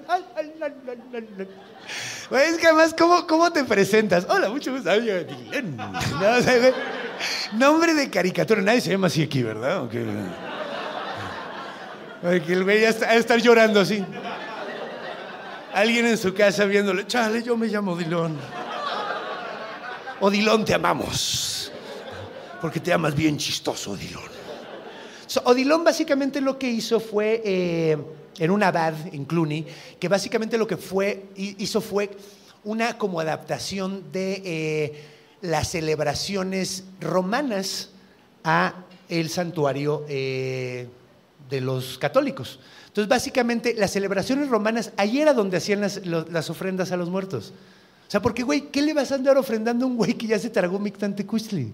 ay, 0.09 0.25
ay, 0.37 0.53
ay, 0.61 0.73
ay, 0.89 1.29
ay. 1.39 1.49
Güey, 2.31 2.45
es 2.49 2.59
que 2.59 2.67
además, 2.67 2.95
¿cómo, 2.97 3.27
¿cómo 3.27 3.53
te 3.53 3.65
presentas? 3.65 4.27
Hola, 4.29 4.49
mucho 4.49 4.73
gusto. 4.73 4.91
Ay, 4.91 5.11
Odilón. 5.11 5.77
No, 5.77 5.91
güey, 6.61 6.73
nombre 7.53 7.95
de 7.95 8.09
caricatura. 8.09 8.63
Nadie 8.63 8.81
se 8.81 8.91
llama 8.91 9.09
así 9.09 9.23
aquí, 9.23 9.43
¿verdad? 9.43 9.83
¿O 9.83 9.89
qué? 9.89 10.05
Ay, 12.23 12.41
que 12.41 12.53
el 12.53 12.65
güey 12.65 12.81
ya 12.81 12.91
está, 12.91 13.15
estar 13.15 13.41
llorando 13.41 13.81
así. 13.81 14.05
Alguien 15.75 16.07
en 16.07 16.19
su 16.19 16.35
casa 16.35 16.65
viéndole, 16.65 17.07
chale, 17.07 17.43
yo 17.43 17.57
me 17.57 17.67
llamo 17.67 17.93
Odilón. 17.93 18.37
Odilón, 20.21 20.65
te 20.65 20.75
amamos. 20.75 21.73
Porque 22.61 22.81
te 22.81 22.93
amas 22.93 23.15
bien 23.15 23.39
chistoso, 23.39 23.93
Odilón. 23.93 24.23
So, 25.27 25.41
Odilón 25.45 25.85
básicamente 25.85 26.41
lo 26.41 26.59
que 26.59 26.69
hizo 26.69 27.01
fue, 27.01 27.41
eh, 27.45 27.97
en 28.39 28.51
un 28.51 28.63
abad 28.63 28.95
en 29.13 29.25
Cluny, 29.25 29.65
que 29.99 30.09
básicamente 30.09 30.59
lo 30.59 30.67
que 30.67 30.77
fue, 30.77 31.27
hi- 31.37 31.57
hizo 31.59 31.81
fue 31.81 32.11
una 32.65 32.99
como 32.99 33.21
adaptación 33.21 34.13
de 34.13 34.43
eh, 34.45 35.05
las 35.41 35.69
celebraciones 35.69 36.85
romanas 37.01 37.91
a 38.45 38.75
el 39.09 39.31
santuario 39.31 40.05
eh, 40.09 40.89
de 41.49 41.61
los 41.61 41.97
católicos. 41.97 42.59
Entonces, 42.89 43.09
básicamente, 43.09 43.75
las 43.75 43.93
celebraciones 43.93 44.49
romanas, 44.49 44.93
ahí 44.97 45.21
era 45.21 45.33
donde 45.33 45.57
hacían 45.57 45.81
las 45.81 46.51
ofrendas 46.51 46.93
a 46.93 46.97
los 46.97 47.09
muertos. 47.09 47.53
O 48.11 48.13
sea, 48.13 48.21
porque, 48.21 48.43
güey, 48.43 48.63
¿qué 48.73 48.83
le 48.83 48.93
vas 48.93 49.13
a 49.13 49.15
andar 49.15 49.39
ofrendando 49.39 49.85
a 49.85 49.89
un 49.89 49.97
güey 49.97 50.15
que 50.15 50.27
ya 50.27 50.37
se 50.37 50.51
tragó 50.51 50.81
Mictlantecuhtli? 50.81 51.73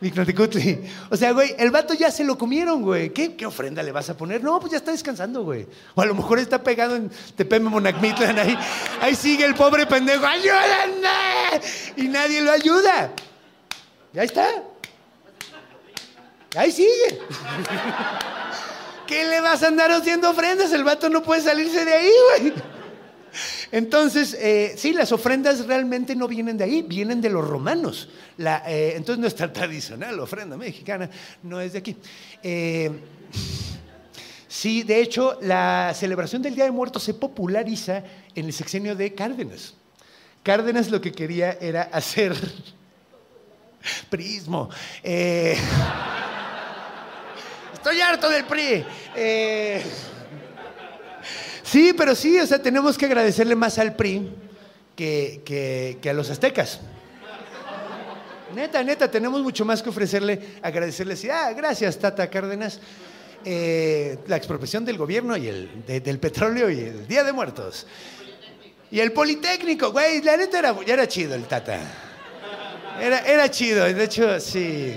Mictlantecuhtli. 0.00 0.80
O 1.10 1.16
sea, 1.16 1.32
güey, 1.32 1.56
el 1.58 1.72
vato 1.72 1.92
ya 1.92 2.08
se 2.12 2.22
lo 2.22 2.38
comieron, 2.38 2.82
güey. 2.82 3.10
¿Qué, 3.10 3.34
¿Qué 3.34 3.46
ofrenda 3.46 3.82
le 3.82 3.90
vas 3.90 4.08
a 4.08 4.16
poner? 4.16 4.44
No, 4.44 4.60
pues 4.60 4.70
ya 4.70 4.78
está 4.78 4.92
descansando, 4.92 5.42
güey. 5.42 5.66
O 5.96 6.02
a 6.02 6.06
lo 6.06 6.14
mejor 6.14 6.38
está 6.38 6.62
pegado 6.62 6.94
en 6.94 7.10
Tepeme 7.34 7.68
Monacmitlan. 7.68 8.38
Ahí, 8.38 8.56
ahí 9.00 9.16
sigue 9.16 9.44
el 9.44 9.56
pobre 9.56 9.86
pendejo. 9.86 10.24
¡Ayúdenme! 10.24 11.60
Y 11.96 12.06
nadie 12.06 12.42
lo 12.42 12.52
ayuda. 12.52 13.10
Ya 14.12 14.22
está. 14.22 14.46
Ahí 16.54 16.70
sigue. 16.70 17.18
¿Qué 19.04 19.24
le 19.24 19.40
vas 19.40 19.64
a 19.64 19.66
andar 19.66 19.90
haciendo 19.90 20.30
ofrendas? 20.30 20.72
El 20.72 20.84
vato 20.84 21.10
no 21.10 21.24
puede 21.24 21.40
salirse 21.40 21.84
de 21.84 21.92
ahí, 21.92 22.12
güey. 22.38 22.52
Entonces, 23.72 24.36
eh, 24.38 24.74
sí, 24.76 24.92
las 24.92 25.12
ofrendas 25.12 25.66
realmente 25.66 26.16
no 26.16 26.28
vienen 26.28 26.56
de 26.56 26.64
ahí, 26.64 26.82
vienen 26.82 27.20
de 27.20 27.30
los 27.30 27.46
romanos. 27.46 28.08
La, 28.36 28.62
eh, 28.66 28.94
entonces, 28.96 29.20
nuestra 29.20 29.52
tradicional 29.52 30.18
ofrenda 30.20 30.56
mexicana 30.56 31.10
no 31.42 31.60
es 31.60 31.72
de 31.72 31.78
aquí. 31.78 31.96
Eh, 32.42 32.90
sí, 34.48 34.82
de 34.82 35.00
hecho, 35.00 35.38
la 35.42 35.92
celebración 35.94 36.42
del 36.42 36.54
Día 36.54 36.64
de 36.64 36.70
Muertos 36.70 37.02
se 37.02 37.14
populariza 37.14 38.02
en 38.34 38.46
el 38.46 38.52
sexenio 38.52 38.96
de 38.96 39.14
Cárdenas. 39.14 39.74
Cárdenas 40.42 40.90
lo 40.90 41.00
que 41.00 41.12
quería 41.12 41.52
era 41.60 41.82
hacer 41.82 42.34
prismo. 44.10 44.70
Eh, 45.02 45.56
estoy 47.74 48.00
harto 48.00 48.28
del 48.28 48.44
PRI. 48.44 48.84
Sí, 51.70 51.92
pero 51.96 52.16
sí, 52.16 52.36
o 52.40 52.46
sea, 52.46 52.60
tenemos 52.60 52.98
que 52.98 53.06
agradecerle 53.06 53.54
más 53.54 53.78
al 53.78 53.94
PRI 53.94 54.28
que, 54.96 55.40
que- 55.44 56.10
a 56.10 56.12
los 56.12 56.28
aztecas. 56.28 56.80
Neta, 58.56 58.82
neta, 58.82 59.08
tenemos 59.08 59.40
mucho 59.42 59.64
más 59.64 59.80
que 59.80 59.88
ofrecerle, 59.90 60.40
agradecerle, 60.62 61.14
sí, 61.14 61.28
ah, 61.30 61.52
gracias, 61.52 61.96
Tata 61.96 62.28
Cárdenas. 62.28 62.80
Eh, 63.44 64.18
la 64.26 64.36
expropiación 64.36 64.84
del 64.84 64.98
gobierno 64.98 65.36
y 65.36 65.46
el 65.46 65.84
de- 65.86 66.00
del 66.00 66.18
petróleo 66.18 66.68
y 66.68 66.80
el 66.80 67.06
Día 67.06 67.22
de 67.22 67.32
Muertos. 67.32 67.86
Y 68.90 68.98
el 68.98 69.12
Politécnico, 69.12 69.92
güey, 69.92 70.20
la 70.22 70.36
neta 70.36 70.58
era, 70.58 70.74
era 70.84 71.06
chido 71.06 71.36
el 71.36 71.44
Tata. 71.44 71.78
Era, 73.00 73.20
era 73.20 73.48
chido, 73.48 73.84
de 73.84 74.04
hecho, 74.04 74.40
sí. 74.40 74.92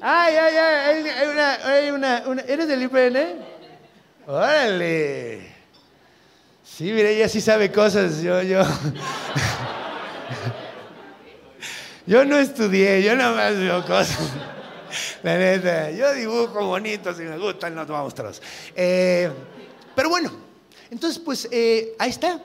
Ay, 0.00 0.34
ay, 0.36 0.56
ay, 0.56 1.08
hay, 1.08 1.26
una, 1.28 1.54
hay 1.66 1.90
una- 1.90 2.40
¿eres 2.46 2.68
del 2.68 2.82
IPN? 2.84 3.50
Órale. 4.26 5.52
Sí, 6.64 6.84
mire, 6.84 7.16
ella 7.16 7.28
sí 7.28 7.40
sabe 7.40 7.70
cosas. 7.70 8.22
Yo, 8.22 8.42
yo. 8.42 8.62
Yo 12.06 12.24
no 12.24 12.36
estudié, 12.38 13.02
yo 13.02 13.14
nada 13.14 13.34
más 13.34 13.58
veo 13.58 13.84
cosas. 13.86 14.18
La 15.22 15.38
neta, 15.38 15.90
yo 15.92 16.12
dibujo 16.14 16.66
bonito, 16.66 17.14
si 17.14 17.22
me 17.22 17.38
gustan 17.38 17.74
los 17.74 17.88
monstruos. 17.88 18.42
Eh, 18.74 19.30
pero 19.94 20.08
bueno, 20.08 20.32
entonces 20.90 21.18
pues 21.18 21.48
eh, 21.50 21.94
ahí 21.98 22.10
está. 22.10 22.40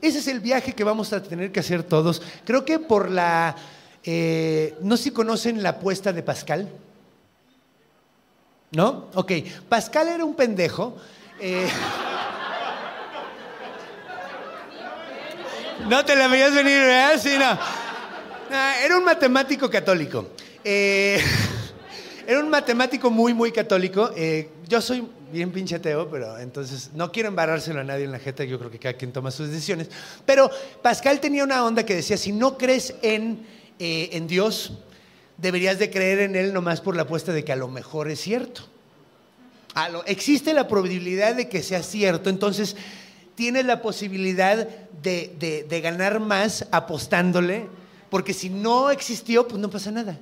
Ese 0.00 0.18
es 0.18 0.28
el 0.28 0.40
viaje 0.40 0.72
que 0.72 0.84
vamos 0.84 1.12
a 1.12 1.22
tener 1.22 1.52
que 1.52 1.60
hacer 1.60 1.82
todos. 1.82 2.22
Creo 2.44 2.64
que 2.64 2.78
por 2.78 3.10
la... 3.10 3.54
eh, 4.02 4.74
no 4.80 4.96
sé 4.96 5.04
si 5.04 5.10
conocen 5.10 5.62
la 5.62 5.70
apuesta 5.70 6.12
de 6.12 6.22
Pascal. 6.22 6.68
¿No? 8.74 9.08
Ok. 9.14 9.32
Pascal 9.68 10.08
era 10.08 10.24
un 10.24 10.34
pendejo. 10.34 10.96
eh, 11.40 11.68
No 15.88 16.04
te 16.04 16.16
la 16.16 16.28
veías 16.28 16.54
venir, 16.54 16.78
¿verdad? 16.80 17.20
Sí, 17.20 17.36
no. 17.38 17.58
Ah, 18.50 18.74
era 18.82 18.96
un 18.96 19.04
matemático 19.04 19.68
católico. 19.68 20.28
Eh, 20.62 21.20
era 22.26 22.40
un 22.40 22.48
matemático 22.48 23.10
muy, 23.10 23.34
muy 23.34 23.52
católico. 23.52 24.10
Eh, 24.16 24.48
yo 24.66 24.80
soy 24.80 25.06
bien 25.30 25.50
pinche 25.50 25.74
ateo, 25.76 26.08
pero 26.08 26.38
entonces 26.38 26.90
no 26.94 27.12
quiero 27.12 27.28
embarrárselo 27.28 27.80
a 27.80 27.84
nadie 27.84 28.04
en 28.04 28.12
la 28.12 28.18
jeta. 28.18 28.44
Yo 28.44 28.58
creo 28.58 28.70
que 28.70 28.78
cada 28.78 28.94
quien 28.94 29.12
toma 29.12 29.30
sus 29.30 29.48
decisiones. 29.48 29.88
Pero 30.24 30.50
Pascal 30.80 31.20
tenía 31.20 31.44
una 31.44 31.64
onda 31.64 31.84
que 31.84 31.96
decía, 31.96 32.16
si 32.16 32.32
no 32.32 32.56
crees 32.56 32.94
en, 33.02 33.46
eh, 33.78 34.10
en 34.12 34.26
Dios, 34.26 34.72
deberías 35.36 35.78
de 35.78 35.90
creer 35.90 36.20
en 36.20 36.36
Él 36.36 36.52
nomás 36.52 36.80
por 36.80 36.96
la 36.96 37.02
apuesta 37.02 37.32
de 37.32 37.44
que 37.44 37.52
a 37.52 37.56
lo 37.56 37.68
mejor 37.68 38.10
es 38.10 38.20
cierto. 38.20 38.62
Existe 40.06 40.52
la 40.54 40.68
probabilidad 40.68 41.34
de 41.34 41.48
que 41.48 41.62
sea 41.62 41.82
cierto, 41.82 42.30
entonces 42.30 42.76
tienes 43.34 43.64
la 43.66 43.82
posibilidad 43.82 44.68
de, 45.02 45.34
de- 45.38 45.64
de 45.68 45.80
ganar 45.80 46.20
más 46.20 46.66
apostándole, 46.70 47.66
porque 48.08 48.32
si 48.32 48.50
no 48.50 48.90
existió, 48.90 49.48
pues 49.48 49.60
no 49.60 49.68
pasa 49.70 49.90
nada. 49.90 50.16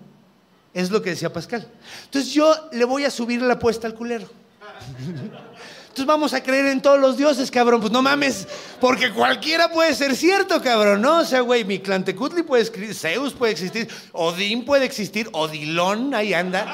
Es 0.73 0.91
lo 0.91 1.03
que 1.03 1.11
decía 1.11 1.31
Pascal. 1.31 1.69
Entonces 2.05 2.33
yo 2.33 2.55
le 2.73 2.87
voy 2.87 3.05
a 3.05 3.11
subir 3.11 3.43
la 3.43 3.55
apuesta 3.55 3.87
al 3.87 3.95
culero. 3.95 4.27
Entonces 5.93 6.07
vamos 6.07 6.33
a 6.33 6.43
creer 6.43 6.69
en 6.69 6.81
todos 6.81 6.99
los 6.99 7.19
dioses, 7.19 7.51
cabrón. 7.51 7.83
Pues 7.83 7.93
no 7.93 8.01
mames, 8.01 8.49
porque 8.81 9.13
cualquiera 9.13 9.71
puede 9.71 9.95
ser 9.95 10.17
cierto, 10.17 10.63
cabrón, 10.63 11.03
¿no? 11.03 11.19
O 11.19 11.25
sea, 11.27 11.43
güey, 11.43 11.65
mi 11.65 11.81
Clantecutli 11.81 12.45
puede 12.45 12.63
existir, 12.63 12.95
Zeus 12.95 13.35
puede 13.35 13.53
existir, 13.53 13.89
Odín 14.13 14.65
puede 14.65 14.87
existir, 14.87 15.29
Odilón, 15.33 16.15
ahí 16.15 16.33
anda. 16.33 16.65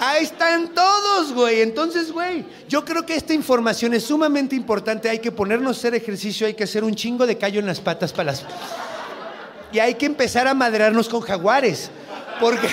Ahí 0.00 0.24
están 0.24 0.74
todos, 0.74 1.32
güey. 1.32 1.60
Entonces, 1.60 2.10
güey, 2.10 2.44
yo 2.68 2.84
creo 2.84 3.06
que 3.06 3.14
esta 3.14 3.34
información 3.34 3.94
es 3.94 4.02
sumamente 4.02 4.56
importante. 4.56 5.08
Hay 5.08 5.20
que 5.20 5.30
ponernos 5.30 5.76
a 5.76 5.78
hacer 5.78 5.94
ejercicio, 5.94 6.48
hay 6.48 6.54
que 6.54 6.64
hacer 6.64 6.82
un 6.82 6.96
chingo 6.96 7.24
de 7.24 7.38
callo 7.38 7.60
en 7.60 7.66
las 7.66 7.78
patas 7.78 8.12
para 8.12 8.32
las... 8.32 8.44
Y 9.70 9.78
hay 9.78 9.94
que 9.94 10.06
empezar 10.06 10.48
a 10.48 10.54
madrarnos 10.54 11.08
con 11.08 11.20
jaguares. 11.20 11.88
Porque... 12.40 12.68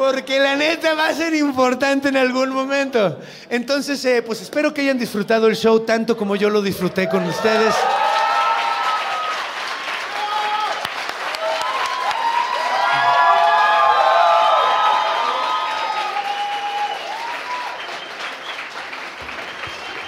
Porque 0.00 0.40
la 0.40 0.56
neta 0.56 0.94
va 0.94 1.08
a 1.08 1.12
ser 1.12 1.34
importante 1.34 2.08
en 2.08 2.16
algún 2.16 2.48
momento. 2.48 3.20
Entonces, 3.50 4.02
eh, 4.06 4.22
pues 4.22 4.40
espero 4.40 4.72
que 4.72 4.80
hayan 4.80 4.98
disfrutado 4.98 5.46
el 5.46 5.54
show 5.54 5.80
tanto 5.80 6.16
como 6.16 6.36
yo 6.36 6.48
lo 6.48 6.62
disfruté 6.62 7.06
con 7.06 7.22
ustedes. 7.26 7.74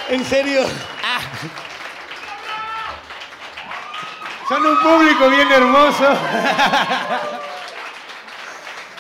En 0.09 0.25
serio. 0.25 0.63
Son 4.49 4.65
un 4.65 4.79
público 4.81 5.29
bien 5.29 5.53
hermoso. 5.53 6.09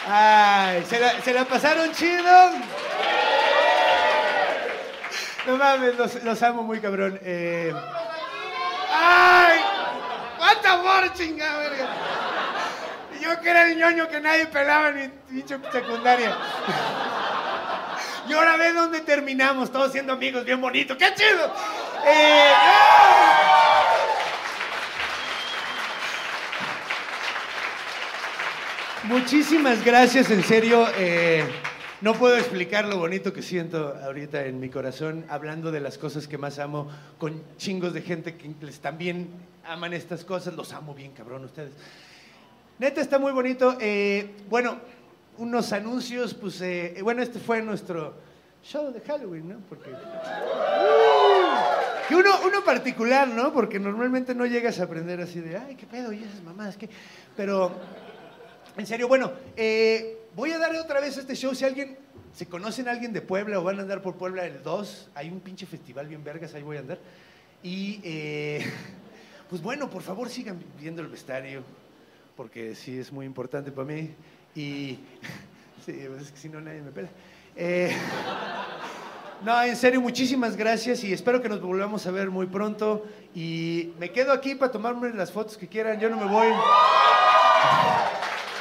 Ay, 0.09 0.85
¿se 0.89 0.99
la, 0.99 1.21
se 1.23 1.33
la 1.33 1.45
pasaron 1.45 1.93
chido? 1.93 2.51
No 5.47 5.57
mames, 5.57 5.95
los, 6.25 6.43
amo 6.43 6.63
muy 6.63 6.81
cabrón. 6.81 7.19
Eh, 7.23 7.73
¡Ay! 8.93 9.61
¡Cuánto 10.39 10.69
amor, 10.69 11.13
chingada 11.15 11.59
verga! 11.59 11.89
Yo 13.21 13.41
que 13.41 13.51
era 13.51 13.69
el 13.69 13.77
ñoño 13.77 14.09
que 14.09 14.21
nadie 14.21 14.47
pelaba 14.47 14.89
en 14.89 14.97
mi 14.97 15.09
pinche 15.09 15.57
secundaria. 15.71 16.37
Y 18.29 18.33
ahora 18.33 18.57
ve 18.57 18.73
dónde 18.73 19.01
terminamos, 19.01 19.71
todos 19.73 19.93
siendo 19.93 20.13
amigos, 20.13 20.45
bien 20.45 20.61
bonito. 20.61 20.97
¡Qué 20.97 21.13
chido! 21.15 21.53
Eh. 22.07 22.53
Muchísimas 29.05 29.85
gracias, 29.85 30.31
en 30.31 30.45
serio. 30.45 30.87
eh, 30.97 31.43
no 32.03 32.15
puedo 32.15 32.37
explicar 32.37 32.85
lo 32.85 32.99
bonito 32.99 33.33
que 33.33 33.43
siento 33.43 33.97
ahorita 34.05 34.47
en 34.47 34.61
mi 34.61 34.69
corazón 34.69 35.25
hablando 35.29 35.73
de 35.73 35.81
las 35.81 35.99
cosas 35.99 36.29
que 36.29 36.39
más 36.39 36.61
amo 36.61 36.89
con 37.19 37.43
chingos 37.57 37.95
de 37.95 38.03
gente 38.03 38.37
que 38.37 38.55
les 38.61 38.79
también 38.79 39.29
aman 39.65 39.93
estas 39.93 40.25
cosas. 40.25 40.55
Los 40.55 40.73
amo 40.73 40.95
bien, 40.95 41.13
cabrón, 41.13 41.45
ustedes. 41.45 41.73
Neta, 42.79 43.01
está 43.01 43.19
muy 43.19 43.33
bonito. 43.33 43.77
Eh, 43.81 44.37
bueno, 44.49 44.79
unos 45.39 45.73
anuncios, 45.73 46.35
pues, 46.35 46.61
eh, 46.61 46.99
bueno, 47.03 47.23
este 47.23 47.41
fue 47.41 47.61
nuestro 47.61 48.15
show 48.65 48.93
de 48.93 49.01
Halloween, 49.01 49.49
¿no? 49.49 49.57
Porque... 49.69 49.91
Que 52.09 52.15
uno, 52.15 52.31
uno 52.45 52.65
particular, 52.65 53.27
¿no? 53.27 53.53
Porque 53.53 53.81
normalmente 53.81 54.35
no 54.35 54.47
llegas 54.47 54.79
a 54.79 54.85
aprender 54.85 55.21
así 55.21 55.41
de, 55.41 55.57
ay, 55.57 55.75
qué 55.77 55.87
pedo, 55.87 56.13
y 56.13 56.23
esas 56.23 56.43
mamadas, 56.43 56.77
¿qué? 56.77 56.89
Pero, 57.37 57.73
en 58.77 58.87
serio, 58.87 59.07
bueno, 59.07 59.33
eh, 59.57 60.19
voy 60.35 60.51
a 60.53 60.59
dar 60.59 60.75
otra 60.77 61.01
vez 61.01 61.17
este 61.17 61.35
show. 61.35 61.55
Si 61.55 61.65
alguien, 61.65 61.97
si 62.35 62.47
conocen 62.47 62.89
a 62.89 62.93
alguien 62.93 63.13
de 63.13 63.21
Puebla 63.21 63.59
o 63.59 63.63
van 63.63 63.79
a 63.79 63.83
andar 63.83 64.01
por 64.01 64.17
Puebla 64.17 64.47
el 64.47 64.63
2, 64.63 65.11
hay 65.15 65.29
un 65.29 65.41
pinche 65.41 65.67
festival 65.67 66.07
bien 66.07 66.25
vergas, 66.25 66.55
ahí 66.55 66.63
voy 66.63 66.79
a 66.79 66.81
andar. 66.81 66.99
Y, 67.63 68.01
eh, 68.03 68.65
pues 69.51 69.63
bueno, 69.63 69.91
por 69.91 70.03
favor 70.03 70.29
sigan 70.29 70.63
viendo 70.81 71.03
el 71.03 71.09
vestuario, 71.09 71.63
porque 72.37 72.75
sí 72.75 72.99
es 72.99 73.13
muy 73.13 73.27
importante 73.27 73.71
para 73.71 73.87
mí. 73.87 74.11
Y, 74.55 74.99
pues 75.85 76.23
es 76.23 76.33
que 76.33 76.39
si 76.39 76.49
no 76.49 76.61
nadie 76.61 76.81
me 76.81 76.91
pela. 76.91 77.11
Eh, 77.55 77.95
no, 79.45 79.63
en 79.63 79.77
serio, 79.77 80.01
muchísimas 80.01 80.57
gracias 80.57 81.05
y 81.05 81.13
espero 81.13 81.43
que 81.43 81.49
nos 81.51 81.61
volvamos 81.61 82.07
a 82.07 82.11
ver 82.11 82.31
muy 82.31 82.47
pronto. 82.47 83.05
Y 83.35 83.93
me 83.99 84.11
quedo 84.11 84.33
aquí 84.33 84.55
para 84.55 84.73
tomarme 84.73 85.11
las 85.11 85.31
fotos 85.31 85.59
que 85.59 85.69
quieran. 85.69 86.01
Yo 86.01 86.09
no 86.09 86.17
me 86.17 86.25
voy. 86.25 86.49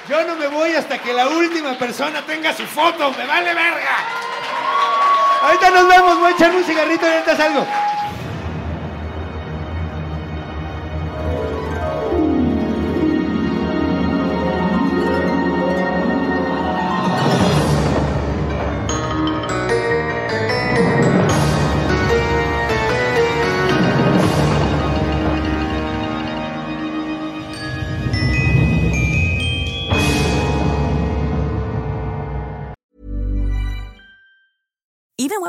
Yo 0.07 0.23
no 0.25 0.35
me 0.35 0.47
voy 0.47 0.71
hasta 0.73 0.97
que 0.97 1.13
la 1.13 1.27
última 1.27 1.77
persona 1.77 2.21
tenga 2.25 2.53
su 2.53 2.65
foto. 2.65 3.11
¡Me 3.11 3.25
vale 3.25 3.53
verga! 3.53 3.97
Ahorita 5.43 5.69
nos 5.71 5.87
vemos. 5.87 6.19
Voy 6.19 6.31
a 6.31 6.35
echarme 6.35 6.57
un 6.57 6.63
cigarrito 6.63 7.05
y 7.05 7.09
ahorita 7.09 7.37
salgo. 7.37 7.65